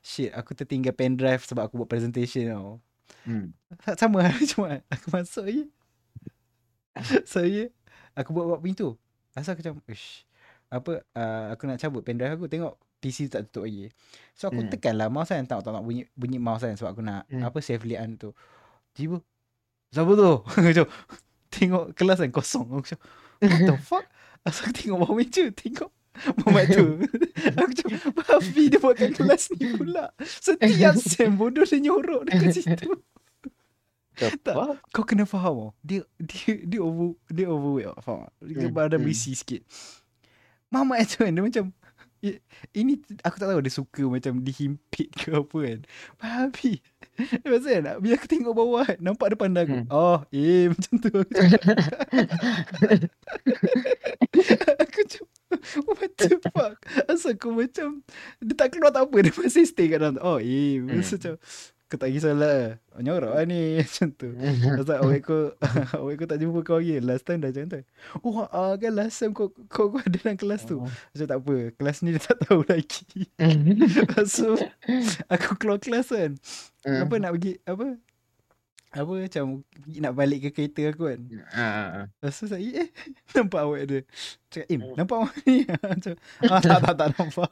shit, 0.00 0.32
aku 0.32 0.56
tertinggal 0.56 0.96
pen 0.96 1.12
drive 1.12 1.44
sebab 1.44 1.68
aku 1.68 1.76
buat 1.76 1.90
presentation 1.90 2.48
tau. 2.48 2.80
Hmm. 3.28 3.52
Sa- 3.84 3.98
Sama 3.98 4.22
hari 4.26 4.48
Jumaat, 4.48 4.80
aku 4.88 5.12
masuk 5.12 5.44
je. 5.44 5.64
So, 7.24 7.44
yeah, 7.44 7.68
aku 8.12 8.32
buat-buat 8.32 8.60
pintu. 8.60 8.96
Asal 9.32 9.54
aku 9.54 9.62
macam, 9.62 9.76
ish, 9.88 10.24
apa, 10.68 11.04
uh, 11.14 11.44
aku 11.52 11.64
nak 11.64 11.78
cabut 11.78 12.00
pen 12.00 12.16
drive 12.16 12.34
aku, 12.34 12.48
tengok 12.48 12.74
PC 13.00 13.26
tu 13.26 13.34
tak 13.34 13.48
tutup 13.48 13.64
lagi. 13.64 13.88
So, 14.36 14.48
aku 14.48 14.60
Hmm. 14.60 14.70
tekan 14.70 14.94
lah 14.94 15.08
mouse 15.08 15.28
kan, 15.28 15.42
tak, 15.42 15.64
tak 15.64 15.72
nak 15.72 15.82
bunyi, 15.82 16.04
bunyi 16.12 16.36
mouse 16.36 16.62
kan 16.62 16.76
sebab 16.76 16.92
aku 16.92 17.02
nak, 17.02 17.24
Hmm. 17.26 17.42
apa, 17.42 17.58
save 17.58 17.82
lian 17.82 18.14
tu. 18.14 18.36
Tiba, 18.92 19.18
siapa 19.88 20.12
tu? 20.12 20.32
Macam, 20.68 20.86
tengok 21.48 21.84
kelas 21.92 22.20
kan 22.20 22.30
kosong. 22.30 22.66
Aku 22.68 22.84
macam, 22.84 22.98
what 23.40 23.60
the 23.66 23.76
fuck? 23.88 24.06
Asal 24.40 24.68
aku 24.68 24.72
tengok 24.76 24.98
bawah 25.00 25.16
meja, 25.16 25.44
tengok 25.50 25.90
Muhammad 26.40 26.66
tu. 26.76 26.84
aku 27.56 27.68
macam, 27.72 27.88
Babi 28.12 28.62
dia 28.68 28.78
buat 28.78 28.94
kat 28.94 29.10
kelas 29.14 29.42
ni 29.56 29.72
pula. 29.72 30.12
Setiap 30.20 30.94
sem 30.96 31.32
bodoh 31.32 31.64
dia 31.64 31.78
nyorok 31.78 32.28
dekat 32.28 32.50
situ. 32.54 32.88
Tak. 34.20 34.84
Kau 34.92 35.04
kena 35.04 35.24
faham 35.24 35.54
tau. 35.56 35.70
Dia 35.80 36.04
dia 36.20 36.60
dia 36.60 36.80
over 36.84 37.16
dia 37.24 37.48
overweight 37.48 37.88
tau. 37.88 37.98
Faham? 38.04 38.28
Dia 38.42 38.68
Hmm, 38.68 38.74
badan 38.74 39.00
hmm. 39.00 39.04
berisi 39.08 39.32
sikit. 39.32 39.64
Mamat 40.68 41.08
tu 41.08 41.24
kan 41.24 41.32
dia 41.32 41.40
macam 41.40 41.64
ini 42.76 43.00
aku 43.24 43.36
tak 43.40 43.48
tahu 43.48 43.60
dia 43.64 43.72
suka 43.72 44.02
macam 44.04 44.44
dihimpit 44.44 45.08
ke 45.16 45.32
apa 45.32 45.56
kan. 45.56 45.80
Babi. 46.20 46.80
Lepas 47.44 47.60
tu 47.64 47.68
kan 47.72 47.84
bila 48.00 48.12
aku 48.16 48.26
tengok 48.28 48.54
bawah 48.56 48.84
kan, 48.84 48.98
nampak 49.00 49.32
pandang 49.36 49.66
aku. 49.68 49.76
Hmm. 49.84 49.88
Oh, 49.92 50.18
eh 50.32 50.68
macam 50.72 50.94
tu. 51.00 51.10
Aku 54.30 54.78
aku 54.80 54.98
macam 55.02 55.24
What 55.82 56.14
the 56.14 56.38
fuck 56.54 56.78
Asal 57.10 57.34
kau 57.34 57.50
macam 57.50 58.06
Dia 58.38 58.54
tak 58.54 58.70
keluar 58.70 58.94
tak 58.94 59.10
apa 59.10 59.16
Dia 59.18 59.34
masih 59.34 59.66
stay 59.66 59.90
kat 59.90 59.98
dalam. 59.98 60.16
Oh 60.22 60.38
eh 60.38 60.78
Hmm. 60.80 61.02
Masa 61.02 61.18
macam 61.18 61.34
Kau 61.90 61.98
tak 61.98 62.14
kisah 62.14 62.38
lah. 62.38 62.78
Nyorok 63.02 63.34
lah 63.34 63.42
ni 63.50 63.74
Macam 63.82 64.14
tu. 64.14 64.30
Pasal 64.78 65.02
awak 65.02 65.26
kau 65.26 65.50
Awak 65.98 66.14
kau 66.22 66.28
tak 66.30 66.38
jumpa 66.38 66.62
kau 66.62 66.78
lagi. 66.78 67.02
Last 67.02 67.26
time 67.26 67.42
dah 67.42 67.50
macam 67.50 67.66
tu. 67.66 67.82
Oh 68.22 68.46
uh, 68.46 68.78
kan 68.78 68.92
last 68.94 69.18
time 69.18 69.34
kau, 69.34 69.50
kau, 69.66 69.90
kau 69.90 69.98
ada 69.98 70.14
dalam 70.14 70.38
kelas 70.38 70.70
tu. 70.70 70.78
Macam 70.86 71.26
tak 71.26 71.38
apa 71.42 71.56
Kelas 71.74 71.96
ni 72.06 72.14
dia 72.14 72.22
tak 72.22 72.38
tahu 72.46 72.62
lagi. 72.70 73.26
Lepas 73.74 74.38
tu 74.38 74.54
Aku 75.34 75.58
keluar 75.58 75.82
kelas 75.82 76.14
kan. 76.14 76.38
Hmm. 76.86 77.10
Apa 77.10 77.14
nak 77.18 77.34
pergi 77.34 77.58
Apa? 77.66 77.98
Apa 78.94 79.12
macam 79.26 79.44
Nak 79.90 80.12
balik 80.14 80.38
ke 80.46 80.62
kereta 80.62 80.94
aku 80.94 81.10
kan. 81.10 81.20
Ah. 81.50 82.06
Lepas 82.06 82.38
tu 82.38 82.46
saya 82.46 82.86
Eh 82.86 82.88
nampak 83.34 83.66
awak 83.66 83.82
dia. 83.90 84.00
Cakap 84.46 84.70
Im 84.70 84.94
nampak 84.94 85.26
awak 85.26 85.34
ni? 85.42 85.66
Macam 85.66 86.14
ah, 86.46 86.62
Tak 86.62 86.78
tak 86.86 86.94
tak 86.94 87.08
nampak 87.18 87.50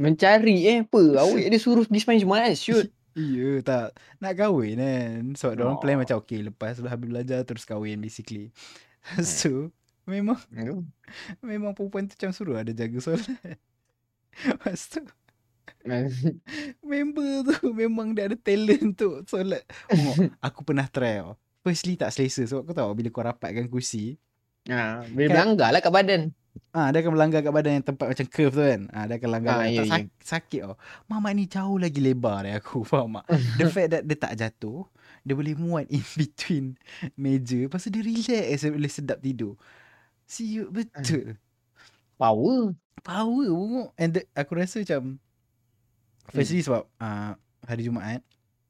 Mencari 0.00 0.56
eh 0.64 0.78
apa? 0.80 1.02
Awak 1.20 1.44
dia 1.46 1.60
suruh 1.60 1.84
pergi 1.84 2.00
sembahyang 2.00 2.22
Jumaat 2.24 2.56
shoot. 2.56 2.88
Iya 3.10 3.58
tak 3.60 3.98
Nak 4.22 4.38
kahwin 4.38 4.78
kan 4.78 5.34
Sebab 5.34 5.58
oh. 5.58 5.62
orang 5.66 5.78
plan 5.82 5.98
Oh. 5.98 6.00
macam 6.00 6.16
Okay 6.22 6.46
lepas 6.46 6.78
dah 6.78 6.94
habis 6.94 7.10
belajar 7.10 7.42
Terus 7.42 7.66
kahwin 7.66 7.98
basically 7.98 8.54
Lepas 9.02 9.42
tu 9.42 9.74
Memang 10.06 10.38
Memang 11.42 11.74
perempuan 11.74 12.06
tu 12.06 12.14
macam 12.14 12.30
suruh 12.30 12.54
Ada 12.54 12.70
jaga 12.70 13.02
solat 13.02 13.26
Lepas 14.46 14.94
tu 14.94 15.02
Member 16.80 17.50
tu 17.50 17.74
Memang 17.74 18.14
dia 18.14 18.30
ada 18.30 18.38
talent 18.38 18.94
tu 18.94 19.26
Solat 19.26 19.66
oh, 19.90 20.30
Aku 20.38 20.62
pernah 20.62 20.86
try 20.86 21.18
tau 21.18 21.34
Firstly 21.60 21.98
tak 21.98 22.14
selesa 22.14 22.46
Sebab 22.46 22.62
kau 22.62 22.76
tahu 22.78 22.90
Bila 22.94 23.10
kau 23.10 23.26
rapatkan 23.26 23.66
kursi 23.66 24.14
Ah, 24.70 25.02
boleh 25.02 25.26
Kan- 25.26 25.34
melanggar 25.34 25.72
lah 25.72 25.80
kat 25.80 25.88
badan. 25.90 26.22
Ah, 26.70 26.90
dia 26.90 27.02
akan 27.02 27.14
melanggar 27.14 27.40
kat 27.40 27.50
badan 27.50 27.78
yang 27.78 27.86
tempat 27.86 28.06
macam 28.10 28.26
curve 28.26 28.54
tu 28.54 28.62
kan. 28.62 28.82
Ah, 28.90 29.06
dia 29.06 29.18
akan 29.18 29.30
langgar. 29.30 29.54
Ah, 29.54 29.62
Ah, 29.62 29.66
ya, 29.66 29.80
tak 29.80 29.86
sak- 29.86 30.14
sakit 30.22 30.60
tau. 30.62 30.74
Mamat 31.06 31.32
ni 31.34 31.44
jauh 31.46 31.78
lagi 31.78 31.98
lebar 31.98 32.42
dari 32.42 32.54
aku. 32.54 32.82
Faham 32.90 33.18
tak? 33.18 33.26
The 33.56 33.66
fact 33.66 33.88
that 33.90 34.02
dia 34.02 34.16
tak 34.16 34.34
jatuh, 34.34 34.86
dia 35.22 35.34
boleh 35.34 35.54
muat 35.54 35.86
in 35.86 36.02
between 36.18 36.74
meja. 37.14 37.58
Lepas 37.60 37.82
tu 37.82 37.90
dia 37.90 38.02
relax, 38.02 38.26
dia 38.56 38.70
boleh 38.70 38.90
sedap 38.90 39.18
tidur. 39.18 39.54
Siut 40.24 40.70
betul. 40.70 41.38
Power. 42.14 42.74
Power 43.00 43.46
bunguk. 43.48 43.88
And 43.94 44.10
the, 44.12 44.26
aku 44.32 44.54
rasa 44.54 44.78
macam, 44.78 45.18
firstly 46.28 46.60
sebab 46.60 46.86
uh, 46.98 47.32
hari 47.64 47.82
Jumaat, 47.82 48.22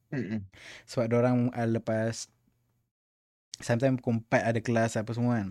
Mm-mm. 0.09 0.41
sebab 0.85 1.11
orang 1.13 1.49
uh, 1.51 1.69
lepas 1.69 2.29
sometimes 3.59 4.01
pukul 4.01 4.25
4 4.25 4.51
ada 4.51 4.61
kelas 4.61 4.97
apa 4.97 5.11
semua 5.13 5.37
kan. 5.37 5.49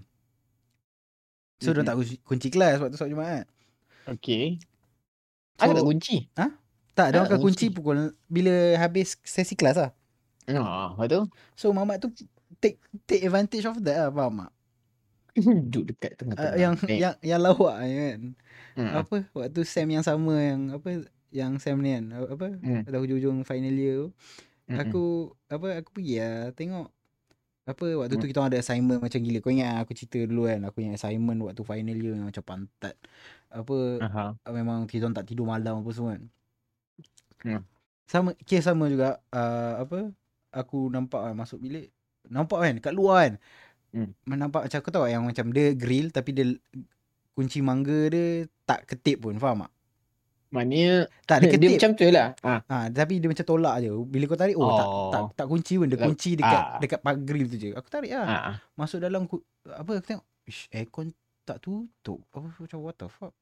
So, 1.59 1.69
mm 1.69 1.75
Mm-mm. 1.75 1.85
tak 1.85 1.95
kunci, 1.95 2.15
kunci 2.23 2.47
kelas 2.49 2.79
waktu 2.79 2.95
sebab 2.95 3.11
Jumaat. 3.11 3.45
Okay. 4.07 4.57
So, 5.55 5.67
Aku 5.67 5.73
tak 5.73 5.85
kunci. 5.85 6.15
Tak, 6.31 6.49
Tak 6.95 7.07
dia 7.11 7.19
akan 7.21 7.37
kunci 7.37 7.67
kunci. 7.67 7.75
pukul 7.75 7.97
bila 8.25 8.51
habis 8.75 9.19
sesi 9.21 9.53
kelas 9.53 9.77
lah. 9.77 9.91
Ah, 10.49 10.95
betul. 10.95 11.29
So 11.53 11.69
mamat 11.69 12.01
tu 12.01 12.09
take 12.57 12.79
take 13.05 13.21
advantage 13.21 13.63
of 13.63 13.77
that 13.83 13.97
lah, 13.99 14.09
faham 14.09 14.41
tak? 14.41 14.51
Duduk 15.69 15.93
dekat 15.93 16.11
Uh, 16.11 16.17
tengah-tengah. 16.17 16.55
yang 16.57 16.73
Eh, 16.89 16.97
yang 16.97 17.13
yang 17.21 17.39
lawak 17.39 17.75
kan. 17.79 18.21
mm. 18.73 18.89
Apa 18.97 19.15
waktu 19.31 19.61
Sam 19.63 19.87
yang 19.89 20.01
sama 20.01 20.33
yang 20.35 20.61
apa 20.73 20.89
yang 21.29 21.61
Sam 21.61 21.79
ni 21.79 21.93
kan 21.93 22.05
apa 22.25 22.57
Hmm. 22.57 22.81
dah 22.83 22.97
hujung-hujung 22.97 23.45
final 23.45 23.71
year 23.71 23.95
tu 23.95 24.07
Mm-mm. 24.65 24.79
aku 24.79 25.03
apa 25.47 25.67
aku 25.79 25.89
pergi 25.93 26.15
lah 26.17 26.49
tengok 26.51 26.87
apa 27.69 27.85
waktu 28.01 28.17
tu 28.17 28.25
Hmm. 28.25 28.29
kita 28.33 28.37
orang 28.41 28.49
ada 28.49 28.61
assignment 28.65 28.97
macam 28.97 29.19
gila 29.21 29.37
kau 29.45 29.53
ingat 29.53 29.85
aku 29.85 29.91
cerita 29.93 30.17
dulu 30.25 30.49
kan 30.49 30.59
aku 30.65 30.77
yang 30.81 30.93
assignment 30.97 31.37
waktu 31.45 31.61
final 31.61 31.97
year 32.01 32.17
macam 32.17 32.41
pantat 32.41 32.95
apa 33.53 33.77
Aha. 34.01 34.25
memang 34.49 34.89
kita 34.89 35.05
orang 35.05 35.17
tak 35.21 35.29
tidur 35.29 35.45
malam 35.45 35.85
apa 35.85 35.89
semua 35.93 36.17
kan. 36.17 36.23
Hmm. 37.45 37.61
Sama 38.09 38.33
kes 38.41 38.65
sama 38.65 38.89
juga 38.89 39.21
uh, 39.29 39.85
apa 39.85 40.09
aku 40.49 40.89
nampak 40.89 41.29
kan 41.29 41.35
masuk 41.37 41.61
bilik 41.61 41.93
nampak 42.25 42.57
kan 42.57 42.75
kat 42.81 42.93
luar 42.97 43.17
kan. 43.29 43.33
Hmm. 43.93 44.09
Nampak 44.25 44.65
macam 44.65 44.79
aku 44.81 44.89
tahu 44.89 45.05
yang 45.09 45.23
macam 45.25 45.53
dia 45.53 45.73
grill 45.77 46.09
tapi 46.09 46.29
dia 46.33 46.45
kunci 47.37 47.61
mangga 47.61 48.09
dia 48.09 48.49
tak 48.65 48.89
ketip 48.89 49.21
pun 49.21 49.37
faham 49.37 49.65
tak? 49.65 49.71
Maknanya 50.49 51.05
Tak 51.23 51.37
dia 51.41 51.55
dia 51.55 51.69
macam 51.71 51.91
tu 51.93 52.09
lah. 52.09 52.27
Ah. 52.41 52.59
Ha, 52.65 52.75
tapi 52.89 53.17
dia 53.17 53.29
macam 53.29 53.45
tolak 53.45 53.75
je. 53.79 53.89
Bila 54.03 54.23
kau 54.25 54.33
tarik, 54.35 54.57
oh, 54.57 54.65
tak, 54.71 54.87
tak 55.13 55.21
Oh. 55.21 55.29
tak 55.35 55.45
kunci 55.45 55.73
pun. 55.75 55.85
Dia 55.85 55.95
Tak- 55.95 56.07
kunci 56.07 56.31
dekat 56.33 56.57
ah. 56.59 56.77
dekat 56.77 56.99
pag 56.99 57.17
grill 57.19 57.45
tu 57.45 57.55
je. 57.55 57.69
Aku 57.71 57.87
tarik 57.87 58.09
lah. 58.09 58.25
Ah. 58.25 58.41
ah. 58.49 58.55
Masuk 58.73 58.97
dalam, 58.97 59.23
ku, 59.23 59.39
apa 59.63 59.89
aku 59.93 60.05
tengok, 60.07 60.25
ish, 60.43 60.65
aircon 60.69 61.13
tak 61.43 61.59
tutup. 61.59 62.25
Apa 62.29 62.49
macam 62.55 62.79
what 62.79 62.93
the 62.95 63.05
fuck. 63.07 63.33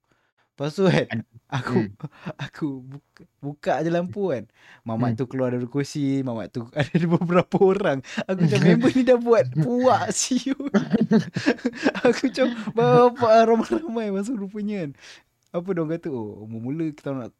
Lepas 0.49 0.73
tu 0.73 0.89
kan, 0.89 1.21
aku 1.47 1.85
hmm. 1.85 1.93
aku 2.49 2.67
buka, 2.81 3.21
buka 3.37 3.73
je 3.77 3.89
lampu 3.89 4.33
kan. 4.33 4.49
Mamat 4.81 5.13
Hmm. 5.13 5.19
tu 5.21 5.25
keluar 5.27 5.53
dari 5.53 5.63
kursi, 5.63 6.19
mamat 6.19 6.49
tu 6.49 6.65
ada 6.73 7.05
beberapa 7.07 7.55
orang. 7.61 8.01
Aku 8.25 8.41
macam 8.41 8.59
member 8.65 8.89
ni 8.89 9.05
dah 9.05 9.15
buat 9.15 9.45
puak 9.53 10.09
siut. 10.17 10.73
aku 11.95 12.21
macam 12.25 12.47
bapak 12.73 13.33
ramai-ramai 13.45 14.07
masa 14.09 14.33
rupanya 14.33 14.81
kan. 14.81 14.91
Apa 15.51 15.69
dong 15.73 15.89
kata, 15.89 16.11
oh 16.11 16.45
mula-mula 16.45 16.91
kita 16.91 17.15
nak 17.15 17.31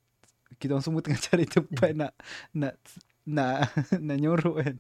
kita 0.58 0.80
orang 0.80 0.86
semua 0.86 1.04
tengah 1.04 1.20
cari 1.28 1.44
tempat 1.44 1.92
nak 1.92 2.12
nak 2.56 2.74
nak 3.28 3.68
nak 4.08 4.18
nyorok 4.18 4.56
kan. 4.64 4.76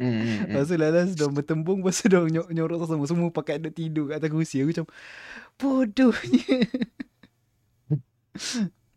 Mm, 0.00 0.08
mm, 0.08 0.18
mm. 0.18 0.38
Lepas 0.50 0.66
tu 0.66 0.76
lalas 0.80 1.08
dia 1.14 1.28
bertembung 1.28 1.78
Lepas 1.84 2.00
tu 2.02 2.08
nyorok, 2.10 2.48
nyorok 2.50 2.88
sama 2.88 3.04
Semua. 3.06 3.28
Pakai 3.30 3.60
ada 3.60 3.68
tidur 3.70 4.10
kat 4.10 4.18
atas 4.18 4.32
kursi. 4.32 4.64
Aku 4.64 4.72
macam 4.72 4.86
Bodohnya. 5.60 6.56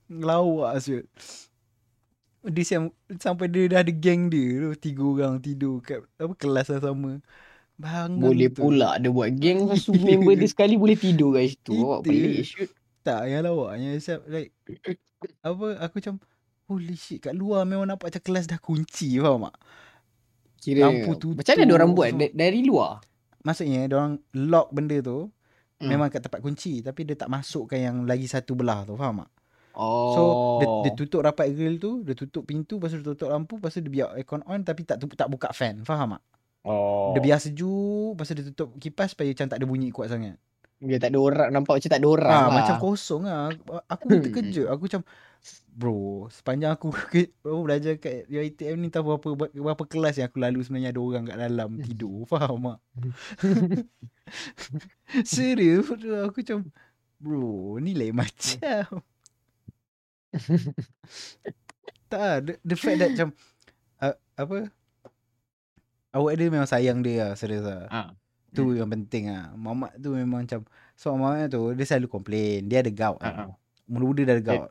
Ngelawak 0.09 0.73
siut 0.81 1.05
dia 2.45 2.61
siam, 2.61 2.93
sampai 3.17 3.49
dia 3.49 3.65
dah 3.65 3.79
ada 3.81 3.89
geng 3.89 4.29
dia. 4.29 4.69
Tu 4.77 4.91
tiga 4.91 5.01
orang 5.01 5.41
tidur 5.41 5.81
kat 5.81 6.05
apa 6.21 6.33
kelas 6.37 6.69
yang 6.69 6.83
sama. 6.83 7.11
Bangun 7.75 8.21
Boleh 8.21 8.47
betul. 8.53 8.61
pula 8.69 8.89
dia 9.01 9.09
buat 9.09 9.31
geng. 9.33 9.65
Lepas 9.65 9.89
tu 9.89 9.97
member 9.97 10.33
dia 10.37 10.47
sekali 10.47 10.77
boleh 10.77 10.93
tidur 10.93 11.33
kat 11.33 11.57
situ. 11.57 11.73
Awak 11.73 11.99
pelik 12.05 12.45
shoot 12.45 12.69
Tak 13.05 13.29
yang 13.29 13.45
lawaknya 13.45 13.93
siap 13.95 14.25
like 14.25 14.49
apa 15.39 15.65
aku 15.79 15.93
macam 15.95 16.15
holy 16.65 16.97
shit 16.97 17.21
kat 17.21 17.31
luar 17.31 17.61
memang 17.63 17.85
nampak 17.85 18.09
macam 18.09 18.23
kelas 18.23 18.45
dah 18.45 18.57
kunci 18.57 19.15
faham 19.15 19.45
tak? 19.45 19.55
Kira 20.57 20.79
Lampu 20.81 21.13
tutup 21.13 21.45
Macam 21.45 21.55
mana 21.55 21.71
orang 21.75 21.91
buat 21.93 22.09
da- 22.11 22.33
dari 22.33 22.65
luar 22.65 23.05
Maksudnya 23.39 23.85
dia 23.85 23.95
orang 23.95 24.17
lock 24.33 24.73
benda 24.73 24.97
tu 24.99 25.29
Hmm. 25.75 25.91
memang 25.91 26.07
kat 26.07 26.23
tempat 26.23 26.39
kunci 26.39 26.79
tapi 26.79 27.03
dia 27.03 27.13
tak 27.13 27.27
masukkan 27.27 27.75
yang 27.75 27.97
lagi 28.03 28.25
satu 28.25 28.55
belah 28.55 28.81
tu 28.81 28.95
faham 28.95 29.21
tak? 29.21 29.31
Oh 29.75 30.07
So 30.07 30.21
dia, 30.55 30.67
dia 30.81 30.91
tutup 30.95 31.19
rapat 31.19 31.51
grill 31.51 31.75
tu, 31.75 31.99
dia 31.99 32.15
tutup 32.15 32.47
pintu, 32.47 32.79
lepas 32.79 32.89
tu 32.89 32.97
dia 32.97 33.11
tutup 33.11 33.27
lampu, 33.27 33.59
lepas 33.59 33.69
tu 33.69 33.83
dia 33.83 33.91
biar 33.91 34.07
aircon 34.15 34.39
on 34.45 34.63
tapi 34.63 34.81
tak 34.81 34.97
tu- 34.97 35.11
tak 35.11 35.27
buka 35.27 35.51
fan, 35.51 35.83
faham 35.83 36.15
tak? 36.15 36.23
Oh 36.63 37.11
Dia 37.11 37.19
biar 37.19 37.37
sejuk, 37.37 38.15
lepas 38.15 38.23
tu 38.23 38.33
dia 38.33 38.45
tutup 38.47 38.69
kipas 38.79 39.11
supaya 39.11 39.27
macam 39.29 39.45
tak 39.45 39.57
ada 39.59 39.67
bunyi 39.67 39.91
kuat 39.91 40.07
sangat. 40.07 40.39
Dia 40.83 40.99
tak 40.99 41.15
ada 41.15 41.19
orang 41.23 41.49
Nampak 41.55 41.79
macam 41.79 41.91
tak 41.91 42.01
ada 42.03 42.09
orang 42.11 42.31
Ah, 42.35 42.47
lah. 42.47 42.55
macam 42.55 42.75
kosong 42.83 43.23
lah. 43.23 43.51
Aku 43.87 44.03
pun 44.11 44.19
terkejut. 44.19 44.67
Aku 44.67 44.81
macam 44.91 45.01
bro, 45.75 46.25
sepanjang 46.31 46.73
aku 46.73 46.89
oh, 47.51 47.61
belajar 47.67 47.99
kat 48.01 48.25
UiTM 48.31 48.81
ni 48.81 48.89
tahu 48.89 49.13
berapa 49.13 49.51
berapa 49.53 49.83
kelas 49.85 50.17
yang 50.17 50.27
aku 50.31 50.39
lalu 50.41 50.63
sebenarnya 50.65 50.89
ada 50.95 51.01
orang 51.03 51.23
kat 51.27 51.37
dalam 51.37 51.69
tidur. 51.83 52.25
Faham 52.25 52.63
tak? 52.65 52.79
Serius 55.35 55.85
bro, 55.85 56.25
aku 56.31 56.41
macam 56.41 56.59
bro, 57.21 57.77
ni 57.77 57.93
lain 57.93 58.15
macam. 58.15 59.05
tak 62.11 62.19
lah, 62.19 62.37
the, 62.43 62.53
the 62.65 62.75
fact 62.75 62.99
that 62.99 63.09
macam 63.13 63.29
uh, 64.03 64.15
apa 64.35 64.57
awak 66.11 66.33
dia 66.35 66.47
memang 66.51 66.67
sayang 66.67 66.99
dia 67.03 67.31
lah, 67.31 67.31
serius 67.37 67.63
lah. 67.63 67.87
Ah. 67.91 68.09
Tu 68.55 68.73
yang 68.73 68.87
penting 68.87 69.23
ah. 69.27 69.51
Mamat 69.53 69.91
tu 69.95 70.11
memang 70.11 70.41
macam 70.41 70.63
so 70.93 71.11
mamat 71.11 71.49
tu 71.49 71.71
dia 71.71 71.83
selalu 71.83 72.07
komplain. 72.07 72.63
Dia 72.63 72.79
ada 72.79 72.89
gout. 72.89 73.19
Ah, 73.19 73.25
ah. 73.25 73.33
Uh-huh. 73.45 73.51
Muda-muda 73.85 74.21
dah 74.23 74.33
ada 74.33 74.43
gout. 74.43 74.69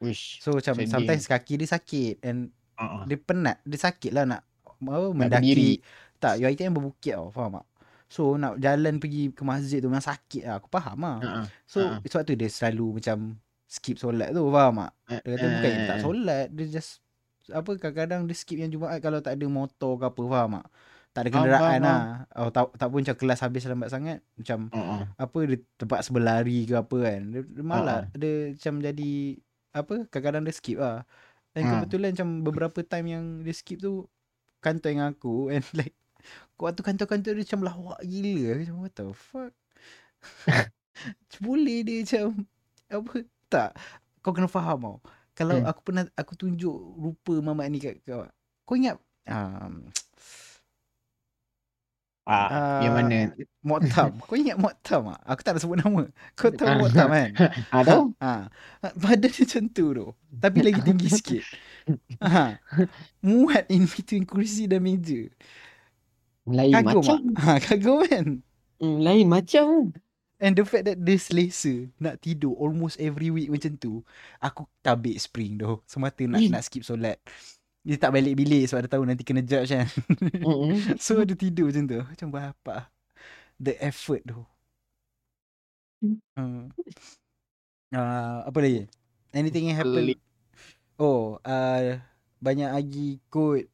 Wish 0.00 0.38
So 0.38 0.52
macam 0.52 0.74
sedih. 0.74 0.90
sometimes 0.90 1.24
kaki 1.24 1.54
dia 1.56 1.68
sakit 1.70 2.14
and 2.20 2.50
Ah, 2.74 2.82
ah. 2.92 3.02
dia 3.04 3.14
penat, 3.14 3.62
dia 3.62 3.78
sakit 3.78 4.10
lah 4.10 4.26
nak 4.26 4.42
apa 4.80 5.08
mendaki. 5.08 5.46
berdiri. 5.46 5.72
Tak, 6.18 6.42
UiTM 6.42 6.74
berbukit 6.74 7.14
tau, 7.14 7.30
faham 7.30 7.54
tak? 7.54 7.66
So 8.06 8.34
nak 8.34 8.58
jalan 8.58 8.98
pergi 8.98 9.30
ke 9.30 9.42
masjid 9.42 9.78
tu 9.78 9.86
memang 9.86 10.02
sakit 10.02 10.42
lah. 10.42 10.58
Aku 10.58 10.66
faham 10.68 10.98
lah. 10.98 11.16
Ah, 11.18 11.30
ah. 11.40 11.46
So 11.64 11.78
Ah. 11.80 11.98
sebab 12.00 12.22
tu 12.22 12.34
dia 12.34 12.48
selalu 12.48 12.98
macam 12.98 13.38
skip 13.64 13.96
solat 13.96 14.30
tu, 14.30 14.42
faham 14.48 14.82
tak? 14.82 14.92
Dia 15.20 15.30
kata 15.32 15.46
bukan 15.48 15.70
dia 15.70 15.82
tak 15.84 15.96
Eh. 15.96 16.02
solat, 16.02 16.46
dia 16.50 16.64
just 16.68 16.90
apa 17.46 17.70
kadang-kadang 17.74 18.20
dia 18.24 18.34
skip 18.34 18.56
yang 18.56 18.68
Jumaat 18.68 18.98
kalau 18.98 19.20
tak 19.20 19.34
ada 19.34 19.46
motor 19.46 19.94
ke 19.94 20.04
apa, 20.04 20.22
faham 20.24 20.50
tak? 20.58 20.66
Tak 21.14 21.20
ada 21.22 21.30
kenderaan 21.30 21.62
faham, 21.78 21.86
lah. 21.86 22.02
Oh, 22.34 22.50
tak, 22.50 22.74
tak 22.74 22.86
pun 22.90 22.98
macam 22.98 23.14
kelas 23.14 23.40
habis 23.40 23.62
lambat 23.64 23.88
sangat. 23.88 24.18
Macam 24.34 24.58
ah. 24.74 25.06
apa 25.14 25.38
dia 25.46 25.62
tempat 25.78 26.02
sebelari 26.02 26.66
ke 26.66 26.74
apa 26.74 26.96
kan. 26.98 27.20
Dia, 27.30 27.40
dia 27.46 27.62
malah 27.64 28.10
Ha, 28.10 28.18
dia 28.18 28.50
macam 28.50 28.74
jadi 28.82 29.12
apa 29.70 29.94
kadang-kadang 30.10 30.42
dia 30.42 30.54
skip 30.54 30.78
lah. 30.82 31.06
Dan 31.54 31.62
Ha. 31.62 31.70
kebetulan 31.78 32.10
macam 32.18 32.28
beberapa 32.42 32.78
time 32.82 33.06
yang 33.06 33.24
dia 33.40 33.54
skip 33.54 33.78
tu 33.78 34.10
kantor 34.58 34.90
dengan 34.90 35.08
aku 35.14 35.34
and 35.54 35.62
like 35.78 35.94
waktu 36.58 36.82
kantor-kantor 36.82 37.32
dia 37.38 37.44
macam 37.46 37.60
lawak 37.62 38.00
gila. 38.02 38.34
Macam 38.58 38.74
what 38.82 38.92
the 38.92 39.06
fuck. 39.14 39.52
Boleh 41.44 41.78
dia 41.82 42.02
macam 42.02 42.26
apa 42.90 43.14
tak 43.46 43.70
kau 44.18 44.32
kena 44.34 44.50
faham 44.50 44.78
tau. 44.82 44.96
Kalau 45.34 45.58
Hmm. 45.58 45.66
aku 45.66 45.80
pernah 45.82 46.04
aku 46.14 46.34
tunjuk 46.34 46.74
rupa 46.94 47.34
mamat 47.38 47.66
ni 47.70 47.78
kat 47.78 48.02
kau. 48.02 48.26
Kau 48.64 48.74
ingat 48.74 48.98
um, 49.26 49.86
Ah, 52.24 52.80
yang 52.80 52.96
Ah, 52.96 53.04
mana? 53.04 53.18
Moktam. 53.60 54.16
Kau 54.28 54.32
ingat 54.32 54.56
Moktam 54.56 55.12
tak? 55.12 55.20
Aku 55.28 55.40
tak 55.44 55.52
nak 55.52 55.60
sebut 55.60 55.76
nama. 55.76 56.08
Kau 56.32 56.48
tahu 56.48 56.68
Ah. 56.68 56.76
Moktam 56.80 57.08
kan? 57.12 57.30
Ah, 57.74 57.82
tahu? 57.84 58.02
Ha. 58.16 58.32
Badan 58.96 59.28
dia 59.28 59.44
macam 59.44 59.64
tu 59.68 59.86
tu. 59.92 60.06
Tapi 60.40 60.58
lagi 60.64 60.80
tinggi 60.80 61.08
sikit. 61.12 61.42
Ha. 62.24 62.56
Muat 63.20 63.68
in 63.68 63.84
between 63.84 64.24
kursi 64.24 64.64
dan 64.64 64.80
meja. 64.80 65.28
Lain 66.48 66.72
Kagum 66.72 67.04
macam. 67.04 67.20
Ha, 67.40 67.50
kagum 67.60 67.98
kan? 68.08 68.26
Hmm, 68.80 68.98
lain 69.04 69.28
macam. 69.28 69.92
And 70.40 70.52
the 70.56 70.64
fact 70.66 70.84
that 70.84 71.00
dia 71.00 71.16
selesa 71.16 71.88
nak 71.96 72.20
tidur 72.20 72.52
almost 72.56 73.00
every 73.00 73.32
week 73.32 73.48
macam 73.48 73.80
tu, 73.80 74.04
aku 74.40 74.68
tabik 74.80 75.16
spring 75.16 75.56
tu. 75.56 75.80
Semata 75.88 76.20
nak 76.24 76.40
nak 76.52 76.64
skip 76.64 76.84
solat. 76.84 77.16
Dia 77.84 77.96
tak 78.00 78.16
balik 78.16 78.34
bilik 78.34 78.64
sebab 78.64 78.88
dia 78.88 78.92
tahu 78.96 79.04
nanti 79.04 79.22
kena 79.22 79.44
judge 79.44 79.76
kan. 79.76 79.88
Mm-mm. 80.40 80.72
so 81.04 81.20
dia 81.20 81.36
tidur 81.36 81.68
macam 81.68 81.84
tu. 81.84 82.00
Macam 82.00 82.28
berapa 82.32 82.74
the 83.60 83.76
effort 83.84 84.24
tu. 84.24 84.40
Hmm. 86.00 86.72
Uh, 87.92 88.38
apa 88.48 88.58
lagi? 88.60 88.88
Anything 89.36 89.70
yang 89.70 89.78
happen? 89.84 90.16
Oh, 90.96 91.36
uh, 91.44 92.00
banyak 92.40 92.70
lagi 92.72 93.20
kod. 93.28 93.68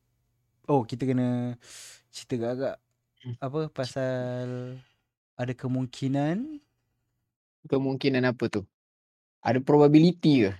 Oh, 0.66 0.82
kita 0.82 1.06
kena 1.06 1.54
cerita 2.10 2.34
agak-agak 2.38 2.76
Hmm. 3.20 3.36
apa 3.36 3.68
pasal 3.68 4.80
ada 5.36 5.52
kemungkinan 5.52 6.56
kemungkinan 7.68 8.24
apa 8.24 8.48
tu? 8.48 8.64
Ada 9.44 9.60
probability 9.60 10.48
ke? 10.48 10.52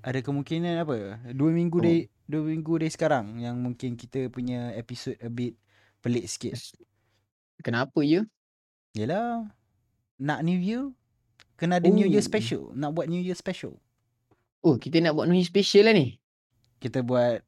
Ada 0.00 0.24
kemungkinan 0.24 0.80
apa? 0.80 1.20
Dua 1.36 1.50
minggu 1.52 1.76
Oh. 1.76 1.84
dari 1.84 2.08
dua 2.24 2.42
minggu 2.46 2.72
dari 2.80 2.88
sekarang 2.88 3.36
yang 3.36 3.58
mungkin 3.60 3.98
kita 3.98 4.32
punya 4.32 4.72
episod 4.72 5.12
a 5.20 5.28
bit 5.28 5.58
pelik 6.00 6.24
sikit. 6.24 6.56
Kenapa 7.60 8.00
ya? 8.00 8.24
Yelah. 8.96 9.52
Nak 10.16 10.40
New 10.44 10.56
Year? 10.56 10.88
Kena 11.60 11.76
ada 11.76 11.88
New 11.92 12.08
Year 12.08 12.24
Oh. 12.24 12.28
special. 12.28 12.62
Nak 12.72 12.96
buat 12.96 13.06
New 13.12 13.20
Year 13.20 13.36
special. 13.36 13.76
Oh, 14.64 14.80
kita 14.80 15.00
nak 15.00 15.12
buat 15.16 15.28
New 15.28 15.36
Year 15.36 15.48
special 15.48 15.84
lah 15.88 15.94
ni. 15.96 16.16
Kita 16.80 17.04
buat 17.04 17.44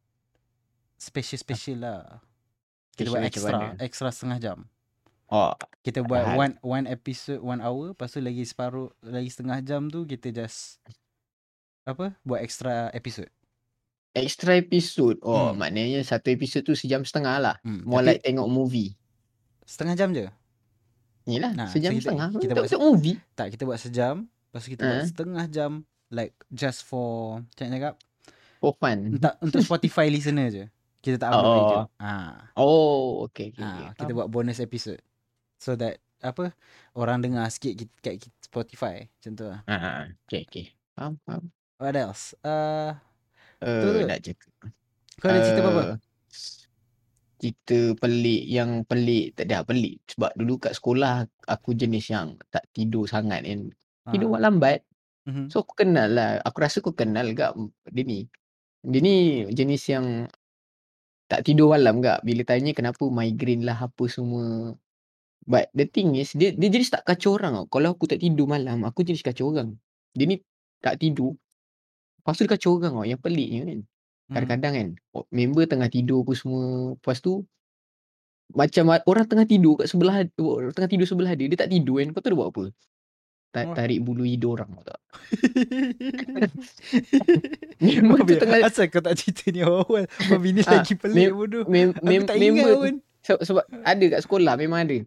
special-special 1.00 1.78
lah. 1.80 2.20
Kita 2.92 3.08
Special 3.08 3.12
buat 3.12 3.22
macam 3.24 3.40
extra. 3.40 3.58
Extra 3.80 4.08
setengah 4.12 4.38
jam. 4.38 4.58
Oh, 5.32 5.56
Kita 5.80 6.04
buat 6.04 6.36
one 6.36 6.60
one 6.60 6.84
episode 6.84 7.40
one 7.40 7.64
hour. 7.64 7.96
Lepas 7.96 8.12
tu 8.12 8.20
lagi 8.20 8.44
separuh, 8.44 8.92
lagi 9.00 9.32
setengah 9.32 9.64
jam 9.64 9.88
tu 9.88 10.04
kita 10.04 10.28
just 10.28 10.76
apa 11.84 12.14
buat 12.22 12.38
extra 12.38 12.88
episode. 12.90 13.30
extra 14.12 14.52
episode. 14.54 15.16
Oh, 15.20 15.50
Hmm. 15.50 15.56
maknanya 15.56 16.04
satu 16.04 16.28
episod 16.28 16.60
tu 16.60 16.72
sejam 16.72 17.00
setengah 17.00 17.36
lah. 17.38 17.56
Hmm. 17.60 17.80
More 17.82 18.04
like 18.04 18.20
tengok 18.20 18.44
movie. 18.44 18.92
setengah 19.64 19.94
jam 19.94 20.12
je. 20.12 20.28
Yelah, 21.24 21.54
Nah, 21.54 21.64
sejam 21.66 21.90
so 21.90 21.96
kita- 21.96 22.12
setengah. 22.12 22.28
kita 22.28 22.40
Kita 22.42 22.52
buat 22.52 22.68
tengok 22.68 22.84
movie. 22.84 23.16
Tak 23.32 23.46
kita 23.48 23.62
buat 23.64 23.78
sejam. 23.78 24.14
Lepas 24.44 24.64
kita 24.66 24.82
buat 24.82 25.00
Ah. 25.00 25.06
setengah 25.06 25.44
jam 25.48 25.70
like 26.10 26.34
just 26.50 26.82
for 26.82 27.40
macam 27.40 27.62
mana 27.62 27.74
cakap 27.74 27.94
For 28.60 28.72
fun. 28.74 28.98
untuk 29.16 29.34
untuk 29.40 29.60
Spotify 29.62 30.06
listener 30.12 30.50
je. 30.50 30.64
Kita 31.00 31.16
tak 31.16 31.32
upload 31.32 31.62
Oh. 31.64 31.86
Ah. 31.96 32.52
Oh, 32.52 33.24
okay. 33.24 33.48
okay, 33.48 33.64
Ah, 33.64 33.90
okay. 33.90 34.04
kita 34.04 34.12
buat 34.12 34.28
bonus 34.28 34.58
episode. 34.58 35.00
So 35.56 35.72
that 35.74 35.98
apa 36.20 36.52
orang 36.92 37.22
dengar 37.22 37.48
sikit 37.48 37.80
kat, 37.98 38.22
Spotify 38.40 39.08
macam 39.08 39.32
tu 39.32 39.44
lah. 39.46 39.60
Ah, 39.64 40.04
okay, 40.26 40.44
okay. 40.44 40.66
Faham, 40.92 41.16
faham. 41.24 41.48
What 41.78 41.96
else? 41.96 42.36
Uh, 42.42 42.96
Uh, 43.62 43.78
Betul. 43.78 44.10
nak 44.10 44.20
cakap. 44.26 44.52
kau 45.22 45.28
ada 45.30 45.38
cerita 45.46 45.60
Uh, 45.62 45.66
apa-apa? 45.70 45.84
Cerita 47.38 47.78
pelik 47.94 48.42
yang 48.50 48.70
pelik. 48.82 49.38
Tak 49.38 49.46
ada 49.46 49.62
pelik. 49.62 50.02
Sebab 50.10 50.34
dulu 50.34 50.58
kat 50.58 50.74
sekolah 50.74 51.30
aku 51.46 51.70
jenis 51.78 52.10
yang 52.10 52.34
tak 52.50 52.66
tidur 52.74 53.06
sangat 53.06 53.46
kan. 53.46 53.70
Tidur 54.10 54.34
buat 54.34 54.42
lambat. 54.42 54.82
Mhm. 55.30 55.46
So 55.46 55.62
aku 55.62 55.78
kenal 55.78 56.10
lah. 56.10 56.42
Aku 56.42 56.58
rasa 56.58 56.82
aku 56.82 56.90
kenal 56.90 57.30
gak 57.38 57.54
dia 57.94 58.02
ni. 58.02 58.26
Dia 58.82 58.98
ni 58.98 59.46
jenis 59.54 59.82
yang 59.94 60.26
tak 61.30 61.46
tidur 61.46 61.70
malam 61.70 62.02
gak. 62.02 62.26
Bila 62.26 62.42
tanya 62.42 62.74
kenapa 62.74 63.06
migraine 63.06 63.62
lah 63.62 63.78
apa 63.78 64.10
semua. 64.10 64.74
But 65.46 65.70
the 65.70 65.86
thing 65.86 66.18
is 66.18 66.34
dia 66.34 66.50
dia 66.50 66.66
jenis 66.66 66.90
tak 66.90 67.06
kacau 67.06 67.38
orang 67.38 67.62
tau. 67.62 67.66
Kalau 67.78 67.94
aku 67.94 68.10
tak 68.10 68.18
tidur 68.18 68.50
malam, 68.50 68.82
aku 68.82 69.06
jenis 69.06 69.22
kacau 69.22 69.54
orang. 69.54 69.78
Dia 70.18 70.26
ni 70.26 70.42
tak 70.82 70.98
tidur. 70.98 71.38
Lepas 72.22 72.34
tu 72.34 72.42
dia 72.42 72.50
kacau 72.50 72.70
orang 72.76 72.92
tau. 72.94 73.04
Yang 73.04 73.20
peliknya 73.20 73.60
kan. 73.64 73.78
Mhm. 73.82 74.32
Kadang-kadang 74.32 74.72
kan 74.72 74.88
o- 75.12 75.28
member 75.28 75.64
tengah 75.66 75.88
tidur 75.88 76.22
apa 76.22 76.32
semua. 76.32 76.64
Lepas 76.94 77.18
tu 77.18 77.42
macam 78.52 78.84
a- 78.90 79.04
orang 79.04 79.26
tengah 79.26 79.44
tidur 79.44 79.74
kat 79.76 79.86
sebelah 79.86 80.22
orang 80.36 80.70
tengah 80.70 80.88
tidur 80.88 81.06
sebelah 81.06 81.32
dia, 81.32 81.46
dia 81.46 81.58
tak 81.58 81.68
tidur 81.68 81.98
kan. 81.98 82.08
Kau 82.10 82.20
tahu 82.20 82.30
dia 82.30 82.38
buat 82.38 82.50
apa? 82.50 82.64
Ta- 83.52 83.68
Oh. 83.68 83.76
tarik 83.76 84.00
bulu 84.00 84.24
hidung 84.24 84.56
orang 84.56 84.70
tau 84.72 84.84
tak? 84.88 85.00
Member 87.82 88.24
tu 88.24 88.34
tengah 88.38 88.58
Asal 88.64 88.88
kau 88.88 89.02
tak 89.02 89.12
cerita 89.12 89.50
ni 89.50 89.60
awal 89.60 90.08
Babi 90.30 90.56
ni 90.56 90.60
Ah, 90.64 90.80
lagi 90.80 90.94
pelik 90.96 91.30
bodoh 91.32 91.64
mem, 91.66 91.92
Aku 91.92 92.00
mem, 92.02 92.22
tak 92.24 92.36
ingat 92.38 92.48
member 92.54 92.72
pun 92.78 92.94
sebab, 93.22 93.40
sebab 93.44 93.64
ada 93.84 94.04
kat 94.08 94.20
sekolah 94.20 94.54
memang 94.56 94.80
ada. 94.82 94.98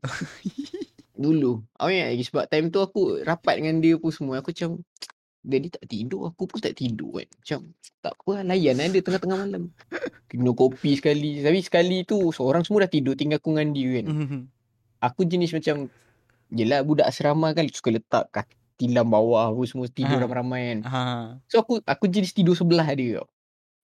Dulu. 1.20 1.63
Aku 1.76 1.89
ingat 1.89 2.07
lagi 2.11 2.24
sebab 2.24 2.43
time 2.47 2.68
tu 2.70 2.80
aku 2.80 3.20
rapat 3.24 3.59
dengan 3.59 3.80
dia 3.80 3.95
pun 3.95 4.07
semua. 4.07 4.39
Aku 4.39 4.51
macam 4.51 4.80
dia 5.46 5.58
ni 5.58 5.70
tak 5.70 5.86
tidur, 5.86 6.26
aku 6.26 6.43
pun 6.43 6.58
tak 6.58 6.74
tidur 6.74 7.14
kan. 7.16 7.28
Macam 7.32 7.60
tak 8.02 8.14
apa 8.16 8.30
lah, 8.34 8.43
layan 8.48 8.76
lah 8.76 8.89
dia 8.89 9.00
tengah-tengah 9.00 9.38
malam. 9.39 9.64
Minum 10.34 10.52
kopi 10.52 10.98
sekali. 10.98 11.39
Tapi 11.39 11.60
sekali 11.62 12.02
tu 12.02 12.18
seorang 12.30 12.62
semua 12.62 12.84
dah 12.84 12.91
tidur 12.91 13.14
tinggal 13.14 13.38
aku 13.38 13.54
dengan 13.54 13.70
dia 13.70 13.89
kan. 13.96 14.06
Mhm. 14.08 14.39
Aku 15.02 15.22
jenis 15.24 15.54
macam 15.54 15.88
Yelah 16.48 16.82
budak 16.82 17.06
asrama 17.06 17.52
kan 17.52 17.66
suka 17.68 17.89
letak 17.89 18.30
kat 18.32 18.46
tilam 18.76 19.08
bawah 19.08 19.50
apa 19.50 19.62
semua 19.66 19.88
tidur 19.88 20.14
Ah. 20.16 20.22
ramai-ramai 20.22 20.62
kan. 20.68 20.80
Ha. 20.84 21.00
So 21.46 21.58
aku 21.58 21.82
aku 21.82 22.06
jenis 22.06 22.32
tidur 22.32 22.54
sebelah 22.54 22.86
dia 22.91 23.18
tau. 23.18 23.28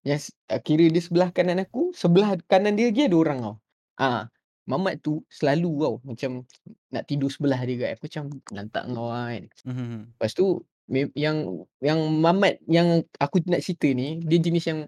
Yang 0.01 0.20
s- 0.24 0.34
kira 0.59 0.86
dia 0.86 1.01
sebelah 1.01 1.30
kanan 1.30 1.57
aku, 1.57 1.89
sebelah 1.91 2.38
kanan 2.45 2.74
dia 2.74 2.89
lagi 2.89 3.05
ada 3.05 3.18
orang 3.18 3.39
tau. 3.39 3.55
Ah, 3.95 4.30
Mamat 4.62 5.01
tu 5.01 5.26
selalu 5.26 5.74
tau 5.74 5.95
macam 6.05 6.45
nak 6.88 7.03
tidur 7.03 7.28
sebelah 7.28 7.57
dia 7.59 7.76
kan. 7.82 7.89
Aku 7.91 8.03
macam 8.05 8.24
lantak 8.51 8.84
kau 8.88 9.09
lah 9.09 9.26
kan. 9.28 9.43
Mhm. 9.66 9.99
Lepas 10.14 10.32
tu 10.32 10.45
mem- 10.88 11.13
yang 11.13 11.67
yang 11.82 11.99
Mamat 12.21 12.61
yang 12.65 13.03
aku 13.19 13.43
nak 13.49 13.61
cerita 13.61 13.89
ni, 13.91 14.21
dia 14.23 14.38
jenis 14.41 14.65
yang 14.65 14.79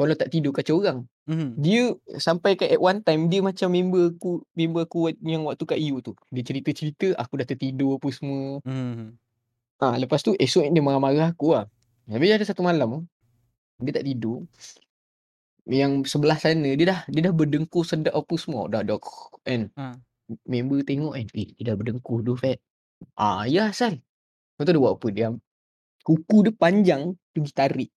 kalau 0.00 0.16
tak 0.16 0.32
tidur 0.32 0.56
kacau 0.56 0.80
orang. 0.80 1.04
Mhm. 1.28 1.60
Dia 1.60 1.92
sampai 2.16 2.56
ke 2.56 2.64
at 2.64 2.80
one 2.80 3.04
time 3.04 3.28
dia 3.28 3.44
macam 3.44 3.68
member 3.68 4.16
aku 4.16 4.40
member 4.56 4.88
aku 4.88 5.12
yang 5.20 5.44
waktu 5.44 5.64
kat 5.68 5.76
EU 5.76 6.00
tu. 6.00 6.16
Dia 6.32 6.40
cerita-cerita 6.40 7.12
aku 7.20 7.36
dah 7.36 7.46
tertidur 7.46 8.00
apa 8.00 8.08
semua. 8.08 8.64
Mhm. 8.64 9.20
Ha, 9.80 9.96
lepas 10.00 10.24
tu 10.24 10.32
esok 10.36 10.72
dia 10.72 10.80
marah-marah 10.80 11.36
aku 11.36 11.52
lah. 11.52 11.68
Habis 12.08 12.32
ada 12.32 12.44
satu 12.48 12.64
malam 12.64 13.04
dia 13.76 13.92
tak 13.92 14.08
tidur. 14.08 14.48
Yang 15.68 16.08
sebelah 16.08 16.40
sana 16.40 16.72
dia 16.72 16.86
dah 16.88 17.00
dia 17.04 17.20
dah 17.28 17.34
berdengkur 17.36 17.84
sedap 17.84 18.16
apa 18.16 18.34
semua. 18.40 18.72
Dah 18.72 18.80
dah 18.80 18.96
kan. 19.44 19.68
Ha. 19.76 20.00
Member 20.48 20.80
tengok 20.86 21.12
kan, 21.12 21.26
eh 21.36 21.52
dia 21.58 21.74
dah 21.74 21.76
berdengkur 21.76 22.24
tu 22.24 22.40
Fat. 22.40 22.56
Ah 23.20 23.44
ya 23.44 23.68
asal. 23.68 24.00
Kau 24.60 24.68
tahu 24.68 24.76
dia 24.76 24.84
buat 24.84 24.94
apa? 25.00 25.08
Dia 25.08 25.28
kuku 26.04 26.36
dia 26.44 26.52
panjang, 26.52 27.16
dia 27.32 27.40
pergi 27.40 27.56
tarik. 27.56 27.90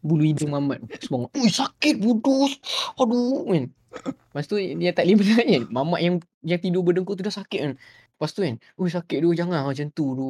Bulu 0.00 0.24
hidung 0.24 0.56
Mamat. 0.56 0.80
Semua 1.04 1.28
Ui 1.36 1.52
sakit 1.52 2.00
bodoh. 2.00 2.48
Aduh 2.96 3.44
kan. 3.44 3.64
Lepas 4.08 4.48
tu 4.48 4.56
dia 4.56 4.96
tak 4.96 5.04
boleh 5.04 5.20
benar 5.20 5.44
kan. 5.44 5.62
Mamat 5.68 6.00
yang 6.00 6.16
yang 6.40 6.60
tidur 6.64 6.80
berdengkur 6.80 7.12
tu 7.20 7.28
dah 7.28 7.36
sakit 7.36 7.60
kan. 7.60 7.72
Lepas 7.76 8.32
tu 8.32 8.40
kan, 8.40 8.56
ui 8.80 8.88
sakit 8.88 9.20
tu 9.20 9.36
jangan 9.36 9.68
macam 9.68 9.86
tu 9.92 10.16
tu. 10.16 10.28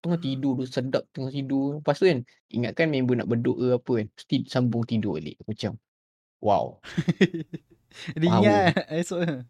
Tengah 0.00 0.16
tidur 0.16 0.52
tu 0.56 0.64
sedap 0.64 1.04
tengah 1.12 1.28
tidur. 1.28 1.84
Lepas 1.84 2.00
tu 2.00 2.08
kan, 2.08 2.18
ingatkan 2.48 2.88
member 2.88 3.20
nak 3.20 3.28
beduk 3.28 3.60
ke 3.60 3.66
apa 3.76 3.92
kan. 4.00 4.06
Mesti 4.16 4.36
sambung 4.48 4.88
tidur 4.88 5.20
balik. 5.20 5.36
Macam, 5.44 5.76
wow. 6.40 6.80
Dia 8.16 8.28
ingat 8.32 8.88
esok 8.88 9.44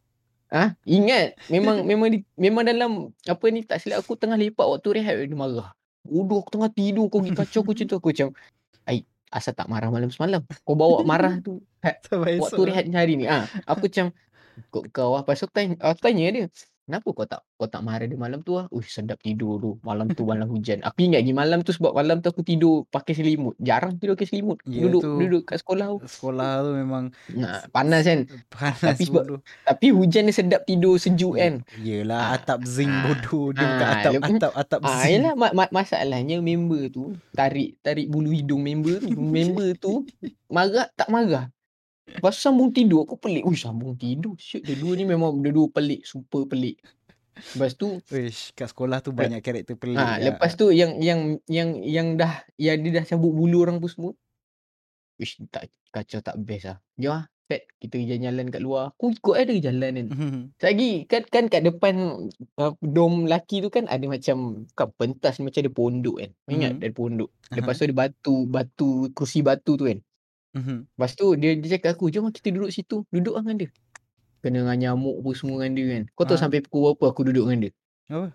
Ah, 0.53 0.76
ingat 0.84 1.32
memang 1.48 1.80
memang 1.90 2.09
di, 2.12 2.18
memang 2.36 2.68
dalam 2.68 3.09
apa 3.24 3.44
ni 3.48 3.64
tak 3.64 3.80
silap 3.80 4.05
aku 4.05 4.20
tengah 4.20 4.36
lepak 4.36 4.68
waktu 4.68 5.00
rehat 5.00 5.16
dia 5.16 5.32
marah. 5.32 5.72
Bodoh 6.05 6.44
aku 6.44 6.53
tengah 6.53 6.68
tidur 6.68 7.09
kau 7.09 7.24
pergi 7.24 7.32
kacau 7.32 7.64
aku 7.64 7.72
macam 7.72 7.86
tu 7.88 7.96
aku 7.96 8.09
macam 8.12 8.28
ai 8.84 9.09
asal 9.32 9.57
tak 9.57 9.66
marah 9.72 9.88
malam 9.88 10.12
semalam. 10.12 10.44
Kau 10.68 10.76
bawa 10.76 11.00
marah 11.09 11.40
tu 11.40 11.64
ha, 11.84 11.96
waktu 11.96 12.36
esok 12.36 12.64
rehat 12.68 12.84
hari 12.92 13.16
ni. 13.16 13.24
Ah, 13.24 13.48
aku 13.64 13.88
macam 13.88 14.12
kau 14.68 14.84
kau 14.92 15.12
apa 15.16 15.32
so 15.32 15.48
tanya, 15.48 15.80
aku 15.80 16.05
tanya 16.05 16.28
dia. 16.28 16.46
Kenapa 16.82 17.08
kau 17.08 17.22
tak 17.24 17.40
kau 17.54 17.64
tak 17.64 17.80
marah 17.80 18.02
dia 18.02 18.14
malam 18.14 18.40
tu 18.40 18.54
ah? 18.54 18.66
Uish 18.68 18.90
sedap 18.92 19.16
tidur 19.16 19.56
tu. 19.56 19.70
Malam 19.80 20.10
tu 20.10 20.22
malam 20.24 20.44
hujan. 20.46 20.82
Aku 20.82 20.98
ingat 21.00 21.22
lagi 21.22 21.30
malam 21.32 21.58
tu 21.60 21.70
sebab 21.70 21.92
malam 21.92 22.18
tu 22.18 22.26
aku 22.26 22.42
tidur 22.42 22.84
pakai 22.86 23.12
selimut. 23.12 23.54
Jarang 23.56 23.96
tidur 23.96 24.12
pakai 24.12 24.26
selimut. 24.28 24.58
Ya 24.64 24.82
duduk 24.82 25.00
tu. 25.00 25.14
duduk 25.16 25.42
kat 25.44 25.58
sekolah 25.58 25.86
tu. 25.88 25.98
Sekolah 26.04 26.50
tu 26.60 26.70
memang 26.74 27.04
Nah, 27.30 27.62
panas 27.68 28.02
kan. 28.02 28.26
panas 28.52 28.82
Tapi 28.92 29.04
sebab- 29.04 29.24
bodoh 29.24 29.40
Tapi 29.62 29.86
hujan 29.88 30.22
dia 30.24 30.34
sedap 30.34 30.62
tidur 30.62 30.94
sejuk 30.96 31.34
kan. 31.34 31.62
Yelah 31.78 32.18
Ah. 32.24 32.36
atap 32.36 32.60
zinc 32.64 32.90
Ah. 32.90 33.02
bodoh 33.04 33.46
Dia 33.52 33.62
bukan 33.64 33.86
Ah, 33.86 33.94
atap 33.94 34.12
lepas- 34.12 34.30
atap 34.34 34.52
atap 34.52 34.80
Ah, 34.82 34.90
zinc 34.98 35.12
yelah 35.14 35.32
ma- 35.34 35.54
ma- 35.54 35.72
masalahnya 35.72 36.36
member 36.38 36.82
tu 36.88 37.04
tarik 37.30 37.78
tarik 37.78 38.06
bulu 38.06 38.28
hidung 38.28 38.58
member 38.60 38.98
tu. 38.98 39.14
member 39.14 39.68
tu 39.76 39.92
marah 40.50 40.90
tak 40.92 41.06
marah. 41.06 41.46
Tu 42.03 42.18
sambung 42.34 42.74
tidur 42.74 43.07
aku 43.07 43.16
pelik. 43.16 43.46
Ui 43.46 43.55
sambung 43.55 43.94
tidur. 43.94 44.34
Syut 44.34 44.66
dia 44.66 44.74
dua 44.74 44.92
ni 44.98 45.07
memang 45.07 45.38
dia 45.38 45.55
dua 45.55 45.70
pelik, 45.70 46.03
super 46.03 46.44
pelik. 46.50 46.82
Lepas 47.57 47.72
tu 47.74 47.96
Wish 48.12 48.53
kat 48.53 48.68
sekolah 48.68 49.00
tu 49.00 49.16
banyak 49.16 49.40
karakter 49.40 49.72
pelik 49.72 49.96
ah 49.96 50.20
lah. 50.20 50.36
lepas 50.36 50.53
tu 50.53 50.68
yang 50.68 51.00
yang 51.00 51.40
yang 51.48 51.80
yang 51.80 52.20
dah 52.20 52.44
yang 52.61 52.84
dia 52.84 53.00
dah 53.00 53.05
cabut 53.09 53.32
bulu 53.32 53.64
orang 53.64 53.80
pun 53.80 53.88
semua. 53.88 54.12
Wish 55.16 55.40
tak 55.48 55.72
kacau 55.88 56.20
tak 56.20 56.36
best 56.42 56.68
lah. 56.68 56.78
Jom 57.00 57.16
ah, 57.16 57.24
Pat, 57.48 57.64
kita 57.80 57.96
jalan-jalan 57.98 58.46
kat 58.53 58.61
luar. 58.62 58.92
Aku 58.94 59.16
ikut 59.16 59.34
ada 59.34 59.55
jalan 59.57 59.90
kan. 59.96 60.07
Mhm. 60.12 60.40
Lagi 60.61 60.90
kan 61.09 61.22
kan 61.24 61.44
kat 61.48 61.62
depan 61.64 61.94
uh, 62.61 62.72
dom 62.84 63.24
laki 63.24 63.64
tu 63.64 63.68
kan 63.72 63.88
ada 63.88 64.05
macam 64.05 64.68
bukan 64.68 64.88
pentas 65.00 65.40
macam 65.40 65.61
ada 65.64 65.72
pondok 65.72 66.16
kan. 66.20 66.30
Ingat 66.53 66.72
Mhm. 66.76 66.80
ada 66.84 66.92
pondok. 66.92 67.30
Lepas 67.48 67.80
tu 67.80 67.84
ada 67.88 67.94
batu 67.96 68.34
batu 68.44 68.90
kerusi 69.16 69.40
batu 69.40 69.80
tu 69.80 69.88
kan. 69.88 69.98
Mhm. 70.53 70.84
Lepas 70.84 71.12
tu 71.16 71.26
dia 71.40 71.57
dia 71.57 71.68
cakap 71.78 71.96
aku 71.96 72.12
jom 72.12 72.28
kita 72.28 72.53
duduk 72.53 72.70
situ. 72.72 73.05
Duduk 73.09 73.34
lah 73.36 73.42
dengan 73.44 73.66
dia. 73.66 73.70
Kena 74.42 74.66
dengan 74.66 74.76
nyamuk 74.76 75.22
apa 75.24 75.30
semua 75.38 75.57
dengan 75.64 75.72
dia 75.78 75.86
kan. 75.96 76.03
Kau 76.12 76.24
tahu 76.28 76.36
Ah. 76.36 76.42
sampai 76.44 76.61
pukul 76.61 76.92
berapa 76.92 77.05
aku 77.14 77.22
duduk 77.24 77.44
dengan 77.48 77.59
dia? 77.68 77.72
Apa? 78.12 78.28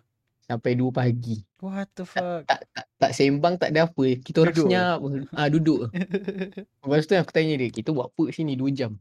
Sampai 0.47 0.71
2 0.79 0.89
pagi. 0.95 1.43
What 1.59 1.91
the 1.93 2.07
Tak, 2.07 2.09
fuck 2.09 2.41
tak, 2.47 2.61
tak, 2.71 2.85
tak 2.97 3.11
sembang 3.11 3.59
tak 3.59 3.69
ada 3.75 3.85
apa. 3.91 4.03
Kita 4.23 4.37
orang 4.47 4.55
Duduk 4.55 4.67
senyap. 4.71 4.97
Ah 5.35 5.47
duduk. 5.51 5.79
Lepas 6.87 7.03
tu 7.03 7.13
aku 7.19 7.31
tanya 7.35 7.53
dia, 7.59 7.69
kita 7.69 7.89
buat 7.91 8.07
apa 8.15 8.23
sini 8.31 8.55
2 8.55 8.71
jam? 8.71 8.95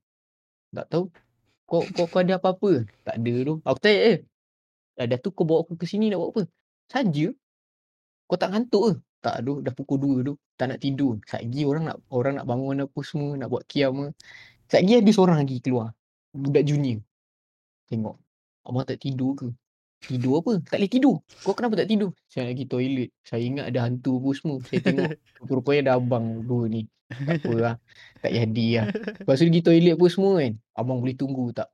Tak 0.75 0.87
tahu. 0.91 1.05
Kau 1.67 1.83
kau, 1.95 2.07
kau 2.11 2.21
ada 2.21 2.37
apa-apa? 2.43 2.85
Tak 3.07 3.17
ada 3.23 3.35
tu. 3.47 3.55
Aku 3.63 3.79
tanya 3.79 4.01
eh. 4.13 4.19
Dah 4.99 5.19
tu 5.23 5.31
kau 5.31 5.47
bawa 5.47 5.63
aku 5.63 5.79
ke 5.79 5.87
sini 5.87 6.11
nak 6.11 6.19
buat 6.21 6.31
apa? 6.35 6.43
Saja. 6.91 7.27
Kau 8.27 8.37
tak 8.37 8.51
ngantuk 8.51 8.83
ke? 8.83 8.93
Tak 9.27 9.43
doh, 9.43 9.59
dah 9.59 9.75
pukul 9.75 10.23
2 10.23 10.23
doh. 10.23 10.37
Tak 10.55 10.71
nak 10.71 10.79
tidur. 10.79 11.19
Satgi 11.27 11.67
orang 11.67 11.91
nak 11.91 11.99
orang 12.15 12.39
nak 12.39 12.47
bangun 12.47 12.87
apa 12.87 13.01
semua, 13.03 13.35
nak 13.35 13.51
buat 13.51 13.67
qiyam 13.67 14.07
ke. 14.07 14.09
Satgi 14.71 15.03
ada 15.03 15.11
seorang 15.11 15.43
lagi 15.43 15.59
keluar. 15.59 15.91
Budak 16.31 16.63
junior. 16.63 17.03
Tengok. 17.91 18.15
Abang 18.63 18.87
tak 18.87 19.03
tidur 19.03 19.35
ke? 19.35 19.51
Tidur 20.07 20.39
apa? 20.39 20.63
Tak 20.63 20.79
boleh 20.79 20.91
tidur. 20.93 21.17
Kau 21.43 21.55
kenapa 21.59 21.75
tak 21.75 21.91
tidur? 21.91 22.15
Saya 22.31 22.55
lagi 22.55 22.71
toilet. 22.71 23.11
Saya 23.27 23.43
ingat 23.43 23.67
ada 23.75 23.91
hantu 23.91 24.23
apa 24.23 24.31
semua. 24.39 24.57
Saya 24.63 24.79
tengok. 24.79 25.11
Rupanya 25.59 25.81
ada 25.83 25.93
abang 25.99 26.47
dua 26.47 26.71
ni. 26.71 26.87
Tak 27.11 27.43
apa 27.43 27.55
lah. 27.59 27.75
Tak 28.23 28.31
jadi 28.31 28.67
lah. 28.79 28.87
Lepas 28.95 29.35
tu 29.43 29.45
pergi 29.51 29.63
toilet 29.63 29.95
apa 29.99 30.07
semua 30.07 30.33
kan. 30.39 30.53
Abang 30.79 30.99
boleh 31.03 31.17
tunggu 31.19 31.51
tak? 31.51 31.67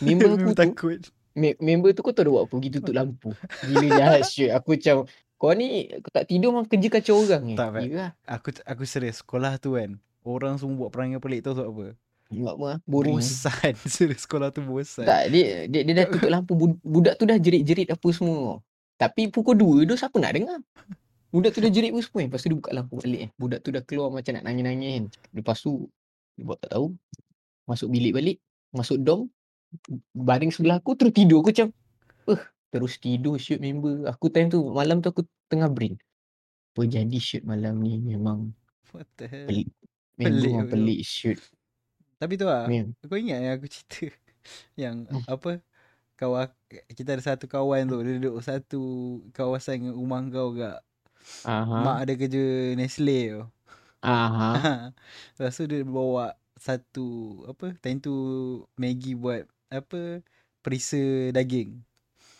Member 0.00 0.32
aku 0.40 0.52
tu, 0.52 0.56
takut. 0.56 0.98
me- 1.36 1.58
member 1.60 1.90
tu 1.92 2.00
kau 2.00 2.12
tahu 2.16 2.24
dia 2.24 2.32
buat 2.32 2.44
apa? 2.48 2.54
Pergi 2.56 2.70
tutup 2.80 2.94
lampu. 2.96 3.30
Gila 3.68 3.88
jahat 3.92 4.22
syut. 4.28 4.50
Aku 4.56 4.68
macam, 4.76 4.96
kau 5.36 5.52
ni 5.52 5.90
kau 6.00 6.10
tak 6.14 6.30
tidur 6.30 6.54
memang 6.54 6.66
kerja 6.66 6.88
kacau 6.88 7.20
orang 7.20 7.52
eh. 7.52 7.58
Tak, 7.58 7.68
lah. 7.90 8.10
Aku 8.24 8.48
aku 8.64 8.82
serius 8.86 9.20
sekolah 9.20 9.58
tu 9.58 9.76
kan. 9.76 9.98
Orang 10.24 10.56
semua 10.56 10.86
buat 10.86 10.90
perangai 10.90 11.20
pelik 11.20 11.44
tahu 11.44 11.60
sebab 11.60 11.68
apa? 11.68 11.86
Buat 12.32 12.54
apa? 12.56 12.70
Boring. 12.88 13.20
Bosan. 13.20 13.72
Serius 13.94 14.24
sekolah 14.24 14.48
tu 14.48 14.64
bosan. 14.64 15.04
Tak, 15.04 15.28
dia, 15.28 15.68
dia, 15.68 15.84
dia 15.84 15.94
dah 15.94 16.06
tutup 16.08 16.30
lampu. 16.32 16.52
Bud- 16.56 16.80
Budak 16.80 17.20
tu 17.20 17.28
dah 17.28 17.36
jerit-jerit 17.36 17.92
apa 17.92 18.08
semua. 18.10 18.64
Tapi 18.96 19.28
pukul 19.28 19.84
2 19.84 19.84
tu 19.84 19.94
siapa 19.94 20.16
nak 20.16 20.32
dengar? 20.32 20.58
Budak 21.28 21.52
tu 21.52 21.60
dah 21.60 21.68
jerit 21.68 21.92
apa 21.92 22.00
semua. 22.00 22.24
Lepas 22.24 22.40
tu 22.40 22.48
dia 22.48 22.56
buka 22.56 22.70
lampu 22.72 22.94
balik 22.96 23.20
kan. 23.20 23.30
Budak 23.36 23.60
tu 23.60 23.70
dah 23.70 23.82
keluar 23.84 24.08
macam 24.08 24.32
nak 24.32 24.44
nangis-nangis 24.48 24.90
kan. 24.96 25.04
Lepas 25.36 25.56
tu, 25.60 25.92
dia 26.34 26.44
buat 26.48 26.58
tak 26.58 26.70
tahu. 26.72 26.86
Masuk 27.68 27.88
bilik 27.92 28.12
balik. 28.16 28.36
Masuk 28.72 28.96
dom. 28.96 29.28
Baring 30.16 30.50
sebelah 30.54 30.80
aku 30.80 30.96
terus 30.96 31.12
tidur. 31.12 31.44
Aku 31.44 31.52
macam, 31.52 31.68
eh 32.32 32.40
terus 32.74 32.92
tidur 33.04 33.38
shoot 33.44 33.60
member. 33.62 33.94
Aku 34.12 34.26
time 34.34 34.48
tu, 34.54 34.58
malam 34.78 34.98
tu 35.04 35.08
aku 35.14 35.22
tengah 35.50 35.70
brain. 35.70 35.94
Apa 36.74 36.82
jadi 36.90 37.18
shoot 37.22 37.42
malam 37.46 37.74
ni 37.84 38.02
memang 38.02 38.50
What 38.94 39.08
the 39.18 39.26
hell? 39.28 39.46
pelik. 39.48 39.68
Pelik 40.18 40.54
memang 40.54 40.66
betul. 40.66 40.72
pelik 40.72 41.00
shoot. 41.06 41.38
Tapi 42.20 42.34
tu 42.40 42.46
lah. 42.48 42.64
Mem. 42.68 42.86
Kau 43.08 43.18
ingat 43.18 43.38
yang 43.44 43.54
aku 43.58 43.66
cerita 43.70 43.96
yang 44.82 44.96
Hmm. 45.10 45.24
apa 45.28 45.60
kawan 46.20 46.48
kita 46.98 47.10
ada 47.18 47.24
satu 47.24 47.46
kawan 47.50 47.82
tu 47.90 47.96
dia 48.06 48.12
duduk 48.20 48.36
satu 48.44 48.78
kawasan 49.36 49.74
dengan 49.90 49.94
rumah 50.00 50.22
kau 50.34 50.48
gak. 50.56 50.78
Aha. 51.44 51.80
Mak 51.84 51.96
ada 52.06 52.12
kerja 52.20 52.42
Nestle 52.78 53.18
tu. 53.34 53.42
Aha. 54.02 54.50
Lepas 55.36 55.54
tu 55.58 55.64
dia 55.70 55.82
bawa 55.86 56.34
satu 56.58 57.00
apa 57.50 57.74
time 57.82 57.98
tu 58.00 58.12
Maggie 58.78 59.16
buat 59.18 59.42
apa 59.72 60.22
perisa 60.64 60.98
daging. 61.34 61.82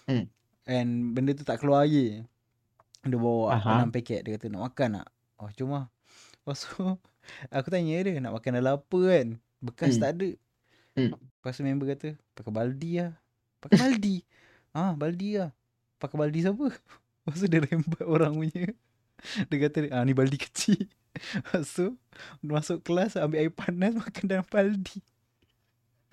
Hmm. 0.05 0.25
And 0.65 1.13
benda 1.13 1.33
tu 1.37 1.45
tak 1.45 1.61
keluar 1.61 1.85
lagi. 1.85 2.25
Dia 3.05 3.19
bawa 3.21 3.61
Aha. 3.61 3.85
enam 3.85 3.93
paket 3.93 4.25
dia 4.25 4.37
kata 4.37 4.49
nak 4.49 4.73
makan 4.73 4.89
tak? 5.01 5.09
Oh 5.37 5.51
cuma 5.53 5.93
Lepas 6.41 6.65
tu 6.65 6.81
aku 7.57 7.69
tanya 7.69 8.01
dia 8.01 8.21
nak 8.21 8.37
makan 8.37 8.53
dalam 8.61 8.81
apa 8.81 8.99
kan. 9.05 9.27
Bekas 9.61 9.97
Hmm. 9.97 10.03
tak 10.03 10.11
ada. 10.21 10.31
Hmm. 10.95 11.11
Lepas 11.17 11.53
tu 11.57 11.63
member 11.65 11.87
kata 11.89 12.09
pakai 12.37 12.53
baldi 12.53 12.93
lah. 13.01 13.13
Pakai 13.61 13.77
baldi. 13.81 14.17
ah 14.79 14.93
baldi 14.97 15.41
lah. 15.41 15.51
Pakai 16.01 16.17
baldi 16.17 16.39
siapa? 16.45 16.67
Lepas 17.25 17.39
tu 17.41 17.47
dia 17.49 17.61
rembat 17.65 18.05
orang 18.05 18.33
punya. 18.37 18.65
Dia 19.49 19.57
kata 19.69 19.79
ah 19.93 20.05
ni 20.05 20.13
baldi 20.13 20.37
kecil. 20.37 20.85
Lepas 21.15 21.65
tu 21.73 21.97
masuk 22.45 22.85
kelas 22.85 23.17
ambil 23.17 23.41
air 23.41 23.53
panas 23.53 23.97
makan 23.97 24.25
dalam 24.29 24.47
baldi. 24.49 25.01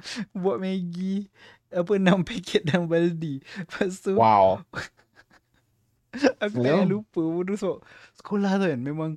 Buat 0.38 0.58
Maggi 0.58 1.28
apa 1.72 1.92
enam 1.96 2.20
paket 2.28 2.68
dalam 2.68 2.86
baldi. 2.86 3.40
Lepas 3.58 4.02
tu 4.02 4.16
Wow. 4.16 4.62
aku 6.44 6.56
tak 6.60 6.84
lupa 6.86 7.22
bodoh 7.22 7.56
sebab 7.56 7.80
sekolah 8.20 8.60
tu 8.60 8.66
kan 8.68 8.80
memang 8.80 9.12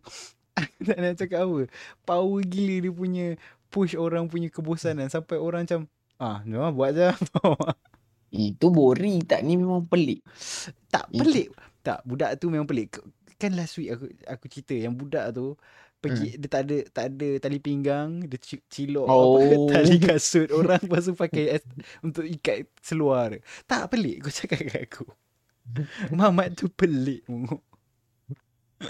aku 0.54 0.78
tak 0.82 0.98
nak 0.98 1.14
cakap 1.18 1.42
apa. 1.42 1.66
Power 2.02 2.40
gila 2.40 2.76
dia 2.80 2.92
punya 2.92 3.26
push 3.66 3.98
orang 3.98 4.30
punya 4.30 4.46
kebosanan 4.46 5.10
sampai 5.10 5.34
orang 5.34 5.66
macam 5.66 5.90
ah 6.16 6.38
memang 6.46 6.70
buat 6.70 6.94
je. 6.94 7.10
Itu 8.30 8.70
boring 8.70 9.26
tak 9.26 9.42
ni 9.42 9.58
memang 9.58 9.82
pelik. 9.84 10.22
tak 10.88 11.10
Itu- 11.10 11.26
pelik. 11.26 11.48
Tak 11.82 12.00
budak 12.02 12.38
tu 12.38 12.48
memang 12.48 12.64
pelik. 12.64 12.96
Kan 13.34 13.58
last 13.58 13.76
week 13.76 13.90
aku 13.90 14.08
aku 14.24 14.44
cerita 14.48 14.72
yang 14.72 14.94
budak 14.94 15.34
tu 15.34 15.58
pergi 16.04 16.36
dia 16.36 16.48
tak 16.48 16.62
ada 16.68 16.76
tak 16.86 17.04
ada 17.10 17.28
tali 17.38 17.58
pinggang, 17.58 18.10
dia 18.22 18.36
ci- 18.36 18.60
cilok 18.64 19.06
Oh. 19.06 19.40
apa 19.40 19.40
tali 19.74 19.96
kasut 19.96 20.48
orang 20.50 20.78
lepas 20.78 21.02
tu 21.02 21.14
pakai 21.14 21.58
untuk 22.00 22.22
ikat 22.22 22.68
seluar. 22.78 23.32
dia. 23.32 23.40
Tak 23.64 23.88
pelik 23.88 24.22
kau 24.22 24.30
cakap 24.30 24.60
kat 24.62 24.84
aku. 24.84 25.08
Mamat 26.12 26.52
tu 26.54 26.68
pelik 26.68 27.24
munguk. 27.24 27.64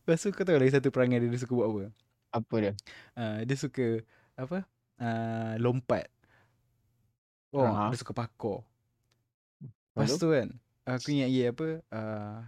Lepas 0.00 0.18
tu 0.20 0.30
kau 0.30 0.42
tahu 0.42 0.58
lagi 0.58 0.72
satu 0.72 0.88
perangai 0.88 1.18
dia, 1.18 1.28
dia 1.28 1.38
suka 1.38 1.52
buat 1.52 1.68
apa? 1.68 1.82
Apa 2.30 2.54
dia? 2.56 2.72
Uh, 3.12 3.38
dia 3.42 3.56
suka 3.56 3.86
apa? 4.34 4.62
Uh, 4.96 5.54
lompat. 5.58 6.06
Oh, 7.50 7.66
Aha. 7.66 7.90
dia 7.90 7.98
suka 7.98 8.14
parkour. 8.14 8.62
Lepas 9.90 10.06
Lepas 10.06 10.22
tu 10.22 10.28
kan 10.30 10.48
Aku 10.86 11.10
ingat 11.10 11.28
ye 11.28 11.44
apa 11.46 11.82
uh, 11.90 12.38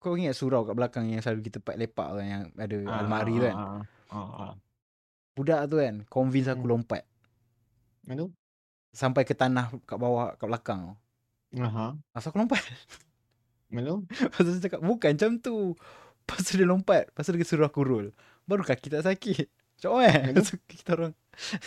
Kau 0.00 0.16
ingat 0.16 0.32
surau 0.32 0.64
kat 0.64 0.72
belakang 0.72 1.12
Yang 1.12 1.28
selalu 1.28 1.40
kita 1.46 1.60
tempat 1.60 1.76
lepak 1.76 2.08
kan 2.16 2.24
Yang 2.24 2.42
ada 2.56 2.76
Ah, 2.88 2.98
almari 3.04 3.34
tu 3.36 3.44
kan? 3.44 3.56
ah, 3.56 3.80
ah, 4.10 4.30
ah. 4.48 4.52
Budak 5.36 5.60
tu 5.68 5.76
kan 5.76 5.94
Convince 6.08 6.48
aku 6.48 6.64
Hmm. 6.64 6.72
lompat. 6.74 7.02
Aduh. 8.08 8.32
Sampai 8.90 9.22
ke 9.22 9.36
tanah 9.36 9.70
kat 9.84 10.00
bawah 10.00 10.34
Kat 10.34 10.48
belakang 10.48 10.96
Aha. 11.52 11.98
Asal 12.16 12.32
aku 12.32 12.40
lompat. 12.40 12.62
Tu? 13.70 13.96
Dia 14.42 14.60
cakap 14.66 14.80
Bukan 14.82 15.14
macam 15.14 15.30
tu. 15.38 15.78
Tu 16.26 16.52
dia 16.58 16.66
lompat. 16.66 17.06
Tu 17.14 17.30
dia 17.34 17.46
suruh 17.46 17.66
aku 17.66 17.86
roll. 17.86 18.10
Baru 18.46 18.66
kaki 18.66 18.90
tak 18.90 19.06
sakit. 19.06 19.46
Macam 19.78 19.90
mana 19.98 20.10
eh. 20.10 20.22
Lepas 20.34 20.50
tu 20.50 20.58
kita 20.66 20.98
orang 20.98 21.14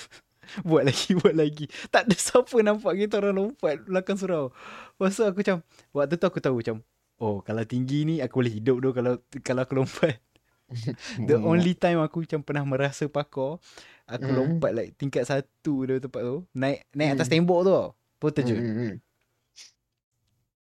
Buat 0.68 0.84
lagi 0.92 1.16
Buat 1.16 1.36
lagi. 1.36 1.66
Tak 1.88 2.12
ada 2.12 2.16
siapa 2.16 2.56
nampak 2.60 2.92
Kita 3.00 3.24
orang 3.24 3.36
lompat 3.40 3.88
Belakang 3.88 4.20
surau. 4.20 4.52
Lepas 4.96 5.16
tu 5.16 5.24
aku 5.24 5.40
macam 5.44 5.58
Waktu 5.96 6.16
tu 6.20 6.26
aku 6.28 6.40
tahu 6.44 6.60
macam 6.60 6.84
Oh 7.22 7.41
kalau 7.45 7.64
tinggi 7.66 8.05
ni 8.07 8.16
Aku 8.24 8.41
boleh 8.41 8.53
hidup 8.53 8.78
tu 8.82 8.89
Kalau 8.93 9.14
kalau 9.45 9.61
aku 9.66 9.74
lompat 9.78 10.18
The 11.28 11.38
Hmm. 11.38 11.45
only 11.45 11.78
time 11.78 12.01
aku 12.01 12.26
macam 12.26 12.41
pernah 12.41 12.64
merasa 12.66 13.05
parkour 13.05 13.61
Aku 14.09 14.32
Hmm. 14.32 14.36
lompat 14.36 14.72
like 14.74 14.91
tingkat 14.97 15.28
satu 15.28 15.86
dia 15.86 16.01
tempat 16.01 16.22
tu 16.26 16.38
Naik 16.57 16.88
naik 16.95 17.20
atas 17.20 17.30
Hmm. 17.30 17.36
tembok 17.38 17.59
tu 17.64 17.72
tau 17.72 17.88
Baru 18.18 18.32
terjun 18.34 18.61
hmm. 18.64 18.93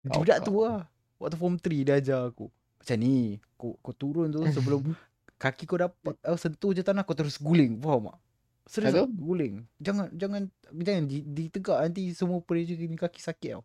Budak 0.05 0.37
tu 0.43 0.53
lah 0.65 0.89
Waktu 1.21 1.37
form 1.37 1.55
3 1.61 1.85
dia 1.85 1.95
ajar 2.01 2.27
aku 2.33 2.49
Macam 2.51 2.97
ni 2.97 3.37
Kau, 3.55 3.77
kau 3.79 3.93
turun 3.93 4.33
tu 4.33 4.41
sebelum 4.49 4.81
Kaki 5.41 5.69
kau 5.69 5.77
dapat 5.77 6.17
oh, 6.25 6.37
Sentuh 6.37 6.73
je 6.73 6.81
tanah 6.81 7.05
Kau 7.05 7.13
terus 7.13 7.37
guling 7.37 7.77
Faham 7.79 8.09
tak 8.09 8.17
Serius 8.65 8.97
guling 9.13 9.63
Jangan 9.77 10.09
Jangan 10.17 10.49
Jangan 10.73 11.03
di, 11.05 11.21
ditegak 11.25 11.77
Nanti 11.85 12.11
semua 12.17 12.41
kini 12.45 12.97
kaki 12.97 13.21
sakit 13.21 13.51
tau 13.57 13.63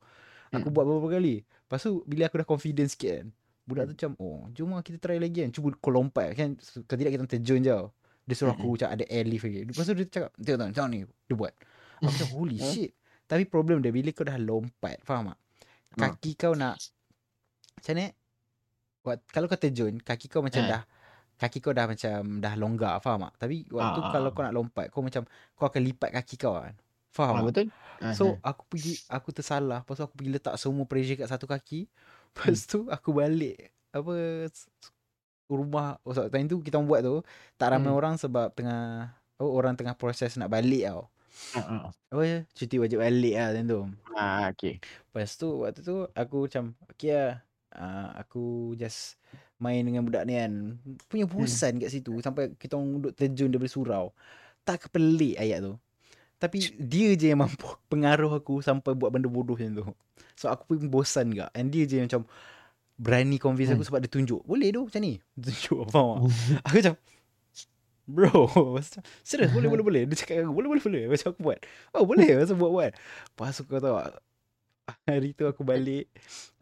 Aku 0.57 0.69
Hmm. 0.69 0.75
buat 0.75 0.85
beberapa 0.85 1.09
kali. 1.13 1.35
Lepas 1.43 1.81
tu 1.81 2.01
Bila 2.03 2.27
aku 2.27 2.37
dah 2.37 2.47
confident 2.47 2.87
sikit 2.87 3.13
kan 3.15 3.27
Budak 3.63 3.85
tu 3.85 3.93
macam 3.95 4.11
Oh 4.17 4.41
jom 4.51 4.71
lah 4.71 4.81
kita 4.81 4.99
try 4.99 5.17
lagi 5.17 5.43
kan. 5.43 5.51
Cuba 5.51 5.75
kau 5.75 5.91
lompat 5.91 6.33
kan 6.33 6.55
Kalau 6.57 6.97
tidak 6.97 7.13
kita 7.13 7.25
terjun 7.29 7.61
je 7.61 7.79
Dia 8.23 8.35
suruh 8.35 8.53
aku 8.53 8.75
macam 8.75 8.89
ada 8.89 9.05
airlift 9.07 9.45
lagi. 9.45 9.61
Lepas 9.65 9.85
tu 9.85 9.95
dia 9.95 10.07
cakap 10.07 10.31
Tengok 10.35 10.57
tengok 10.57 10.69
macam 10.71 10.87
ni 10.89 11.01
Dia 11.25 11.35
buat. 11.35 11.53
Aku 11.97 12.11
macam 12.11 12.29
holy 12.37 12.59
shit. 12.59 12.91
Tapi 13.25 13.43
problem 13.45 13.79
dia 13.79 13.91
Bila 13.91 14.11
kau 14.11 14.23
dah 14.23 14.37
lompat 14.37 15.03
Faham 15.03 15.31
tak. 15.31 15.39
Kaki 15.97 16.31
kau 16.37 16.53
nak 16.53 16.77
Macam 17.75 17.93
ni 17.95 18.07
Buat, 19.01 19.19
Kalau 19.27 19.47
kau 19.47 19.57
terjun 19.57 19.99
Kaki 19.99 20.27
kau 20.27 20.41
macam 20.41 20.63
Ha. 20.63 20.71
dah 20.71 20.83
Kaki 21.37 21.59
kau 21.59 21.71
dah 21.71 21.85
macam 21.85 22.39
Dah 22.39 22.55
longgar 22.55 22.97
Faham 22.99 23.27
tak? 23.27 23.45
Tapi 23.45 23.67
waktu 23.69 23.99
Ah, 23.99 24.07
ah, 24.07 24.13
kalau 24.13 24.29
ah. 24.29 24.33
kau 24.33 24.43
nak 24.43 24.55
lompat 24.55 24.87
Kau 24.89 25.01
macam 25.01 25.23
Kau 25.53 25.67
akan 25.67 25.83
lipat 25.83 26.11
kaki 26.13 26.37
kau 26.37 26.55
kan 26.57 26.75
Faham 27.17 27.35
Ah, 27.35 27.41
tak? 27.41 27.47
betul? 27.49 27.67
So 28.13 28.25
aku 28.45 28.63
pergi 28.69 29.01
Aku 29.09 29.33
tersalah. 29.33 29.81
Lepas 29.81 29.97
tu 29.97 30.05
aku 30.05 30.15
pergi 30.15 30.31
letak 30.37 30.55
semua 30.61 30.85
pressure 30.85 31.17
kat 31.17 31.29
satu 31.33 31.49
kaki. 31.49 31.89
Lepas 32.37 32.69
tu 32.69 32.85
aku 32.87 33.17
balik 33.17 33.57
Apa 33.89 34.13
Rumah 35.47 36.03
oh, 36.03 36.13
so, 36.13 36.27
Time 36.27 36.45
tu 36.45 36.59
kita 36.61 36.77
buat 36.77 37.01
tu 37.01 37.23
Tak 37.55 37.73
ramai 37.73 37.89
Hmm. 37.89 37.97
orang 37.97 38.15
sebab 38.19 38.53
tengah 38.53 39.15
oh, 39.39 39.55
Orang 39.55 39.79
tengah 39.79 39.95
proses 39.95 40.35
nak 40.37 40.51
balik 40.51 40.85
tau. 40.85 41.09
Ah. 41.55 41.89
Apa 42.11 42.23
ya 42.23 42.39
Cuti 42.51 42.77
wajib 42.77 43.01
balik 43.01 43.35
lah 43.37 43.53
time 43.53 43.65
tu. 43.67 43.81
Ah, 44.13 44.49
okay. 44.51 44.77
Lepas 45.09 45.37
tu 45.37 45.63
waktu 45.63 45.81
tu 45.81 46.05
Aku 46.13 46.45
macam 46.45 46.77
Okay 46.91 47.15
lah 47.15 47.41
uh, 47.73 48.09
Aku 48.21 48.75
just 48.75 49.17
Main 49.57 49.89
dengan 49.89 50.05
budak 50.05 50.29
ni 50.29 50.37
kan. 50.37 50.77
Punya 51.09 51.25
bosan 51.25 51.81
kat 51.81 51.89
situ 51.89 52.21
Sampai 52.21 52.53
kita 52.57 52.77
orang 52.77 53.01
duduk 53.01 53.17
terjun 53.17 53.49
daripada 53.49 53.73
surau. 53.73 54.07
Tak 54.69 54.91
kepelik 54.91 55.41
ayat 55.41 55.65
tu 55.65 55.81
Tapi 56.37 56.59
dia 56.77 57.17
je 57.17 57.33
yang 57.33 57.41
mampu 57.41 57.65
Pengaruh 57.93 58.29
aku 58.37 58.61
Sampai 58.61 58.93
buat 58.93 59.09
benda 59.09 59.25
bodoh 59.25 59.57
macam 59.57 59.73
tu. 59.73 59.85
So 60.37 60.53
aku 60.53 60.77
pun 60.77 60.87
bosan 60.87 61.33
gak 61.33 61.49
And 61.57 61.73
dia 61.73 61.89
je 61.89 62.01
yang 62.01 62.07
macam 62.09 62.29
Berani 62.97 63.37
convince 63.37 63.73
aku 63.73 63.81
Hmm. 63.81 63.89
Sebab 63.89 64.01
dia 64.05 64.11
tunjuk 64.13 64.41
Boleh 64.45 64.69
tu 64.69 64.85
macam 64.85 65.01
ni? 65.01 65.13
Tunjuk 65.41 65.89
faham 65.89 66.29
tak 66.29 66.33
Aku 66.69 66.75
macam 66.77 66.95
Bro 68.07 68.33
Macam, 68.77 69.01
Serius 69.21 69.51
boleh 69.51 69.67
boleh 69.67 69.85
boleh. 69.85 70.03
Dia 70.07 70.17
cakap 70.17 70.45
aku 70.45 70.55
Boleh 70.55 70.69
boleh 70.71 70.83
boleh. 70.85 71.03
Macam 71.09 71.27
aku 71.33 71.41
buat 71.43 71.59
Oh 71.91 72.05
boleh? 72.05 72.29
Macam 72.39 72.57
buat 72.57 72.73
buat? 72.73 72.91
Lepas 72.95 73.51
tu 73.57 73.63
kau 73.65 73.81
tahu 73.81 73.97
Hari 75.05 75.35
tu 75.35 75.43
aku 75.43 75.67
balik 75.67 76.07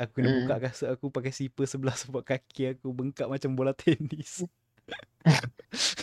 Aku 0.00 0.10
kena 0.16 0.32
buka 0.32 0.54
Hmm. 0.56 0.64
kasut 0.64 0.88
aku 0.88 1.12
Pakai 1.12 1.28
slipper 1.28 1.66
sebelah 1.68 1.92
sebab 1.92 2.24
kaki 2.24 2.72
aku 2.72 2.88
bengkak 2.90 3.28
macam 3.28 3.52
bola 3.52 3.76
tenis. 3.76 4.48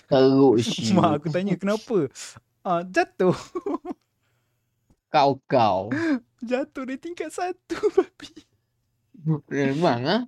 Teruk 0.05 0.57
Mak 0.93 1.11
aku 1.17 1.28
tanya 1.30 1.53
kenapa 1.57 2.09
ah, 2.64 2.82
Jatuh 2.84 3.36
Kau-kau. 5.07 5.91
Jatuh 6.39 6.84
dari 6.88 6.97
tingkat 6.97 7.30
satu 7.30 7.78
babi 7.95 8.32
Memang 9.51 10.01
ah. 10.03 10.22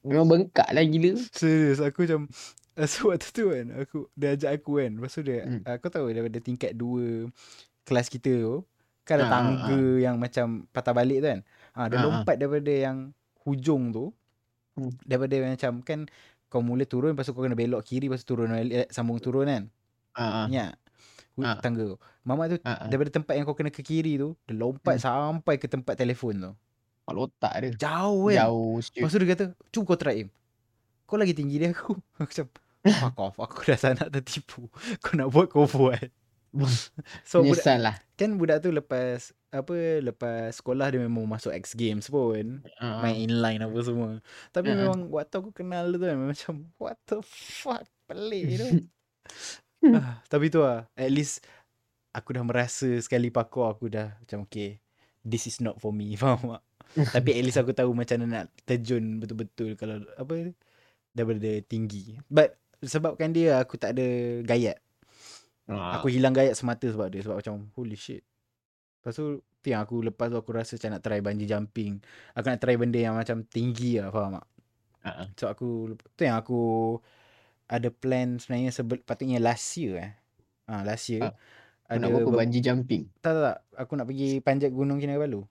Memang 0.00 0.26
bengkak 0.26 0.70
lah 0.70 0.80
gila. 0.80 1.18
Serius 1.28 1.82
aku 1.82 2.06
macam 2.06 2.30
uh, 2.78 2.88
So 2.88 3.10
waktu 3.10 3.28
tu 3.28 3.50
kan 3.50 3.66
Aku 3.76 3.98
Dia 4.14 4.32
ajak 4.32 4.50
aku 4.56 4.80
kan 4.80 4.90
Lepas 4.94 5.12
tu 5.12 5.22
dia 5.22 5.44
Hmm. 5.44 5.60
uh, 5.62 5.76
Kau 5.76 5.90
tahu 5.90 6.08
daripada 6.08 6.38
tingkat 6.38 6.72
dua 6.72 7.28
Kelas 7.84 8.08
kita 8.08 8.30
tu 8.32 8.64
Kan 9.04 9.18
ada 9.18 9.24
Ah, 9.24 9.28
ah, 9.28 9.32
tangga 9.34 9.80
yang 9.98 10.16
macam 10.16 10.46
Patah 10.70 10.94
balik 10.94 11.18
tu 11.20 11.28
kan 11.28 11.40
ha, 11.74 11.80
Dia 11.86 11.96
Ah, 11.96 12.00
ah. 12.00 12.04
lompat 12.06 12.36
daripada 12.36 12.72
yang 12.72 13.10
Hujung 13.42 13.90
tu 13.90 14.14
Hmm. 14.78 14.94
Daripada 15.02 15.34
macam 15.42 15.72
Kan 15.82 16.06
kau 16.46 16.62
mula 16.62 16.86
turun 16.86 17.12
Lepas 17.12 17.26
tu 17.26 17.34
kau 17.34 17.42
kena 17.42 17.58
belok 17.58 17.82
kiri 17.82 18.06
Lepas 18.06 18.22
tu 18.22 18.32
turun 18.32 18.54
Sambung 18.88 19.18
turun 19.18 19.44
kan 19.44 19.64
Ah, 20.14 20.22
ah. 20.22 20.46
Ingat 20.46 20.78
Ah. 21.40 21.58
Tangga 21.58 21.84
tu 21.84 21.96
Mamat 22.22 22.46
tu 22.50 22.56
Ah, 22.62 22.84
ah. 22.84 22.86
Daripada 22.86 23.10
tempat 23.12 23.34
yang 23.34 23.44
kau 23.44 23.54
kena 23.54 23.70
ke 23.70 23.80
kiri 23.80 24.16
tu 24.16 24.34
Dia 24.44 24.54
lompat 24.54 24.98
Hmm. 24.98 25.04
sampai 25.04 25.54
ke 25.56 25.66
tempat 25.66 25.94
telefon 25.94 26.34
tu 26.34 26.52
Kepala 27.04 27.18
otak 27.24 27.52
dia. 27.56 27.70
Jauh 27.78 28.28
kan 28.28 28.36
Jauh 28.44 28.74
siut. 28.78 29.00
Lepas 29.00 29.10
tu 29.10 29.18
dia 29.18 29.28
kata 29.32 29.44
Cuba 29.68 29.84
kau 29.86 29.96
try 29.96 30.14
aim 30.20 30.28
Kau 31.04 31.16
lagi 31.16 31.32
tinggi 31.32 31.56
dia 31.56 31.70
aku 31.70 31.96
Aku 32.20 32.26
macam 32.26 32.46
Fuck 32.84 33.16
off 33.18 33.36
Aku 33.38 33.58
dah 33.64 33.76
tak 33.76 33.92
nak 33.96 34.08
tertipu 34.12 34.68
Kau 35.02 35.14
nak 35.14 35.28
buat 35.28 35.46
kau 35.46 35.64
buat 35.64 35.98
So 37.28 37.44
budak, 37.44 37.60
Menyesal 37.60 37.78
lah. 37.80 37.96
Kan 38.16 38.36
budak 38.36 38.60
tu 38.60 38.72
lepas 38.72 39.30
Apa 39.48 40.00
Lepas 40.00 40.56
sekolah 40.56 40.88
Dia 40.88 41.00
memang 41.00 41.24
masuk 41.24 41.52
X 41.52 41.72
Games 41.72 42.08
pun 42.08 42.64
ah. 42.76 43.00
Main 43.00 43.20
inline 43.20 43.60
apa 43.60 43.78
semua 43.80 44.20
Tapi 44.48 44.72
ah. 44.72 44.76
memang 44.76 45.08
Waktu 45.08 45.34
aku 45.34 45.52
kenal 45.52 45.88
tu 45.88 46.00
kan 46.00 46.16
Macam 46.16 46.54
What 46.76 46.96
the 47.04 47.20
fuck 47.20 47.84
Pelik 48.04 48.44
tu 48.56 48.68
ah, 49.94 50.20
Tapi 50.26 50.50
tu 50.50 50.60
lah. 50.62 50.86
At 50.98 51.10
least 51.10 51.44
Aku 52.14 52.34
dah 52.34 52.42
merasa 52.42 52.88
Sekali 52.98 53.30
parkour 53.30 53.70
Aku 53.70 53.86
dah 53.92 54.16
Macam 54.18 54.44
okay 54.48 54.82
This 55.22 55.46
is 55.46 55.58
not 55.62 55.78
for 55.78 55.94
me 55.94 56.14
Faham 56.20 56.58
tak? 56.58 56.62
Tapi 57.20 57.36
at 57.36 57.44
least 57.44 57.60
aku 57.60 57.76
tahu 57.76 57.92
Macam 57.92 58.24
mana 58.24 58.26
nak 58.42 58.46
terjun 58.64 59.20
Betul-betul 59.20 59.76
Kalau 59.76 60.02
Apa 60.16 60.50
Daripada 61.12 61.50
tinggi. 61.66 62.18
But 62.26 62.56
Sebabkan 62.82 63.34
dia 63.34 63.60
Aku 63.62 63.76
tak 63.76 63.98
ada 63.98 64.06
gayat. 64.46 64.78
Ah. 65.68 66.00
Aku 66.00 66.08
hilang 66.08 66.32
gayat 66.32 66.56
semata 66.56 66.88
sebab 66.88 67.12
dia 67.12 67.20
Sebab 67.26 67.38
macam 67.44 67.68
Holy 67.76 67.98
shit. 67.98 68.24
Lepas 69.02 69.14
tu 69.18 69.44
Tu 69.60 69.74
yang 69.74 69.84
aku 69.84 70.00
lepas 70.00 70.30
tu 70.32 70.38
Aku 70.38 70.54
rasa 70.54 70.78
macam 70.80 70.90
nak 70.96 71.02
try 71.04 71.20
bungee 71.20 71.50
jumping. 71.50 72.00
Aku 72.32 72.46
nak 72.48 72.60
try 72.62 72.78
benda 72.80 72.96
yang 72.96 73.18
macam 73.18 73.44
Tinggi 73.44 74.00
lah 74.00 74.08
Faham 74.08 74.40
tak? 74.40 74.46
Ah. 75.04 75.26
So 75.36 75.44
aku 75.52 75.92
Tu 76.16 76.24
yang 76.24 76.40
aku 76.40 76.96
Ada 77.68 77.92
plan 77.92 78.40
sebenarnya 78.40 78.72
sebel, 78.72 78.98
Patutnya 79.04 79.38
last 79.38 79.76
year 79.76 79.94
eh 80.00 80.12
Ah 80.64 80.82
Last 80.82 81.06
year 81.12 81.22
Ah, 81.22 81.32
Kau 81.88 82.00
nak 82.00 82.08
buat 82.12 82.24
ber- 82.28 82.44
Bungee 82.44 82.60
jumping? 82.60 83.08
Tak 83.20 83.32
tak 83.32 83.42
tak 83.44 83.56
Aku 83.76 83.92
nak 83.96 84.08
pergi 84.08 84.40
panjat 84.40 84.72
gunung 84.72 84.98
Kinabalu 84.98 85.44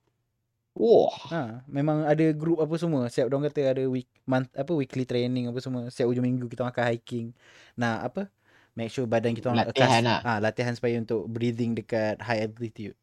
Wah. 0.78 1.10
Ha, 1.34 1.66
memang 1.66 2.06
ada 2.06 2.22
group 2.38 2.62
apa 2.62 2.78
semua. 2.78 3.10
Siap 3.10 3.34
dong 3.34 3.42
kata 3.42 3.74
ada 3.74 3.84
week 3.90 4.06
month 4.30 4.54
apa 4.54 4.70
weekly 4.78 5.10
training 5.10 5.50
apa 5.50 5.58
semua. 5.58 5.90
Siap 5.90 6.06
hujung 6.06 6.22
minggu 6.22 6.46
kita 6.46 6.62
makan 6.62 6.94
hiking. 6.94 7.34
Nah, 7.74 8.06
apa? 8.06 8.30
Make 8.78 8.94
sure 8.94 9.10
badan 9.10 9.34
kita 9.34 9.50
orang 9.50 9.66
Latihan 9.66 10.06
lah. 10.06 10.22
Ah, 10.22 10.38
latihan 10.38 10.78
supaya 10.78 11.02
untuk 11.02 11.26
breathing 11.26 11.74
dekat 11.74 12.22
high 12.22 12.46
altitude. 12.46 12.94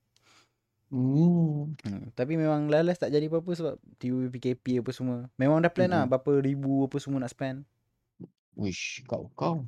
Hmm. 0.95 1.75
Hmm. 1.83 2.15
Tapi 2.15 2.39
memang 2.39 2.71
lalas 2.71 2.95
tak 3.03 3.11
jadi 3.11 3.27
apa-apa 3.27 3.51
sebab 3.51 3.75
tiba 3.99 4.31
PKP 4.31 4.79
apa 4.79 4.95
semua. 4.95 5.27
Memang 5.35 5.59
dah 5.59 5.73
plan 5.75 5.91
lah 5.91 6.07
Mm-mm. 6.07 6.15
berapa 6.15 6.33
ribu 6.39 6.87
apa 6.87 7.03
semua 7.03 7.19
nak 7.19 7.35
spend. 7.35 7.67
Wish, 8.55 9.02
kau-kau. 9.05 9.66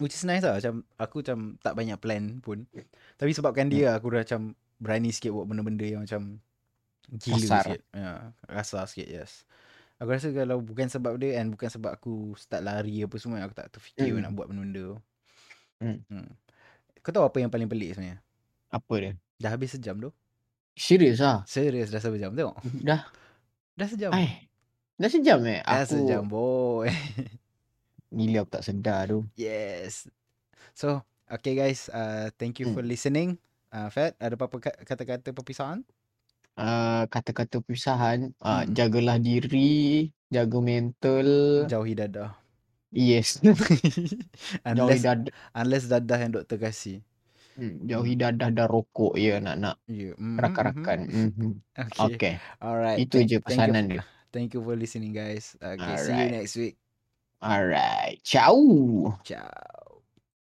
Which 0.00 0.16
is 0.16 0.24
nice 0.24 0.42
lah. 0.42 0.56
Macam 0.56 0.82
aku 0.96 1.20
macam 1.20 1.38
tak 1.60 1.76
banyak 1.76 1.98
plan 2.00 2.40
pun. 2.40 2.64
Tapi 3.14 3.30
sebabkan 3.30 3.68
dia 3.68 3.92
aku 3.92 4.10
dah 4.10 4.24
macam 4.24 4.56
berani 4.80 5.12
sikit 5.12 5.30
buat 5.30 5.44
benda-benda 5.44 5.84
yang 5.84 6.02
macam 6.08 6.40
gila 7.12 7.36
Kasar. 7.36 7.64
sikit. 7.68 7.80
Ya, 7.92 8.12
kasar 8.48 8.84
sikit, 8.88 9.08
yes. 9.08 9.44
Aku 10.00 10.08
rasa 10.08 10.32
kalau 10.32 10.64
bukan 10.64 10.88
sebab 10.88 11.20
dia 11.20 11.36
and 11.36 11.52
bukan 11.52 11.68
sebab 11.68 11.92
aku 11.92 12.32
start 12.32 12.64
lari 12.64 13.04
apa 13.04 13.12
semua 13.20 13.44
aku 13.44 13.52
tak 13.52 13.68
terfikir 13.68 14.16
Mm. 14.16 14.24
nak 14.24 14.32
buat 14.32 14.48
benda-benda 14.48 14.96
tu. 14.96 14.98
Mm. 15.84 15.98
Hmm. 16.08 16.28
Kau 17.04 17.12
tahu 17.12 17.24
apa 17.28 17.36
yang 17.36 17.52
paling 17.52 17.68
pelik 17.68 17.92
sebenarnya? 17.92 18.24
Apa 18.72 18.94
dia? 18.96 19.12
Dah 19.36 19.52
habis 19.52 19.76
sejam 19.76 20.00
tu. 20.00 20.08
Serius 20.72 21.20
ah? 21.20 21.44
Serius 21.44 21.92
dah 21.92 22.00
sejam 22.00 22.32
tengok. 22.32 22.56
Dah. 22.80 23.04
Dah 23.76 23.88
sejam. 23.88 24.08
Ai. 24.16 24.48
Dah 25.00 25.08
sejam 25.08 25.40
eh? 25.44 25.64
Dah 25.64 25.80
Aku 25.80 25.96
sejam 25.96 26.22
boy. 26.22 26.92
gila 28.12 28.44
aku 28.44 28.50
tak 28.52 28.64
sedar 28.64 29.08
tu. 29.08 29.24
yes. 29.34 30.10
So, 30.74 31.00
okay 31.26 31.54
guys, 31.54 31.88
uh, 31.88 32.28
thank 32.36 32.58
you 32.58 32.68
for 32.70 32.80
Hmm. 32.80 32.90
listening. 32.90 33.28
Uh, 33.68 33.88
Fat, 33.88 34.12
ada 34.18 34.34
apa-apa 34.34 34.60
ka- 34.60 34.80
kata-kata 34.84 35.30
perpisahan? 35.30 35.80
Uh, 36.52 37.06
kata-kata 37.06 37.62
pisahan, 37.62 38.34
uh, 38.38 38.60
Hmm. 38.60 38.74
jagalah 38.74 39.16
diri, 39.16 40.10
jaga 40.26 40.58
mental. 40.58 41.28
Jauhi 41.64 41.94
dadah. 41.94 42.34
Yes. 42.90 43.38
jauhi 43.46 44.18
unless, 44.66 45.00
dadah, 45.00 45.32
unless 45.54 45.84
dadah 45.86 46.18
yang 46.18 46.32
doktor 46.34 46.58
kasih. 46.58 47.00
hmm, 47.54 47.86
jauhi 47.86 48.14
dadah 48.16 48.50
dan 48.50 48.66
rokok 48.66 49.14
ya 49.14 49.38
nak-nak. 49.38 49.78
Yeah. 49.86 50.16
Mm-hmm, 50.16 50.36
rakan-rakan. 50.36 50.98
Mhm. 51.06 51.50
Okay. 51.78 52.00
Okay. 52.10 52.34
Alright. 52.58 52.98
Itu 52.98 53.20
Thank- 53.20 53.28
je 53.28 53.38
pesanan 53.38 53.84
for- 53.84 53.92
dia. 53.92 54.02
Thank 54.32 54.54
you 54.54 54.62
for 54.62 54.76
listening 54.76 55.12
guys. 55.12 55.56
Okay, 55.62 55.96
see 55.96 56.16
you 56.16 56.28
Alright. 56.28 56.30
next 56.30 56.56
week. 56.56 56.76
Alright. 57.42 58.20
Ciao. 58.22 59.18
Ciao. 59.24 59.79